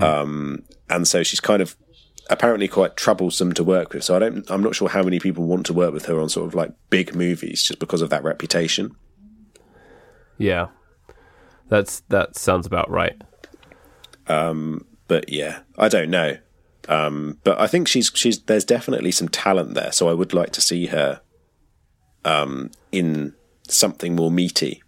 [0.02, 1.76] Um, and so she's kind of
[2.30, 4.04] apparently quite troublesome to work with.
[4.04, 6.28] So I don't, I'm not sure how many people want to work with her on
[6.28, 8.96] sort of like big movies just because of that reputation.
[10.38, 10.68] Yeah,
[11.68, 13.20] that's that sounds about right.
[15.08, 16.38] But yeah, I don't know.
[16.88, 19.92] Um, but I think she's she's there's definitely some talent there.
[19.92, 21.20] So I would like to see her
[22.24, 23.34] um, in
[23.68, 24.82] something more meaty.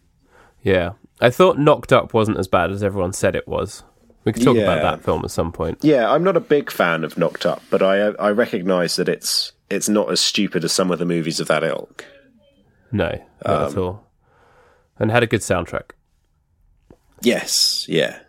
[0.64, 3.84] Yeah, I thought Knocked Up wasn't as bad as everyone said it was.
[4.24, 5.78] We could talk about that film at some point.
[5.82, 9.52] Yeah, I'm not a big fan of Knocked Up, but I I recognise that it's
[9.70, 12.06] it's not as stupid as some of the movies of that ilk.
[12.90, 14.06] No, not Um, at all.
[14.98, 15.90] And had a good soundtrack.
[17.20, 18.20] Yes, yeah,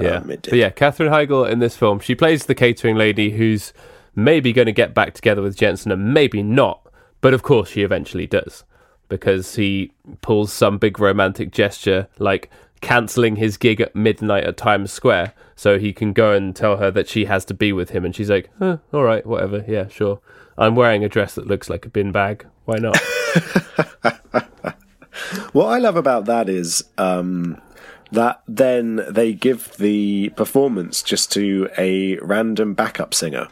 [0.00, 3.72] Yeah, Um, but yeah, Katherine Heigl in this film, she plays the catering lady who's
[4.14, 6.80] maybe going to get back together with Jensen and maybe not.
[7.20, 8.64] But of course, she eventually does
[9.08, 12.50] because he pulls some big romantic gesture like
[12.80, 16.90] cancelling his gig at midnight at Times Square so he can go and tell her
[16.90, 18.04] that she has to be with him.
[18.04, 19.64] And she's like, huh, all right, whatever.
[19.66, 20.20] Yeah, sure.
[20.58, 22.46] I'm wearing a dress that looks like a bin bag.
[22.64, 22.96] Why not?
[25.52, 27.60] What I love about that is um,
[28.12, 33.48] that then they give the performance just to a random backup singer.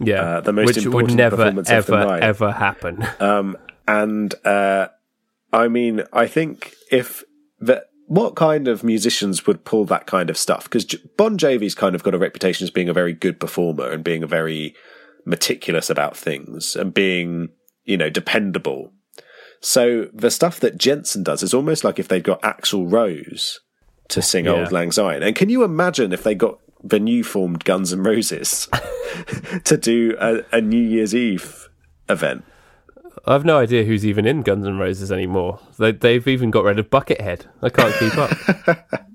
[0.00, 2.22] Yeah, Uh, the most which would never, performance of the ever, night.
[2.22, 3.06] ever happen.
[3.20, 3.56] Um,
[3.90, 4.88] and uh,
[5.52, 7.24] I mean, I think if
[7.60, 7.84] that.
[8.06, 10.64] What kind of musicians would pull that kind of stuff?
[10.64, 10.84] Because
[11.16, 14.24] Bon Jovi's kind of got a reputation as being a very good performer and being
[14.24, 14.74] a very
[15.24, 17.50] meticulous about things and being,
[17.84, 18.92] you know, dependable.
[19.60, 23.60] So the stuff that Jensen does is almost like if they'd got Axl Rose
[24.08, 24.54] to sing Yeah.
[24.54, 25.22] Auld Lang Syne.
[25.22, 28.68] And can you imagine if they got the new formed Guns N' Roses
[29.64, 31.68] to do a, a New Year's Eve
[32.08, 32.44] event?
[33.26, 35.60] I've no idea who's even in Guns N' Roses anymore.
[35.78, 37.46] They, they've even got rid of Buckethead.
[37.62, 39.00] I can't keep up.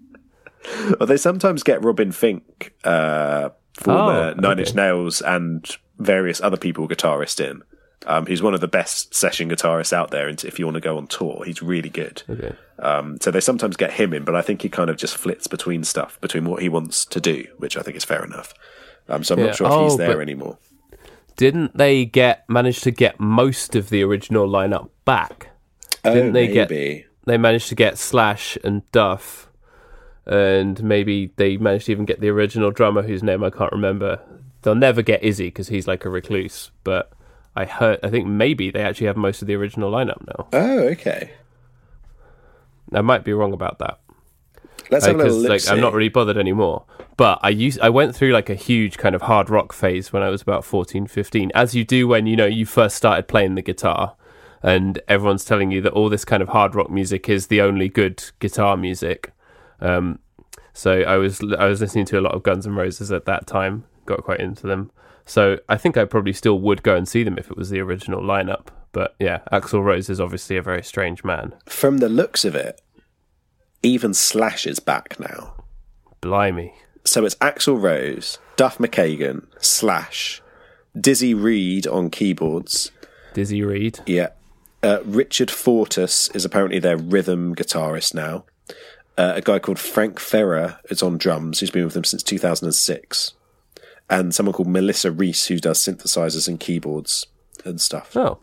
[0.99, 3.49] Well, they sometimes get Robin Finck, uh,
[3.79, 4.61] former Oh, Nine okay.
[4.61, 5.63] Inch Nails, and
[5.99, 7.61] various other people guitarist in.
[8.07, 10.27] Um, he's one of the best session guitarists out there.
[10.27, 12.23] And if you want to go on tour, he's really good.
[12.29, 12.53] Okay.
[12.79, 15.47] Um, so they sometimes get him in, but I think he kind of just flits
[15.47, 18.53] between stuff, between what he wants to do, which I think is fair enough.
[19.07, 19.45] Um, so I'm Yeah.
[19.47, 20.57] not sure if he's Oh, there anymore.
[21.35, 25.49] Didn't they get manage to get most of the original lineup back?
[26.03, 27.05] Oh, Didn't oh, they get- maybe.
[27.25, 29.49] They managed to get Slash and Duff,
[30.27, 34.21] and maybe they managed to even get the original drummer whose name I can't remember.
[34.61, 37.11] They'll never get Izzy because he's like a recluse, but
[37.55, 40.47] I heard I think maybe they actually have most of the original lineup now.
[40.53, 41.31] Oh, okay.
[42.93, 43.99] I might be wrong about that.
[44.91, 46.85] Let's have a little like I'm not really bothered anymore.
[47.17, 50.21] But I used I went through like a huge kind of hard rock phase when
[50.21, 53.55] I was about 14, 15, as you do when you know you first started playing
[53.55, 54.15] the guitar,
[54.61, 57.87] and everyone's telling you that all this kind of hard rock music is the only
[57.87, 59.31] good guitar music.
[59.79, 60.19] Um,
[60.73, 63.47] so I was I was listening to a lot of Guns N' Roses at that
[63.47, 64.91] time, got quite into them.
[65.25, 67.79] So I think I probably still would go and see them if it was the
[67.79, 68.67] original lineup.
[68.91, 71.55] But yeah, Axl Rose is obviously a very strange man.
[71.65, 72.81] From the looks of it,
[73.83, 75.63] even Slash is back now.
[76.21, 76.73] Blimey.
[77.05, 80.41] So it's Axl Rose, Duff McKagan, Slash,
[80.99, 82.91] Dizzy Reed on keyboards.
[83.33, 83.99] Dizzy Reed.
[84.05, 84.29] Yeah.
[84.81, 88.45] Uh, Richard Fortus is apparently their rhythm guitarist now.
[89.17, 93.33] Uh, a guy called Frank Ferrer is on drums, who's been with them since 2006.
[94.09, 97.25] And someone called Melissa Reese, who does synthesizers and keyboards
[97.63, 98.15] and stuff.
[98.15, 98.39] Oh.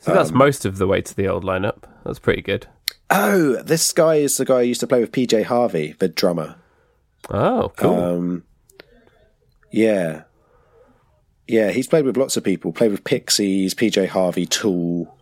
[0.00, 1.84] So Um, that's most of the way to the old lineup.
[2.04, 2.66] That's pretty good.
[3.10, 6.56] Oh, this guy is the guy who used to play with PJ Harvey, the drummer.
[7.30, 7.94] Oh, cool.
[7.94, 8.44] Um,
[9.70, 10.22] yeah.
[11.46, 12.72] Yeah, he's played with lots of people.
[12.72, 15.16] Played with Pixies, PJ Harvey, Tool,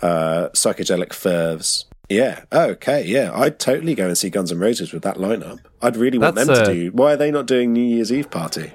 [0.00, 1.86] uh, Psychedelic Furs.
[2.08, 2.44] Yeah.
[2.52, 3.04] Okay.
[3.04, 5.58] Yeah, I'd totally go and see Guns N' Roses with that lineup.
[5.80, 6.90] I'd really want That's, them to uh, do.
[6.92, 8.72] Why are they not doing New Year's Eve party?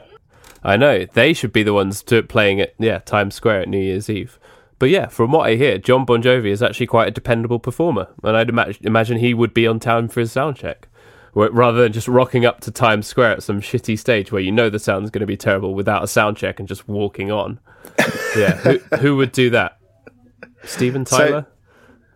[0.64, 1.06] I know.
[1.06, 4.39] They should be the ones to playing at yeah, Times Square at New Year's Eve.
[4.80, 8.08] But yeah, from what I hear, Jon Bon Jovi is actually quite a dependable performer,
[8.24, 10.89] and I'd imag- imagine he would be on time for his sound check,
[11.36, 14.70] rather than just rocking up to Times Square at some shitty stage where you know
[14.70, 17.60] the sound's going to be terrible without a sound check and just walking on.
[18.38, 19.78] yeah, who, who would do that?
[20.64, 21.48] Steven So- Tyler?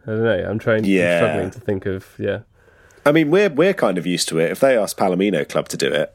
[0.07, 0.49] I don't know.
[0.49, 0.85] I'm trying.
[0.85, 1.11] Yeah.
[1.11, 2.07] I'm struggling to think of.
[2.17, 2.39] Yeah.
[3.05, 4.49] I mean, we're we're kind of used to it.
[4.51, 6.13] If they asked Palomino Club to do it,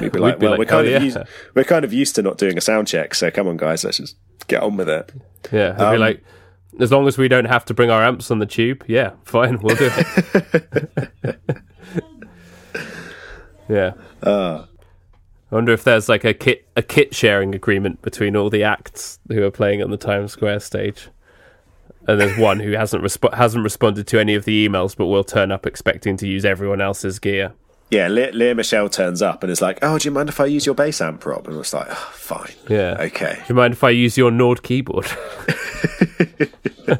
[0.00, 1.18] we'd be like, be "Well, like, we're kind "Hell of yeah." used,
[1.54, 3.14] we're kind of used to not doing a sound check.
[3.14, 4.16] So come on, guys, let's just
[4.46, 5.10] get on with it."
[5.50, 6.22] Yeah, I'd Um, be like,
[6.78, 9.58] as long as we don't have to bring our amps on the tube, yeah, fine,
[9.60, 11.10] we'll do it.
[13.68, 13.92] yeah.
[14.22, 14.64] Uh.
[15.52, 19.18] I wonder if there's like a kit a kit sharing agreement between all the acts
[19.28, 21.08] who are playing on the Times Square stage.
[22.08, 25.24] and there's one who hasn't resp- hasn't responded to any of the emails, but will
[25.24, 27.52] turn up expecting to use everyone else's gear.
[27.90, 30.46] Yeah, Le- Lea Michele turns up and is like, "Oh, do you mind if I
[30.46, 32.96] use your bass amp, Rob?" And it's like, oh, "Fine, Yeah.
[32.98, 35.06] okay." Do you mind if I use your Nord keyboard?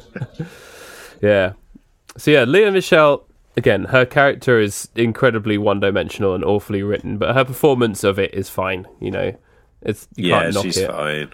[1.21, 1.53] yeah.
[2.17, 3.25] So yeah, Lea Michele.
[3.57, 8.49] Again, her character is incredibly one-dimensional and awfully written, but her performance of it is
[8.49, 8.85] fine.
[8.99, 9.35] You know,
[9.81, 10.91] it's you Yeah, can't knock she's it.
[10.91, 11.31] fine.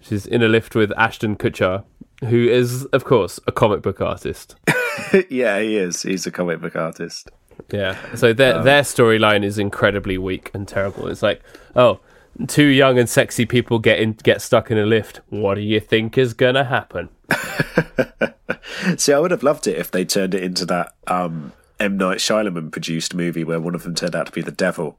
[0.00, 1.84] She's in a lift with Ashton Kutcher,
[2.28, 4.54] who is, of course, a comic book artist.
[5.30, 6.02] yeah, he is.
[6.02, 7.30] He's a comic book artist.
[7.70, 7.96] Yeah.
[8.14, 11.06] So their um, their storyline is incredibly weak and terrible.
[11.08, 11.42] It's like,
[11.76, 12.00] oh,
[12.48, 15.20] two young and sexy people get in, get stuck in a lift.
[15.28, 17.08] What do you think is gonna happen?
[18.96, 22.18] See, I would have loved it if they turned it into that um, M Night
[22.18, 24.98] Shyamalan produced movie where one of them turned out to be the devil.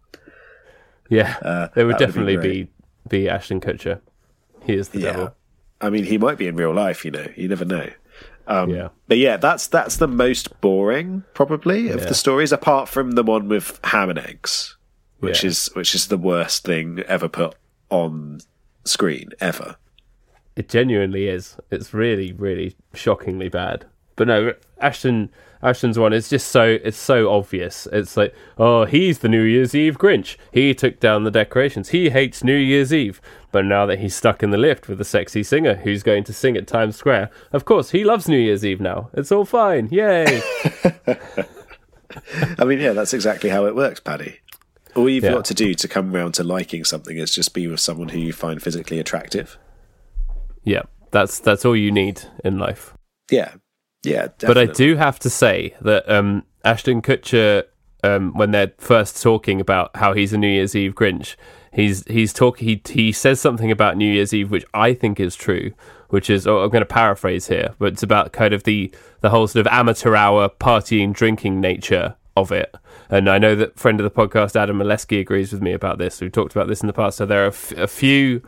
[1.10, 2.68] Yeah, there would Uh, that would be definitely be,
[3.10, 4.00] be Ashton Kutcher.
[4.64, 5.12] He is the Yeah.
[5.12, 5.36] devil.
[5.82, 7.04] I mean, he might be in real life.
[7.04, 7.90] You know, you never know.
[8.48, 8.90] Um, Yeah.
[9.08, 12.06] But yeah, that's that's the most boring probably of Yeah.
[12.08, 14.78] the stories, apart from the one with ham and eggs,
[15.24, 15.50] which Yeah.
[15.50, 17.56] is which is the worst thing ever put
[17.90, 18.40] on
[18.86, 19.78] screen ever.
[20.56, 21.58] It genuinely is.
[21.72, 23.86] It's really, really shockingly bad.
[24.16, 25.30] But no, Ashton
[25.64, 27.88] Ashton's one is just so it's so obvious.
[27.92, 30.36] It's like, oh, he's the New Year's Eve Grinch.
[30.52, 31.90] He took down the decorations.
[31.90, 33.22] He hates New Year's Eve.
[33.52, 36.34] But now that he's stuck in the lift with a sexy singer who's going to
[36.34, 39.10] sing at Times Square, of course he loves New Year's Eve now.
[39.14, 39.88] It's all fine.
[39.92, 40.42] Yay.
[42.60, 44.40] I mean, yeah, that's exactly how it works, Paddy.
[44.96, 45.32] All you've Yeah.
[45.34, 48.20] got to do to come round to liking something is just be with someone who
[48.20, 49.58] you find physically attractive.
[50.64, 50.84] yeah.
[51.12, 52.96] That's that's all you need in life.
[53.30, 53.54] Yeah,
[54.04, 54.30] yeah.
[54.40, 57.66] But I do have to say that um, Ashton Kutcher,
[58.04, 61.36] um, when they're first talking about how he's a New Year's Eve Grinch,
[61.72, 65.36] he's he's talk he he says something about New Year's Eve which I think is
[65.36, 65.74] true,
[66.10, 68.92] which is oh, I'm going to paraphrase here, but it's about kind of the
[69.22, 72.74] the whole sort of amateur hour partying, drinking nature of it.
[73.10, 76.20] And I know that friend of the podcast Adam Molesky agrees with me about this.
[76.20, 77.18] We've talked about this in the past.
[77.18, 78.42] So there are a, few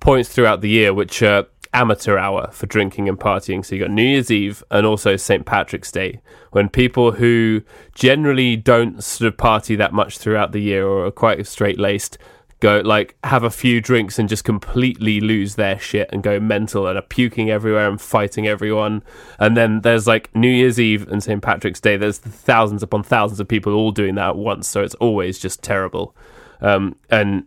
[0.00, 3.64] points throughout the year which are amateur hour for drinking and partying.
[3.64, 5.44] So you got New Year's Eve and also St.
[5.44, 6.20] Patrick's Day,
[6.52, 7.62] when people who
[7.94, 12.16] generally don't sort of party that much throughout the year or are quite straight laced
[12.60, 16.86] go like have a few drinks and just completely lose their shit and go mental
[16.86, 19.02] and are puking everywhere and fighting everyone.
[19.38, 21.40] And then there's like New Year's Eve and St.
[21.40, 21.96] Patrick's Day.
[21.96, 24.68] There's thousands upon thousands of people all doing that at once.
[24.68, 26.16] So it's always just terrible.
[26.60, 27.44] Um, and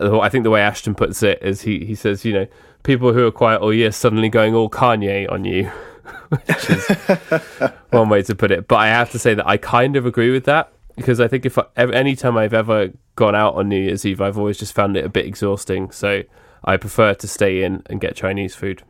[0.00, 2.46] uh, I think the way Ashton puts it is he, he says, you know,
[2.84, 5.64] people who are quiet all year suddenly going all Kanye on you,
[6.28, 6.88] which is
[7.90, 8.68] one way to put it.
[8.68, 11.44] But I have to say that I kind of agree with that because I think
[11.46, 14.96] if any time I've ever gone out on New Year's Eve, I've always just found
[14.96, 15.90] it a bit exhausting.
[15.90, 16.22] So
[16.64, 18.82] I prefer to stay in and get Chinese food.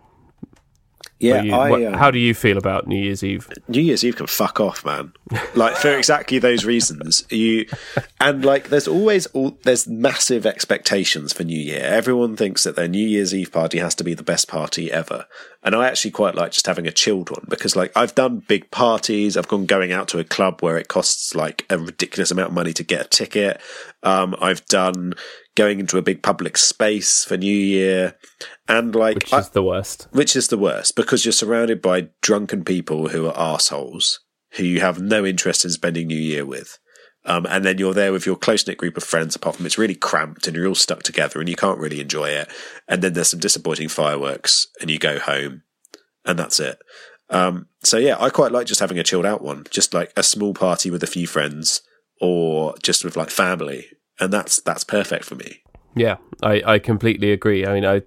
[1.25, 3.49] Yeah, you- I, what- um, how do you feel about New Year's Eve?
[3.69, 5.13] New Year's Eve can fuck off, man.
[5.55, 7.25] Like for exactly those reasons.
[7.31, 7.67] You
[8.21, 11.83] and like there's always all there's massive expectations for New Year.
[11.83, 15.27] Everyone thinks that their New Year's Eve party has to be the best party ever.
[15.63, 18.71] And I actually quite like just having a chilled one because like I've done big
[18.71, 22.49] parties, I've gone going out to a club where it costs like a ridiculous amount
[22.49, 23.61] of money to get a ticket.
[24.03, 25.15] Um, I've done
[25.57, 28.17] going into a big public space for New Year.
[28.69, 30.09] And like Which I- is the worst.
[30.13, 34.21] which is the worst because you're surrounded by drunken people who are assholes
[34.53, 36.79] who you have no interest in spending New Year with.
[37.27, 39.79] Um, and then you're there with your close knit group of friends, apart from it's
[39.79, 42.49] really cramped and you're all stuck together and you can't really enjoy it.
[42.87, 45.63] And then there's some disappointing fireworks and you go home
[46.25, 46.79] and that's it.
[47.31, 50.23] Um, so yeah, I quite like just having a chilled out one, just like a
[50.23, 51.81] small party with a few friends
[52.21, 53.87] or just with like family.
[54.21, 55.65] And that's, that's perfect for me.
[55.97, 57.65] Yeah, I, I completely agree.
[57.65, 58.03] I mean, I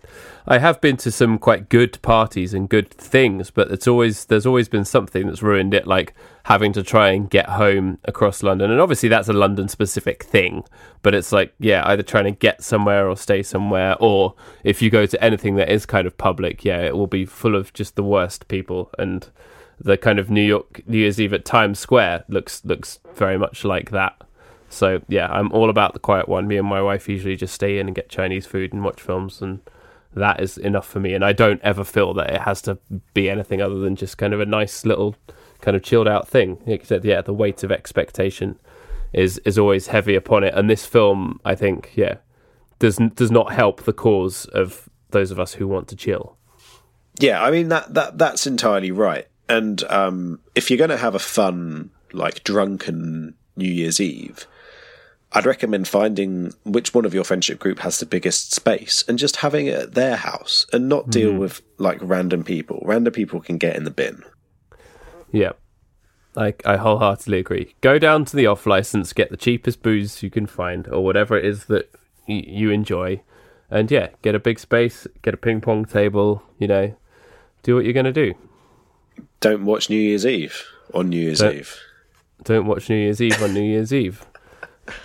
[0.46, 4.46] I have been to some quite good parties and good things, but it's always there's
[4.46, 8.72] always been something that's ruined it, like having to try and get home across London.
[8.72, 10.66] And obviously, that's a London specific thing.
[11.02, 14.36] But it's like, yeah, either trying to get somewhere or stay somewhere, or
[14.66, 17.56] if you go to anything that is kind of public, yeah, it will be full
[17.56, 18.90] of just the worst people.
[19.00, 19.30] And
[19.80, 23.64] the kind of New York New Year's Eve at Times Square looks looks very much
[23.64, 24.22] like that.
[24.70, 26.48] So yeah, I'm all about the quiet one.
[26.48, 29.42] Me and my wife usually just stay in and get Chinese food and watch films,
[29.42, 29.62] and
[30.14, 31.14] that is enough for me.
[31.14, 32.78] And I don't ever feel that it has to
[33.14, 35.16] be anything other than just kind of a nice little
[35.62, 36.62] kind of chilled out thing.
[36.66, 38.60] Except yeah, the weight of expectation
[39.14, 40.54] is is always heavy upon it.
[40.54, 42.16] And this film, I think, yeah,
[42.80, 46.38] does does not help the cause of those of us who want to chill.
[47.20, 49.28] Yeah, I mean that that that's entirely right.
[49.50, 54.46] And um, if you're going to have a fun, like drunken New Year's Eve,
[55.34, 59.38] I'd recommend finding which one of your friendship group has the biggest space and just
[59.38, 61.40] having it at their house and not deal mm-hmm.
[61.40, 62.82] with like random people.
[62.86, 64.24] Random people can get in the bin.
[65.32, 65.52] Yeah.
[66.38, 67.76] I, I wholeheartedly agree.
[67.82, 71.36] Go down to the off license, get the cheapest booze you can find, or whatever
[71.36, 71.90] it is that
[72.28, 73.22] y- you enjoy,
[73.72, 76.44] and yeah, get a big space, get a ping pong table.
[76.60, 76.96] You know,
[77.64, 78.36] do what you're gonna do.
[79.40, 80.64] Don't watch New Year's Eve
[80.94, 81.76] on New Year's Don't- Eve.
[82.44, 84.24] Don't watch New Year's Eve on New Year's Eve,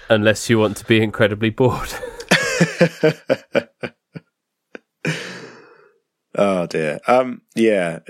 [0.08, 1.92] unless you want to be incredibly bored.
[6.34, 6.98] Oh dear.
[7.06, 7.42] Um.
[7.54, 8.00] Yeah.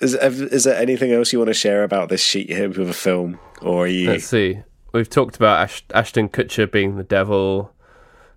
[0.00, 2.92] Is is there anything else you want to share about this sheet here with a
[2.92, 4.10] film, or are you?
[4.10, 4.60] Let's see.
[4.92, 7.72] We've talked about Ash- Ashton Kutcher being the devil.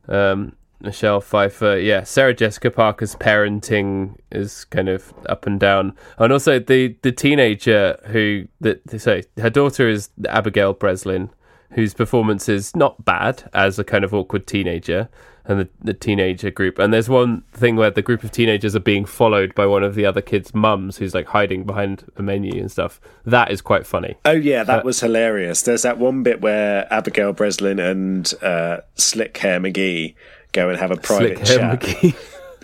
[0.08, 2.04] Um, Michelle Pfeiffer, yeah.
[2.04, 8.00] Sarah Jessica Parker's parenting is kind of up and down, and also the the teenager
[8.06, 11.32] who that sorry, her daughter is Abigail Breslin,
[11.72, 15.10] whose performance is not bad as a kind of awkward teenager,
[15.48, 16.80] and the, the teenager group.
[16.80, 19.94] And there's one thing where the group of teenagers are being followed by one of
[19.94, 23.00] the other kids' mums, who's like hiding behind a menu and stuff.
[23.26, 24.16] That is quite funny.
[24.26, 25.62] Oh yeah, that was hilarious.
[25.62, 30.16] There's that one bit where Abigail Breslin and uh, Slick Hair McGee
[30.52, 32.16] go and have a private Slick chat.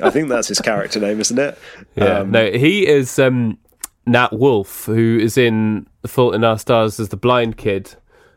[0.02, 1.58] I think that's his character name, isn't it?
[1.95, 3.60] Yeah, Um, no, he is um,
[4.08, 7.93] Nat Wolff, who is in The Fault in Our Stars as the blind kid,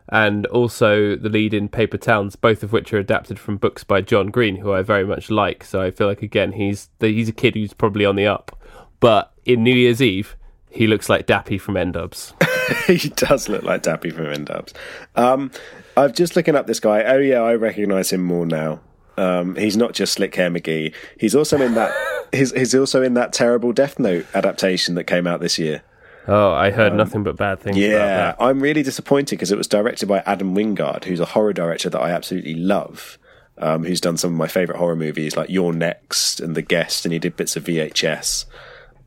[0.09, 4.01] and also the lead in Paper Towns, both of which are adapted from books by
[4.01, 5.63] John Green, who I very much like.
[5.63, 8.57] So I feel like again, he's the, he's a kid who's probably on the up,
[8.99, 10.35] but in New Year's Eve,
[10.69, 12.33] he looks like Dappy from N-Dubz.
[12.87, 14.73] he does look like Dappy from N-Dubz.
[15.15, 15.51] Um,
[15.97, 17.03] I'm just looking up this guy.
[17.03, 18.81] Oh yeah, I recognise him more now.
[19.17, 20.93] Um, he's not just Slick Hair McGee.
[21.19, 21.93] He's also in that.
[22.31, 25.83] he's, he's also in that terrible Death Note adaptation that came out this year.
[26.27, 27.77] Oh, I heard nothing but bad things.
[27.77, 28.45] Yeah, about that.
[28.45, 31.99] I'm really disappointed because it was directed by Adam Wingard, who's a horror director that
[31.99, 33.17] I absolutely love.
[33.57, 37.05] Um, who's done some of my favorite horror movies like You're Next and The Guest,
[37.05, 38.43] and he did bits of VHS.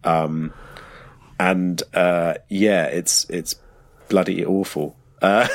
[0.05, 0.55] Um,
[1.39, 3.57] and uh, yeah, it's it's
[4.09, 4.97] bloody awful.
[5.21, 5.47] Uh,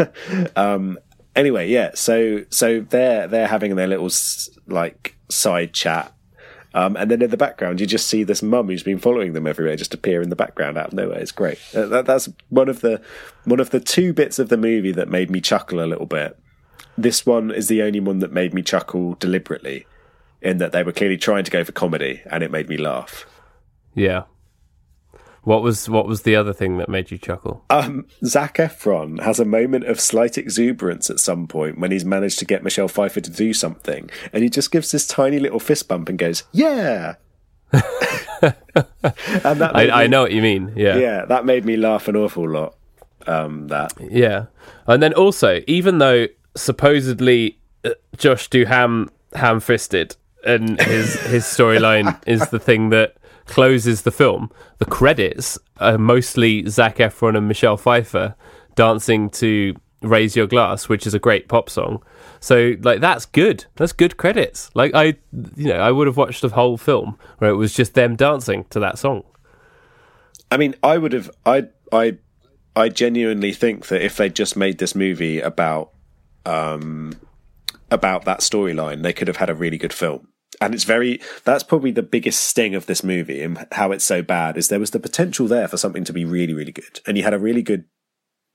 [0.56, 0.98] um,
[1.34, 1.90] anyway, yeah.
[1.94, 4.10] So so they're they're having their little
[4.66, 6.12] like side chat.
[6.76, 9.46] Um, and then in the background, you just see this mum who's been following them
[9.46, 11.18] everywhere just appear in the background out of nowhere.
[11.18, 11.58] It's great.
[11.74, 13.00] Uh, that, that's one of the
[13.44, 16.38] one of the two bits of the movie that made me chuckle a little bit.
[16.98, 19.86] This one is the only one that made me chuckle deliberately,
[20.42, 23.24] in that they were clearly trying to go for comedy, and it made me laugh.
[23.94, 24.24] yeah.
[25.46, 27.64] What was what was the other thing that made you chuckle?
[27.70, 32.40] Um, Zac Efron has a moment of slight exuberance at some point when he's managed
[32.40, 35.86] to get Michelle Pfeiffer to do something, and he just gives this tiny little fist
[35.86, 37.14] bump and goes, "Yeah."
[37.72, 37.84] and
[38.42, 40.72] that I, I know what you mean.
[40.74, 42.74] Yeah, yeah, that made me laugh an awful lot.
[43.28, 44.46] Um, that Yeah,
[44.88, 46.26] and then also, even though
[46.56, 53.14] supposedly uh, Josh Duham ham-fisted and his his storyline is the thing that
[53.46, 58.34] closes the film, the credits are mostly Zac Efron and Michelle Pfeiffer
[58.74, 62.02] dancing to "Raise Your Glass," which is a great pop song.
[62.40, 63.64] So, like, that's good.
[63.76, 64.70] That's good credits.
[64.74, 65.14] Like, I,
[65.56, 68.64] you know, I would have watched the whole film where it was just them dancing
[68.70, 69.24] to that song.
[70.50, 71.30] I mean, I would have.
[71.44, 72.18] I I
[72.74, 75.92] I genuinely think that if they just made this movie about
[76.44, 77.14] um
[77.90, 80.28] about that storyline, they could have had a really good film.
[80.60, 81.20] And it's very.
[81.44, 84.80] That's probably the biggest sting of this movie and how it's so bad is there
[84.80, 87.38] was the potential there for something to be really really good, and you had a
[87.38, 87.84] really good.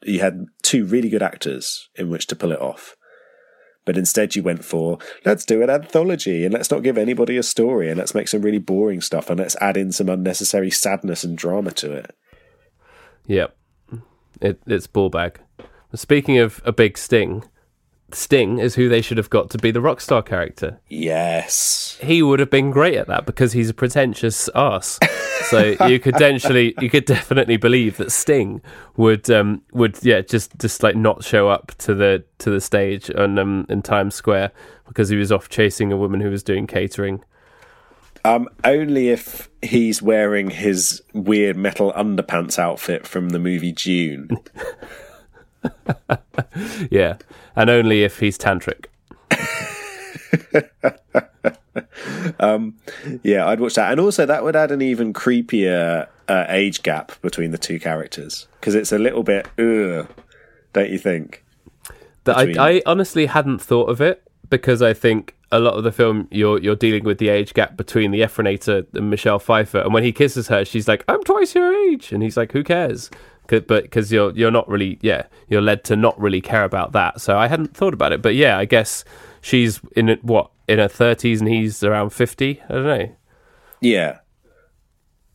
[0.04, 2.96] You had two really good actors in which to pull it off.
[3.86, 7.44] But instead, you went for let's do an anthology and let's not give anybody a
[7.44, 11.24] story and let's make some really boring stuff and let's add in some unnecessary sadness
[11.24, 12.16] and drama to it.
[13.28, 13.56] Yep.
[14.40, 15.40] It, it's ball bag.
[15.94, 17.44] Speaking of a big sting,
[18.16, 20.80] Sting is who they should have got to be the rockstar character.
[20.90, 21.98] Yes.
[22.02, 25.00] He would have been great at that because he's a pretentious ass.
[25.50, 28.62] So you could potentially, you could definitely believe that Sting
[28.98, 33.12] would, um, would yeah, just just like not show up to the to the stage
[33.12, 34.52] on um, in Times Square
[34.88, 37.24] because he was off chasing a woman who was doing catering.
[38.24, 44.30] Um, only if he's wearing his weird metal underpants outfit from the movie Dune.
[46.90, 47.18] Yeah,
[47.56, 48.86] and only if he's tantric.
[53.24, 53.92] yeah, I'd watch that.
[53.92, 58.48] And also, that would add an even creepier uh, age gap between the two characters
[58.60, 60.08] because it's a little bit, ugh,
[60.74, 61.44] don't you think?
[62.24, 65.92] That I, I honestly hadn't thought of it because I think a lot of the
[65.92, 69.94] film, you're you're dealing with the age gap between the Efronator and Michelle Pfeiffer, and
[69.94, 73.10] when he kisses her, she's like, "I'm twice your age," and he's like, "Who cares?"
[73.60, 77.20] but because you're you're not really yeah you're led to not really care about that.
[77.20, 79.04] So I hadn't thought about it, but yeah, I guess
[79.42, 82.62] she's in what in her thirties and he's around fifty.
[82.70, 83.16] I don't know.
[83.82, 84.20] Yeah.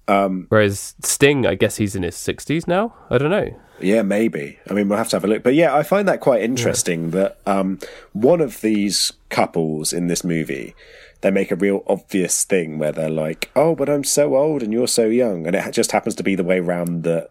[0.09, 2.95] Um, Whereas Sting, I guess he's in his sixties now.
[3.11, 3.59] I don't know.
[3.81, 4.59] Yeah, maybe.
[4.71, 5.43] I mean, we'll have to have a look.
[5.43, 7.11] But yeah, I find that quite interesting yeah.
[7.11, 7.79] that um,
[8.13, 10.75] one of these couples in this movie,
[11.21, 14.73] they make a real obvious thing where they're like, "Oh, but I'm so old and
[14.73, 17.31] you're so young," and it just happens to be the way around that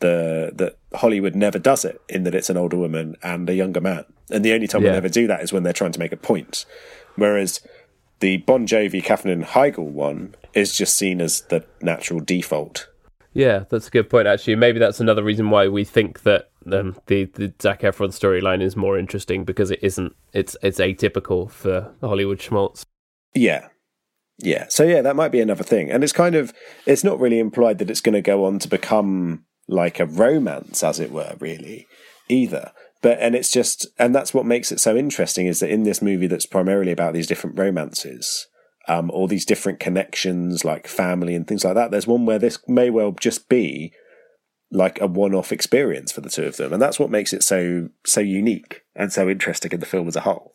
[0.00, 3.80] the that Hollywood never does it in that it's an older woman and a younger
[3.80, 4.04] man.
[4.30, 4.92] And the only time yeah.
[4.92, 6.64] they ever do that is when they're trying to make a point.
[7.14, 7.60] Whereas
[8.20, 12.88] the Bon Jovi Katherine Heigl one is just seen as the natural default.
[13.34, 14.26] Yeah, that's a good point.
[14.26, 18.62] Actually, maybe that's another reason why we think that um, the the Zac Efron storyline
[18.62, 20.14] is more interesting because it isn't.
[20.32, 22.86] It's it's atypical for Hollywood schmaltz.
[23.34, 23.68] Yeah,
[24.38, 24.66] yeah.
[24.68, 26.54] So yeah, that might be another thing, and it's kind of
[26.86, 30.82] it's not really implied that it's going to go on to become like a romance,
[30.82, 31.86] as it were, really,
[32.28, 32.72] either.
[33.02, 36.02] But and it's just and that's what makes it so interesting is that in this
[36.02, 38.46] movie that's primarily about these different romances,
[38.88, 41.90] um, all these different connections like family and things like that.
[41.90, 43.92] There's one where this may well just be
[44.72, 47.88] like a one-off experience for the two of them, and that's what makes it so
[48.04, 50.54] so unique and so interesting in the film as a whole.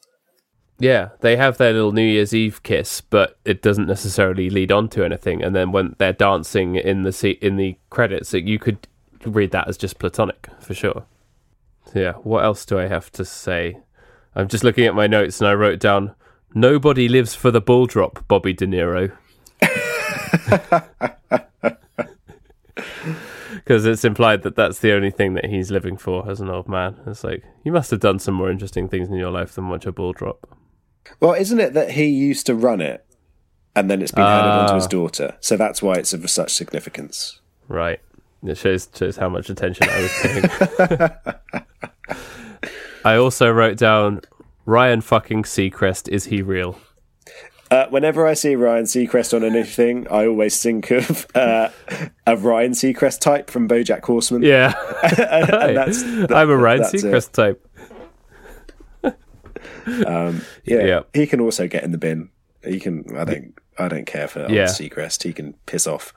[0.79, 4.89] Yeah, they have their little New Year's Eve kiss, but it doesn't necessarily lead on
[4.89, 5.43] to anything.
[5.43, 8.87] And then when they're dancing in the in the credits, you could
[9.23, 11.05] read that as just platonic for sure.
[11.93, 13.77] Yeah, what else do I have to say?
[14.35, 16.15] I'm just looking at my notes and I wrote down
[16.53, 19.11] Nobody lives for the ball drop, Bobby De Niro.
[23.63, 26.67] Because it's implied that that's the only thing that he's living for as an old
[26.67, 26.99] man.
[27.05, 29.85] It's like, you must have done some more interesting things in your life than watch
[29.85, 30.57] a ball drop.
[31.19, 33.05] Well, isn't it that he used to run it
[33.75, 34.89] and then it's been handed on to his ah.
[34.89, 35.37] daughter?
[35.39, 37.39] So that's why it's of such significance.
[37.67, 37.99] Right.
[38.43, 41.63] It shows shows how much attention I was paying.
[43.03, 44.21] I also wrote down
[44.65, 46.07] Ryan fucking Seacrest.
[46.09, 46.77] Is he real?
[47.71, 51.69] Uh, whenever I see Ryan Seacrest on anything, I always think of uh,
[52.27, 54.43] a Ryan Seacrest type from BoJack Horseman.
[54.43, 54.73] Yeah,
[55.03, 57.33] and, and that's, that, I'm a Ryan Seacrest it.
[57.33, 57.67] type.
[60.05, 62.29] um, yeah, yeah, he can also get in the bin.
[62.61, 63.05] He can.
[63.17, 63.53] I don't.
[63.79, 64.65] I don't care for yeah.
[64.65, 65.23] Seacrest.
[65.23, 66.13] He can piss off.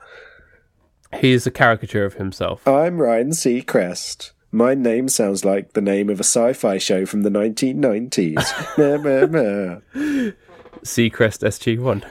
[1.21, 2.67] He's a caricature of himself.
[2.67, 4.31] I'm Ryan Seacrest.
[4.55, 8.35] My name sounds like the name of a sci-fi show from the 1990s.
[10.81, 12.01] Seacrest SG1.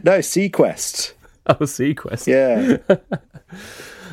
[0.04, 1.12] no, SeaQuest.
[1.50, 2.26] Oh, SeaQuest.
[2.26, 2.76] Yeah.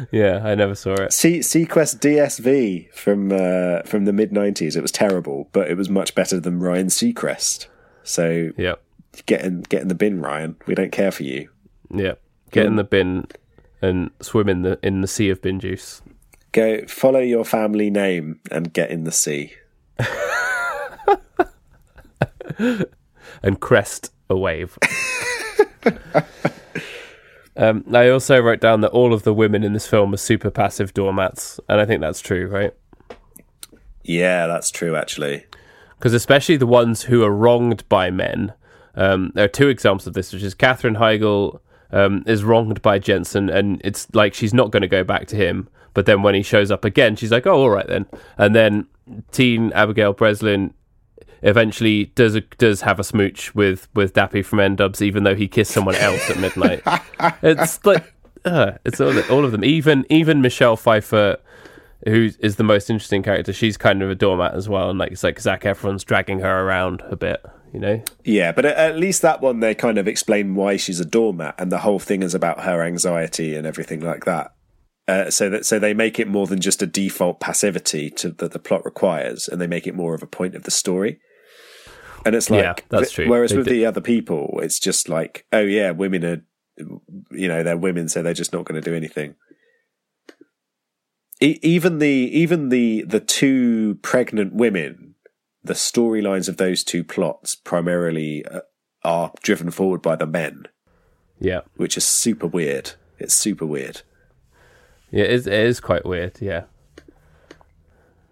[0.10, 1.11] yeah, I never saw it.
[1.11, 4.77] Se- SeaQuest DSV from uh, from the mid 90s.
[4.77, 7.68] It was terrible, but it was much better than Ryan Seacrest.
[8.03, 8.76] So, yeah.
[9.26, 10.56] Get in, get in the bin, Ryan.
[10.65, 11.49] We don't care for you.
[11.90, 12.14] Yeah.
[12.52, 13.27] Get in the bin
[13.82, 16.02] and swim in the in the sea of bin juice.
[16.56, 19.56] Go follow your family name and get in the sea.
[23.44, 24.77] and crest a wave.
[27.57, 30.49] um, I also wrote down that all of the women in this film are super
[30.49, 32.73] passive doormats, and I think that's true, right?
[34.03, 35.45] Yeah, that's true, actually.
[35.99, 38.53] Because especially the ones who are wronged by men.
[38.95, 41.60] Um, there are two examples of this, which is Katherine Heigl
[41.91, 45.36] um, is wronged by Jensen, and it's like she's not going to go back to
[45.36, 45.70] him.
[45.94, 48.06] But then when he shows up again, she's like, "Oh, all right then."
[48.38, 48.88] And then
[49.32, 50.74] teen Abigail Breslin
[51.41, 55.48] eventually does a, does have a smooch with with Dappy from N-Dubz, even though he
[55.48, 56.82] kissed someone else at midnight.
[57.44, 58.14] it's like
[58.44, 59.64] uh, it's all, all of them.
[59.64, 61.38] Even even Michelle Pfeiffer,
[62.06, 65.12] who is the most interesting character, she's kind of a doormat as well, and like
[65.12, 67.44] it's like Zac Efron's dragging her around a bit
[67.76, 68.02] you know?
[68.24, 71.72] Yeah, but at least that one they kind of explain why she's a doormat, and
[71.72, 74.54] the whole thing is about her anxiety and everything like that.
[75.10, 78.54] Uh, so that so they make it more than just a default passivity to that
[78.54, 81.20] the plot requires, and they make it more of a point of the story.
[82.26, 83.28] And it's like, yeah, that's true.
[83.28, 83.74] Whereas they with did.
[83.74, 86.44] the other people, it's just like, oh yeah, women are,
[87.30, 89.36] you know, they're women, so they're just not going to do anything.
[91.42, 95.05] Even the even the the two pregnant women
[95.66, 98.62] the storylines of those two plots primarily uh,
[99.04, 100.68] are driven forward by the men.
[101.40, 102.92] Yeah, which is super weird.
[103.20, 104.02] It's super weird.
[105.12, 106.40] Yeah, it is, it is quite weird.
[106.40, 106.64] Yeah,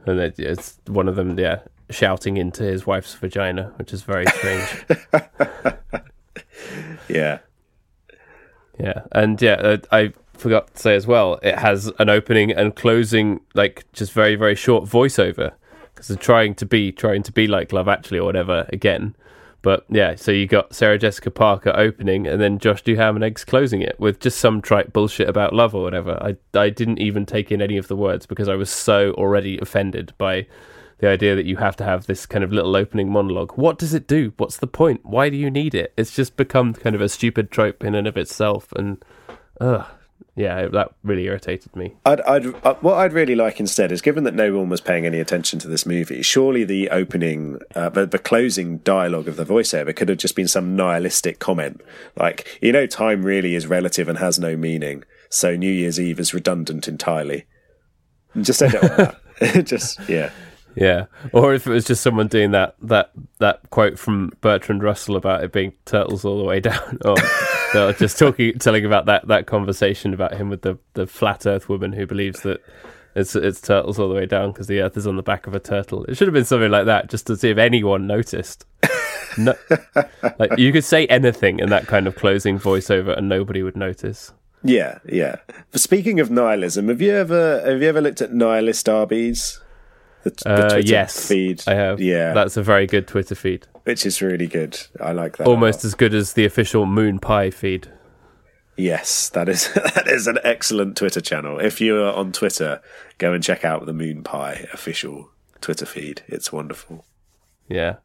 [0.05, 1.37] and it, it's one of them.
[1.37, 4.85] Yeah, shouting into his wife's vagina, which is very strange.
[7.09, 7.39] yeah,
[8.79, 11.39] yeah, and yeah, uh, I forgot to say as well.
[11.43, 15.53] It has an opening and closing, like just very very short voiceover
[16.07, 19.15] they're trying to be trying to be like Love Actually or whatever again.
[19.63, 23.81] But yeah, so you got Sarah Jessica Parker opening, and then Josh Duhamel eggs closing
[23.81, 26.21] it with just some trite bullshit about love or whatever.
[26.21, 29.57] I I didn't even take in any of the words because I was so already
[29.59, 30.47] offended by
[30.99, 33.53] the idea that you have to have this kind of little opening monologue.
[33.53, 34.33] What does it do?
[34.35, 35.05] What's the point?
[35.05, 35.93] Why do you need it?
[35.95, 39.03] It's just become kind of a stupid trope in and of itself, and
[39.61, 39.85] ugh,
[40.35, 41.93] yeah, that really irritated me.
[42.05, 45.05] I'd, I'd, uh, what I'd really like instead is, given that no one was paying
[45.05, 49.45] any attention to this movie, surely the opening, uh, the, the closing dialogue of the
[49.45, 51.81] voiceover could have just been some nihilistic comment,
[52.17, 56.19] like, you know, time really is relative and has no meaning, so New Year's Eve
[56.19, 57.45] is redundant entirely.
[58.41, 59.19] Just end it like that.
[59.65, 60.31] just yeah.
[60.75, 65.15] Yeah, or if it was just someone doing that that that quote from Bertrand Russell
[65.15, 67.15] about it being turtles all the way down, or
[67.73, 71.67] they're just talking, telling about that that conversation about him with the the flat Earth
[71.67, 72.61] woman who believes that
[73.15, 75.53] it's it's turtles all the way down because the Earth is on the back of
[75.53, 76.03] a turtle.
[76.05, 78.65] It should have been something like that, just to see if anyone noticed.
[79.37, 79.55] No,
[80.39, 84.31] like you could say anything in that kind of closing voiceover, and nobody would notice.
[84.63, 85.37] Yeah, yeah.
[85.71, 89.59] But speaking of nihilism, have you ever have you ever looked at nihilist Arby's?
[90.23, 91.63] The, the uh, yes, feed.
[91.67, 91.99] I have.
[91.99, 94.79] Yeah, that's a very good Twitter feed, which is really good.
[94.99, 95.47] I like that.
[95.47, 97.89] Almost as good as the official Moon Pie feed.
[98.75, 101.59] Yes, that is that is an excellent Twitter channel.
[101.59, 102.81] If you're on Twitter,
[103.17, 105.29] go and check out the Moon Pie official
[105.61, 106.23] Twitter feed.
[106.27, 107.05] It's wonderful.
[107.67, 107.97] Yeah.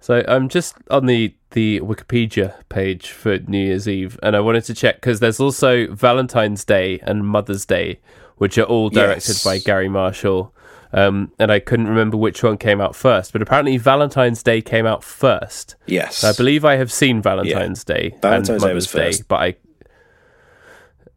[0.00, 4.64] So I'm just on the the Wikipedia page for New Year's Eve, and I wanted
[4.64, 8.00] to check because there's also Valentine's Day and Mother's Day,
[8.36, 9.44] which are all directed yes.
[9.44, 10.54] by Garry Marshall.
[10.94, 14.86] Um, and I couldn't remember which one came out first, but apparently Valentine's Day came
[14.86, 15.74] out first.
[15.86, 17.94] Yes, I believe I have seen Valentine's yeah.
[17.94, 19.18] Day Valentine's and was first.
[19.20, 19.56] Day, but I,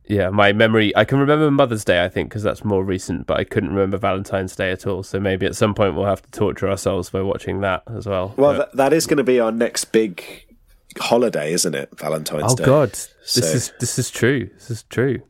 [0.06, 3.40] yeah, my memory I can remember Mother's Day, I think, because that's more recent, but
[3.40, 5.04] I couldn't remember Valentine's Day at all.
[5.04, 8.34] So maybe at some point we'll have to torture ourselves by watching that as well.
[8.36, 10.24] Well, but, that, that is going to be our next big
[10.98, 11.90] holiday, isn't it?
[12.00, 12.64] Valentine's oh, Day.
[12.64, 13.42] Oh God, so.
[13.42, 14.50] this is this is true.
[14.56, 15.22] This is true.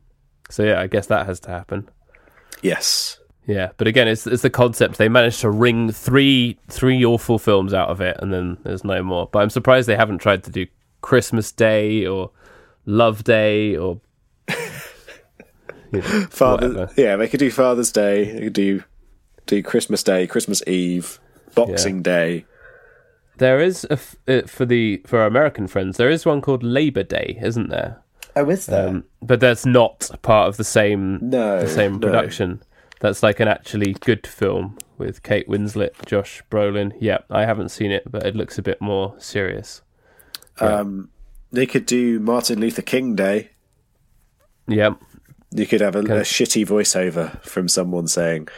[0.48, 1.90] So yeah, I guess that has to happen.
[2.62, 3.17] Yes.
[3.48, 4.98] Yeah, but again, it's it's the concept.
[4.98, 9.02] They managed to wring three three awful films out of it, and then there's no
[9.02, 9.26] more.
[9.32, 10.66] But I'm surprised they haven't tried to do
[11.00, 12.30] Christmas Day or
[12.84, 14.02] Love Day or
[15.92, 16.68] you know, Father.
[16.68, 16.92] Whatever.
[16.98, 18.30] Yeah, they could do Father's Day.
[18.32, 18.84] They could do
[19.46, 21.18] do Christmas Day, Christmas Eve,
[21.54, 22.02] Boxing yeah.
[22.02, 22.44] Day.
[23.38, 25.96] There is a f- uh, for the for our American friends.
[25.96, 28.02] There is one called Labor Day, isn't there?
[28.36, 28.88] Oh, is there?
[28.88, 32.28] Um, but that's not part of the same no, the same no.
[33.00, 36.92] That's like an actually good film with Kate Winslet, Josh Brolin.
[37.00, 39.82] Yeah, I haven't seen it, but it looks a bit more serious.
[40.60, 40.80] Yeah.
[40.80, 41.10] Um,
[41.52, 43.50] they could do Martin Luther King Day.
[44.66, 44.94] Yeah.
[45.50, 48.48] You could have a, a shitty voiceover from someone saying,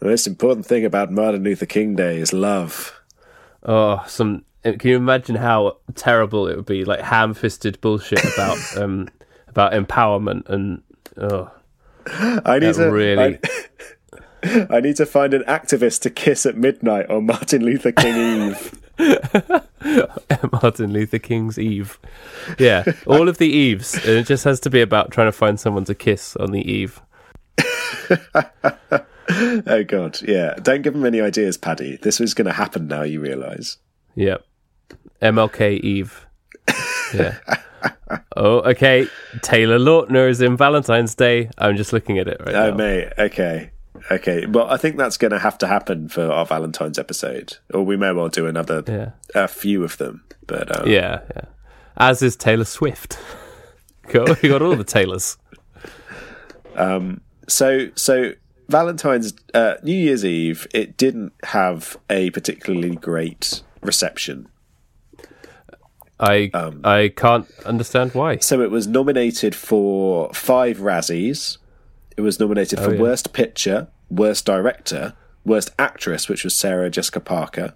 [0.00, 3.00] "The most important thing about Martin Luther King Day is love."
[3.62, 4.44] Oh, some.
[4.64, 6.84] Can you imagine how terrible it would be?
[6.84, 9.08] Like ham-fisted bullshit about um
[9.46, 10.82] about empowerment and
[11.18, 11.52] oh.
[12.06, 13.38] I need to really.
[14.42, 18.50] I, I, need to find an activist to kiss at midnight on Martin Luther King
[18.50, 18.80] Eve.
[20.52, 21.98] Martin Luther King's Eve.
[22.58, 23.94] Yeah, all of the Eves.
[23.94, 26.60] And it just has to be about trying to find someone to kiss on the
[26.70, 27.00] Eve.
[29.30, 30.54] oh God, yeah.
[30.62, 31.98] Don't give him any ideas, Paddy.
[32.00, 33.02] This is going to happen now.
[33.02, 33.78] You realise?
[34.14, 34.44] Yep.
[35.22, 36.26] MLK Eve.
[37.14, 37.38] Yeah
[38.36, 39.06] oh, okay.
[39.42, 41.50] Taylor Lautner is in Valentine's Day.
[41.58, 42.72] I'm just looking at it right oh, now.
[42.72, 43.12] Oh, mate.
[43.18, 43.70] Okay.
[44.10, 44.46] Okay.
[44.46, 47.96] Well, I think that's going to have to happen for our Valentine's episode, or we
[47.96, 49.10] may well do another, yeah.
[49.34, 50.24] a few of them.
[50.46, 51.44] But um, yeah, yeah.
[51.96, 53.18] As is Taylor Swift.
[54.12, 55.36] we got all the Taylors.
[56.74, 57.20] Um.
[57.48, 58.32] So so
[58.70, 64.48] Valentine's uh, New Year's Eve, it didn't have a particularly great reception
[66.20, 68.38] I um, I can't understand why.
[68.38, 71.56] So it was nominated for five Razzies.
[72.16, 73.00] It was nominated oh, for yeah.
[73.00, 75.14] Worst Picture, Worst Director,
[75.44, 77.74] Worst Actress, which was Sarah Jessica Parker,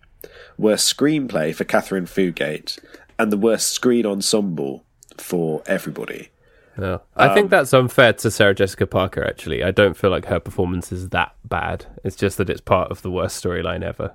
[0.59, 2.79] Worst Screenplay for Katherine Fugate,
[3.19, 4.85] and the Worst Screen Ensemble
[5.17, 6.29] for everybody.
[6.77, 9.25] No, I um, think that's unfair to Sarah Jessica Parker.
[9.25, 11.87] Actually, I don't feel like her performance is that bad.
[12.03, 14.15] It's just that it's part of the worst storyline ever.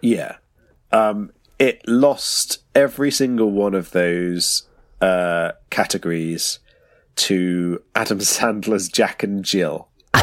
[0.00, 0.36] Yeah,
[0.90, 1.32] um,
[1.62, 4.64] it lost every single one of those
[5.00, 6.58] uh, categories
[7.14, 9.88] to Adam Sandler's Jack and Jill.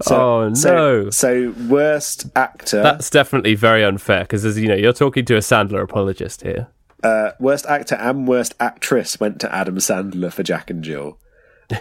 [0.00, 0.52] so, oh no!
[0.52, 2.82] So, so, worst actor.
[2.82, 6.66] That's definitely very unfair because, as you know, you're talking to a Sandler apologist here.
[7.04, 11.18] Uh, worst actor and worst actress went to Adam Sandler for Jack and Jill.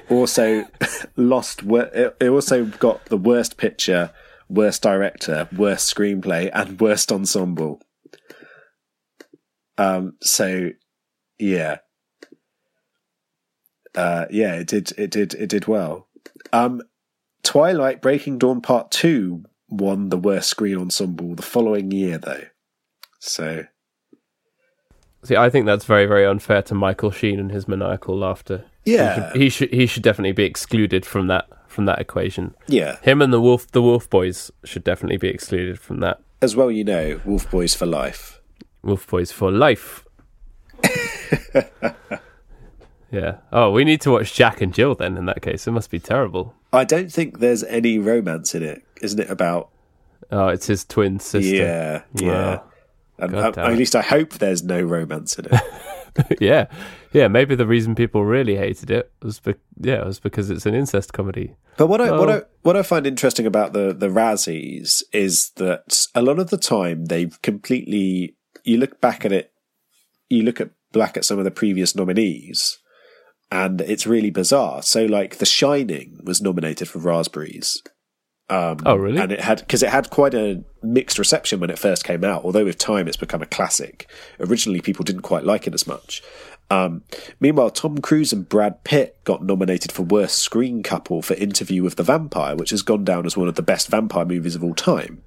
[0.09, 0.65] Also
[1.15, 1.63] lost.
[1.63, 4.11] It also got the worst picture,
[4.49, 7.81] worst director, worst screenplay, and worst ensemble.
[9.77, 10.69] Um, so
[11.37, 11.77] yeah,
[13.95, 16.07] uh, yeah, it did, it did, it did well.
[16.53, 16.81] Um,
[17.43, 22.43] Twilight Breaking Dawn Part Two won the worst screen ensemble the following year, though.
[23.19, 23.65] So
[25.23, 28.65] See, I think that's very, very unfair to Michael Sheen and his maniacal laughter.
[28.85, 32.55] yeah, He should he should definitely be excluded from that from that equation.
[32.67, 32.97] yeah.
[33.03, 36.21] Him and the Wolf the Wolf Boys should definitely be excluded from that.
[36.41, 38.39] As well, you know, Wolf Boys for life.
[38.81, 40.03] Wolf Boys for life.
[43.11, 43.37] yeah.
[43.51, 45.17] Oh, we need to watch Jack and Jill then.
[45.17, 46.53] In that case, it must be terrible.
[46.73, 49.29] I don't think there's any romance in it, isn't it?
[49.29, 49.69] About
[50.31, 51.55] Oh, it's his twin sister.
[51.55, 52.61] yeah, Yeah.
[53.19, 55.51] and, God uh, at least I hope there's no romance in it.
[56.39, 56.67] yeah,
[57.13, 57.27] yeah.
[57.27, 60.73] Maybe the reason people really hated it was, be- yeah, it was because it's an
[60.73, 61.55] incest comedy.
[61.77, 62.29] But what I what.
[62.29, 66.57] I what I find interesting about the the Razzies is that a lot of the
[66.57, 69.51] time they've completely you look back at it,
[70.29, 72.79] you look at back at some of the previous nominees,
[73.51, 74.81] and it's really bizarre.
[74.81, 77.81] So like The Shining was nominated for Raspberries.
[78.49, 79.19] Um, Oh, really?
[79.19, 82.43] And it had because it had quite a mixed reception when it first came out.
[82.45, 84.07] Although with time it's become a classic.
[84.39, 86.21] Originally, people didn't quite like it as much.
[86.69, 87.03] Um,
[87.39, 91.95] meanwhile, Tom Cruise and Brad Pitt got nominated for Worst Screen Couple for Interview with
[91.95, 94.73] the Vampire, which has gone down as one of the best vampire movies of all
[94.73, 95.21] time.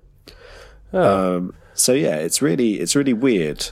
[0.93, 3.70] Um, so yeah, it's really it's really weird.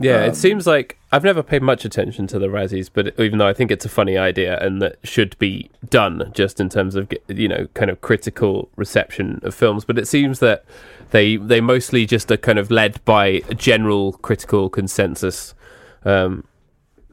[0.00, 3.38] Yeah, Um, it seems like I've never paid much attention to the Razzies, but even
[3.38, 6.94] though I think it's a funny idea and that should be done just in terms
[6.96, 10.64] of you know kind of critical reception of films, but it seems that
[11.10, 15.54] they they mostly just are kind of led by a general critical consensus
[16.04, 16.44] um,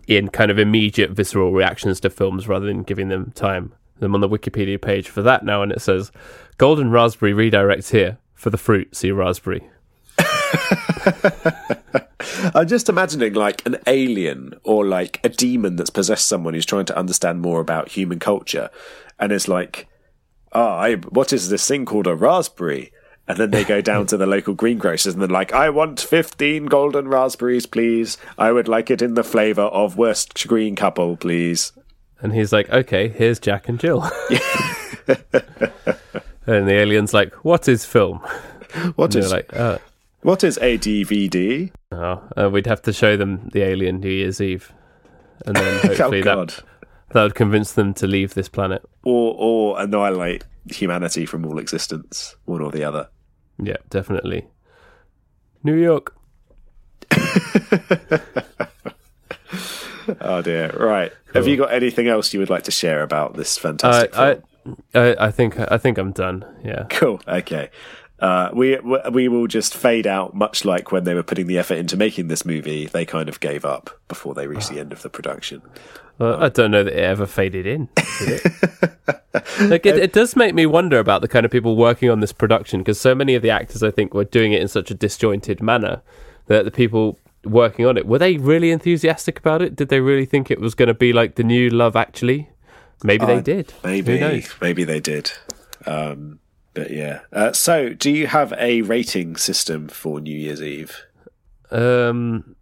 [0.08, 3.74] in kind of immediate visceral reactions to films rather than giving them time.
[4.02, 6.12] I'm on the Wikipedia page for that now, and it says
[6.58, 8.96] Golden Raspberry redirects here for the fruit.
[8.96, 9.70] See raspberry.
[12.56, 16.86] I'm just imagining like an alien or like a demon that's possessed someone who's trying
[16.86, 18.70] to understand more about human culture,
[19.20, 19.88] and is like,
[20.52, 22.92] "Ah, I what is this thing called a raspberry?"
[23.28, 26.66] And then they go down to the local greengrocers and they're like, "I want fifteen
[26.66, 28.18] golden raspberries, please.
[28.38, 31.72] I would like it in the flavour of worst green couple, please."
[32.24, 34.02] And he's like, okay, here's Jack and Jill.
[35.08, 38.20] and the alien's like, what is film?
[38.96, 39.80] What And is like, uh,
[40.24, 41.72] what is a DVD?
[41.92, 44.74] oh, uh, we'd have to show them the alien New Year's Eve.
[45.46, 46.64] And then hopefully oh that,
[47.12, 48.84] that would convince them to leave this planet.
[49.04, 53.10] Or or annihilate humanity from all existence, one or the other.
[53.62, 54.48] Yeah, definitely.
[55.64, 56.16] New York.
[60.20, 60.70] Oh dear!
[60.78, 61.14] Right.
[61.34, 64.44] Have you got anything else you would like to share about this fantastic film?
[64.94, 66.46] I, I, I think I think I'm done.
[66.64, 66.86] Yeah.
[66.90, 67.22] Cool.
[67.28, 67.70] Okay.
[68.20, 68.78] Uh, we
[69.12, 72.28] we will just fade out, much like when they were putting the effort into making
[72.28, 72.86] this movie.
[72.86, 75.62] They kind of gave up before they reached the end of the production.
[76.20, 77.90] Well, I don't know that it ever faded in.
[78.22, 78.44] It?
[79.62, 82.32] like it, it does make me wonder about the kind of people working on this
[82.32, 84.94] production because so many of the actors, I think, were doing it in such a
[84.94, 86.02] disjointed manner
[86.48, 89.76] that the people working on it were they really enthusiastic about it?
[89.76, 92.50] Did they really think it was going to be like the new Love Actually?
[93.04, 93.74] Maybe they Uh, did.
[93.84, 95.32] Maybe maybe they did.
[95.86, 96.40] Um,
[96.74, 97.22] but yeah.
[97.32, 101.04] Uh, so, do you have a rating system for New Year's Eve?
[101.72, 102.56] Um,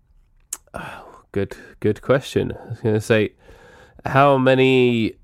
[0.73, 2.53] oh, good, good question.
[2.53, 3.33] I was going to say,
[4.05, 5.15] how many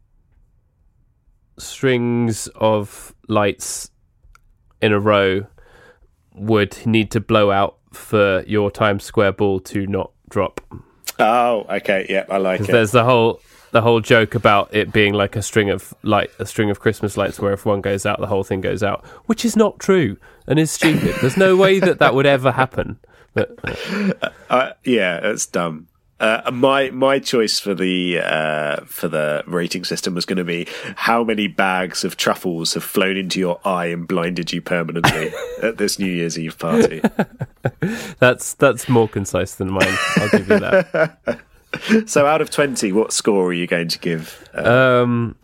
[1.58, 3.90] strings of lights
[4.82, 5.46] in a row
[6.34, 10.62] would need to blow out for your Times Square ball to not drop?
[11.20, 12.06] Oh, okay.
[12.10, 12.68] Yeah, I like it.
[12.68, 13.42] There's the whole
[13.78, 17.16] the whole joke about it being like a string of light, a string of Christmas
[17.16, 20.18] lights, where if one goes out, the whole thing goes out, which is not true
[20.48, 21.14] and is stupid.
[21.22, 22.98] There's no way that that would ever happen.
[23.36, 23.56] But
[24.50, 25.90] Uh, yeah, it's dumb.
[26.20, 30.68] Uh, my my choice for the uh, for the rating system was going to be
[30.96, 35.32] how many bags of truffles have flown into your eye and blinded you permanently
[35.62, 37.00] at this New Year's Eve party.
[38.18, 39.96] That's that's more concise than mine.
[40.16, 41.42] I'll give you that.
[42.06, 44.48] so, out of twenty, what score are you going to give?
[44.54, 45.36] Uh, Um,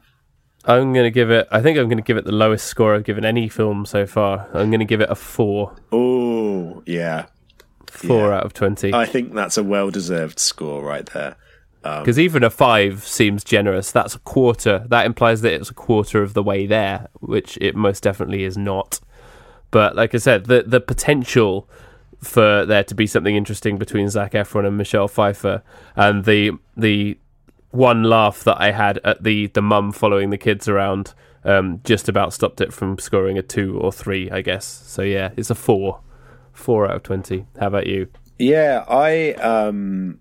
[0.65, 1.48] I'm going to give it.
[1.52, 4.06] I think I'm going to give it the lowest score I've given any film so
[4.06, 4.48] far.
[4.53, 7.26] I'm going to give it a four, oh, yeah,
[7.88, 8.38] four Yeah.
[8.38, 8.94] out of twenty.
[8.94, 11.36] I think that's a well deserved score right there.
[11.82, 13.91] Because even a five seems generous.
[13.91, 14.86] That's a quarter.
[14.88, 18.57] That implies that it's a quarter of the way there, which it most definitely is
[18.57, 19.02] not.
[19.70, 21.68] But like I said, the the potential
[22.24, 25.62] for there to be something interesting between Zac Efron and Michelle Pfeiffer,
[25.95, 27.18] and the the
[27.72, 31.14] one laugh that I had at the the mum following the kids around,
[31.44, 34.66] um, just about stopped it from scoring a two or three, I guess.
[34.66, 36.02] So yeah, it's a four,
[36.54, 37.45] four out of twenty.
[37.60, 38.08] How about you?
[38.40, 40.20] Yeah, I um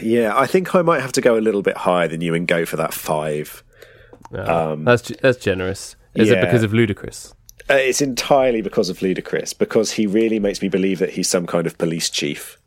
[0.00, 2.46] yeah, I think I might have to go a little bit higher than you and
[2.46, 3.62] go for that five.
[4.32, 5.96] Um, that's that's generous.
[6.14, 6.36] Is yeah.
[6.36, 7.34] it because of Ludacris?
[7.70, 11.46] Uh, it's entirely because of Ludacris, because he really makes me believe that he's some
[11.46, 12.58] kind of police chief.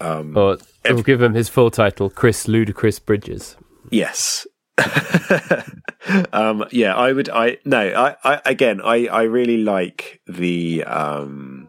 [0.00, 0.58] Um, or
[0.88, 3.56] we'll give him his full title, Chris Ludacris Bridges.
[3.90, 4.46] Yes.
[6.32, 7.28] um, yeah, I would.
[7.28, 7.80] I no.
[7.80, 8.80] I, I again.
[8.80, 10.84] I I really like the.
[10.84, 11.68] Um,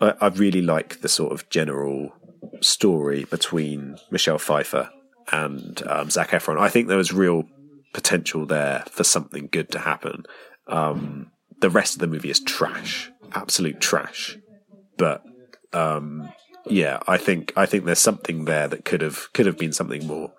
[0.00, 2.14] I, I really like the sort of general
[2.60, 4.90] story between Michelle Pfeiffer
[5.30, 6.58] and um, Zac Efron.
[6.58, 7.44] I think there was real
[7.92, 10.24] potential there for something good to happen.
[10.66, 11.30] Um,
[11.60, 14.38] the rest of the movie is trash, absolute trash.
[14.96, 15.24] But
[15.72, 16.32] um,
[16.66, 20.06] yeah, I think I think there's something there that could have could have been something
[20.06, 20.32] more,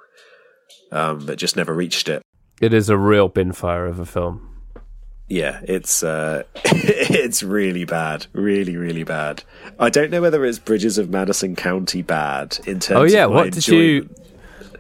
[0.92, 2.22] um, but just never reached it.
[2.62, 4.52] It is a real bin fire of a film.
[5.28, 9.44] Yeah, it's uh, it's really bad, really, really bad.
[9.80, 13.00] I don't know whether it's Bridges of Madison County bad in terms.
[13.00, 14.10] Oh yeah, of what did you?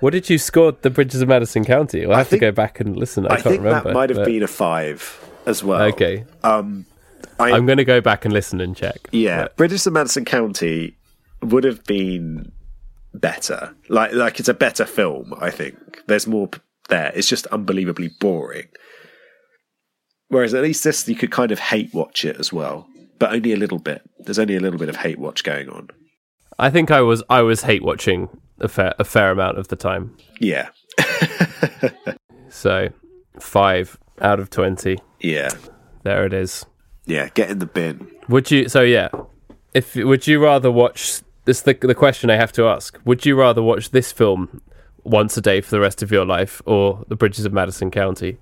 [0.01, 2.05] What did you score the Bridges of Madison County?
[2.05, 3.26] I'll have think, to go back and listen.
[3.26, 3.89] I, I can't think remember.
[3.89, 4.26] that might have but...
[4.26, 5.81] been a five as well.
[5.84, 6.26] Okay.
[6.43, 6.85] Um,
[7.39, 9.09] I, am going to go back and listen and check.
[9.11, 9.57] Yeah, but...
[9.57, 10.97] Bridges of Madison County
[11.41, 12.51] would have been
[13.13, 13.76] better.
[13.89, 15.34] Like, like it's a better film.
[15.39, 15.77] I think
[16.07, 16.49] there's more
[16.89, 17.11] there.
[17.15, 18.67] It's just unbelievably boring.
[20.30, 22.88] Whereas at least this, you could kind of hate watch it as well,
[23.19, 24.01] but only a little bit.
[24.19, 25.89] There's only a little bit of hate watch going on.
[26.57, 29.76] I think I was I was hate watching a fair a fair amount of the
[29.76, 30.15] time.
[30.39, 30.69] Yeah.
[32.49, 32.89] so
[33.39, 34.97] five out of twenty.
[35.26, 35.49] Yeah.
[36.03, 36.65] There it is.
[37.06, 38.11] Yeah, get in the bin.
[38.30, 38.69] Would you?
[38.69, 39.10] So yeah,
[39.73, 41.61] if would you rather watch this?
[41.61, 44.61] The the question I have to ask: Would you rather watch this film
[45.03, 48.38] once a day for the rest of your life, or The Bridges of Madison County?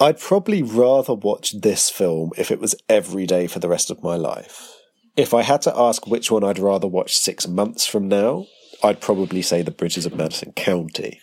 [0.00, 4.02] I'd probably rather watch this film if it was every day for the rest of
[4.02, 4.72] my life.
[5.16, 8.46] If I had to ask which one I'd rather watch six months from now,
[8.82, 11.20] I'd probably say The Bridges of Madison County.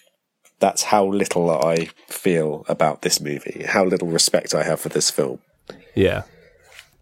[0.62, 5.12] That's how little I feel about this movie, how little respect I have for this
[5.12, 5.40] film.
[5.96, 6.24] Yeah.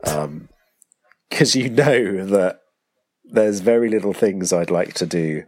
[0.03, 0.49] Um,
[1.29, 2.61] because you know that
[3.23, 5.43] there's very little things I'd like to do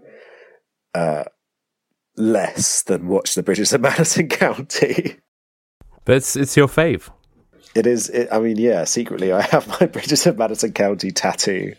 [0.93, 1.23] uh,
[2.15, 5.17] less than watch The Bridges of Madison County.
[6.05, 7.09] But it's it's your fave.
[7.75, 8.09] It is.
[8.09, 8.83] It, I mean, yeah.
[8.83, 11.75] Secretly, I have my Bridges of Madison County tattoo.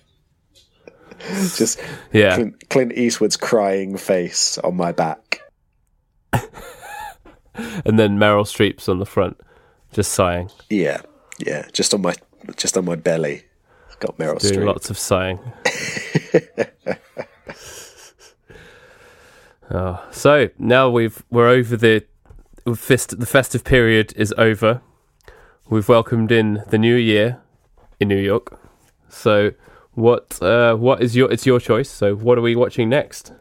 [1.56, 1.80] Just
[2.12, 5.40] yeah, Clint, Clint Eastwood's crying face on my back,
[7.54, 9.40] and then Meryl Streep's on the front,
[9.92, 10.50] just sighing.
[10.70, 11.02] Yeah,
[11.38, 12.14] yeah, just on my
[12.56, 13.44] just on my belly.
[13.86, 14.66] It's got Meryl Doing Streep.
[14.66, 15.38] lots of sighing.
[19.70, 22.04] oh, so now we've we're over the
[22.74, 24.80] fest, the festive period is over.
[25.68, 27.40] We've welcomed in the new year
[28.00, 28.58] in New York.
[29.08, 29.52] So
[29.94, 31.90] what uh, what is your it's your choice.
[31.90, 33.32] So what are we watching next?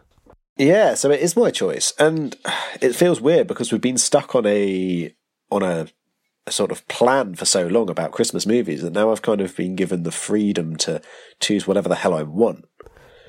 [0.61, 2.35] Yeah, so it is my choice, and
[2.81, 5.11] it feels weird because we've been stuck on a
[5.49, 5.87] on a,
[6.45, 9.55] a, sort of plan for so long about Christmas movies that now I've kind of
[9.55, 11.01] been given the freedom to
[11.39, 12.65] choose whatever the hell I want.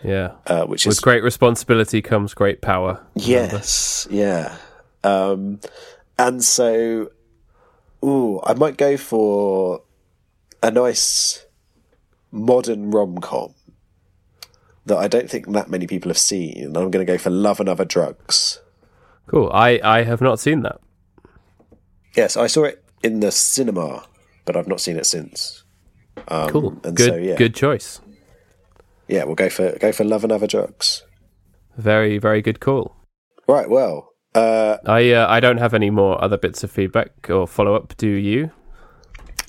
[0.04, 3.02] Yeah, uh, which with is great responsibility comes great power.
[3.14, 4.54] Yes, yeah,
[5.02, 5.60] um,
[6.18, 7.12] and so,
[8.04, 9.84] ooh, I might go for
[10.62, 11.46] a nice
[12.30, 13.54] modern rom com
[14.86, 16.76] that I don't think that many people have seen.
[16.76, 18.60] I'm going to go for Love and Other Drugs.
[19.26, 19.50] Cool.
[19.52, 20.80] I, I have not seen that.
[22.14, 24.04] Yes, I saw it in the cinema,
[24.44, 25.64] but I've not seen it since.
[26.28, 26.80] Um, cool.
[26.84, 27.36] And good, so, yeah.
[27.36, 28.00] good choice.
[29.08, 31.02] Yeah, we'll go for go for Love and Other Drugs.
[31.76, 32.94] Very, very good call.
[33.48, 33.68] Right.
[33.68, 37.74] Well, uh, I uh, I don't have any more other bits of feedback or follow
[37.74, 37.96] up.
[37.96, 38.50] Do you?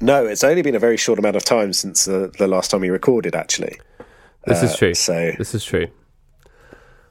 [0.02, 2.82] No, it's only been a very short amount of time since the, the last time
[2.82, 3.36] we recorded.
[3.36, 3.80] Actually,
[4.46, 4.94] this uh, is true.
[4.94, 5.88] So this is true.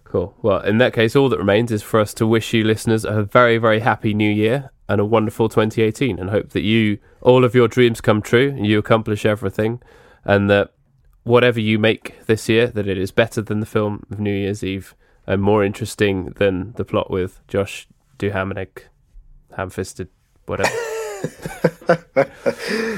[0.05, 0.35] Cool.
[0.43, 3.23] Well, in that case, all that remains is for us to wish you listeners a
[3.23, 7.55] very, very happy New Year and a wonderful 2018, and hope that you all of
[7.55, 9.81] your dreams come true and you accomplish everything,
[10.25, 10.75] and that
[11.23, 14.63] whatever you make this year, that it is better than the film of New Year's
[14.63, 14.95] Eve
[15.27, 17.89] and more interesting than the plot with Josh
[18.19, 18.67] Duhamel,
[19.57, 20.09] ham-fisted,
[20.47, 20.69] whatever.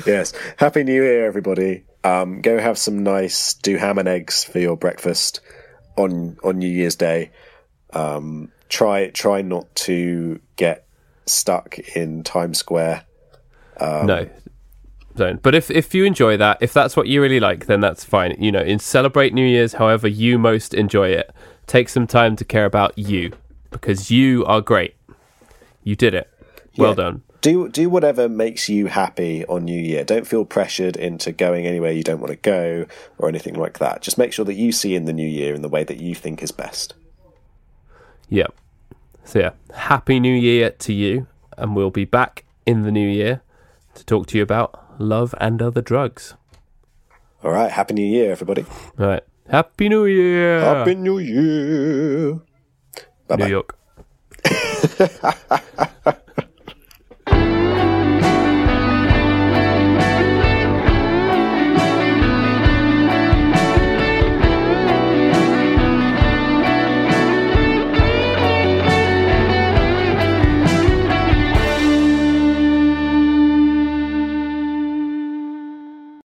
[0.06, 0.32] yes.
[0.56, 1.84] Happy New Year, everybody.
[2.04, 5.40] Um, go have some nice do ham and eggs for your breakfast
[5.96, 7.30] on on New Year's Day.
[7.94, 10.86] Um, try try not to get
[11.26, 13.04] stuck in Times Square.
[13.80, 14.30] Um, no,
[15.16, 15.42] don't.
[15.42, 18.36] But if if you enjoy that, if that's what you really like, then that's fine.
[18.38, 21.34] You know, in celebrate New Year's however you most enjoy it.
[21.66, 23.32] Take some time to care about you
[23.70, 24.94] because you are great.
[25.82, 26.30] You did it.
[26.76, 26.96] Well yeah.
[26.96, 30.02] done do do whatever makes you happy on New Year.
[30.02, 32.86] Don't feel pressured into going anywhere you don't want to go
[33.18, 34.00] or anything like that.
[34.00, 36.14] Just make sure that you see in the new year in the way that you
[36.14, 36.94] think is best.
[38.30, 38.46] Yeah.
[39.24, 41.26] So yeah, happy New Year to you,
[41.58, 43.42] and we'll be back in the new year
[43.94, 46.34] to talk to you about love and other drugs.
[47.42, 48.64] All right, happy New Year, everybody.
[48.98, 50.60] All right, happy New Year.
[50.60, 52.40] Happy New Year.
[53.28, 53.48] Bye New bye.
[53.48, 53.78] York.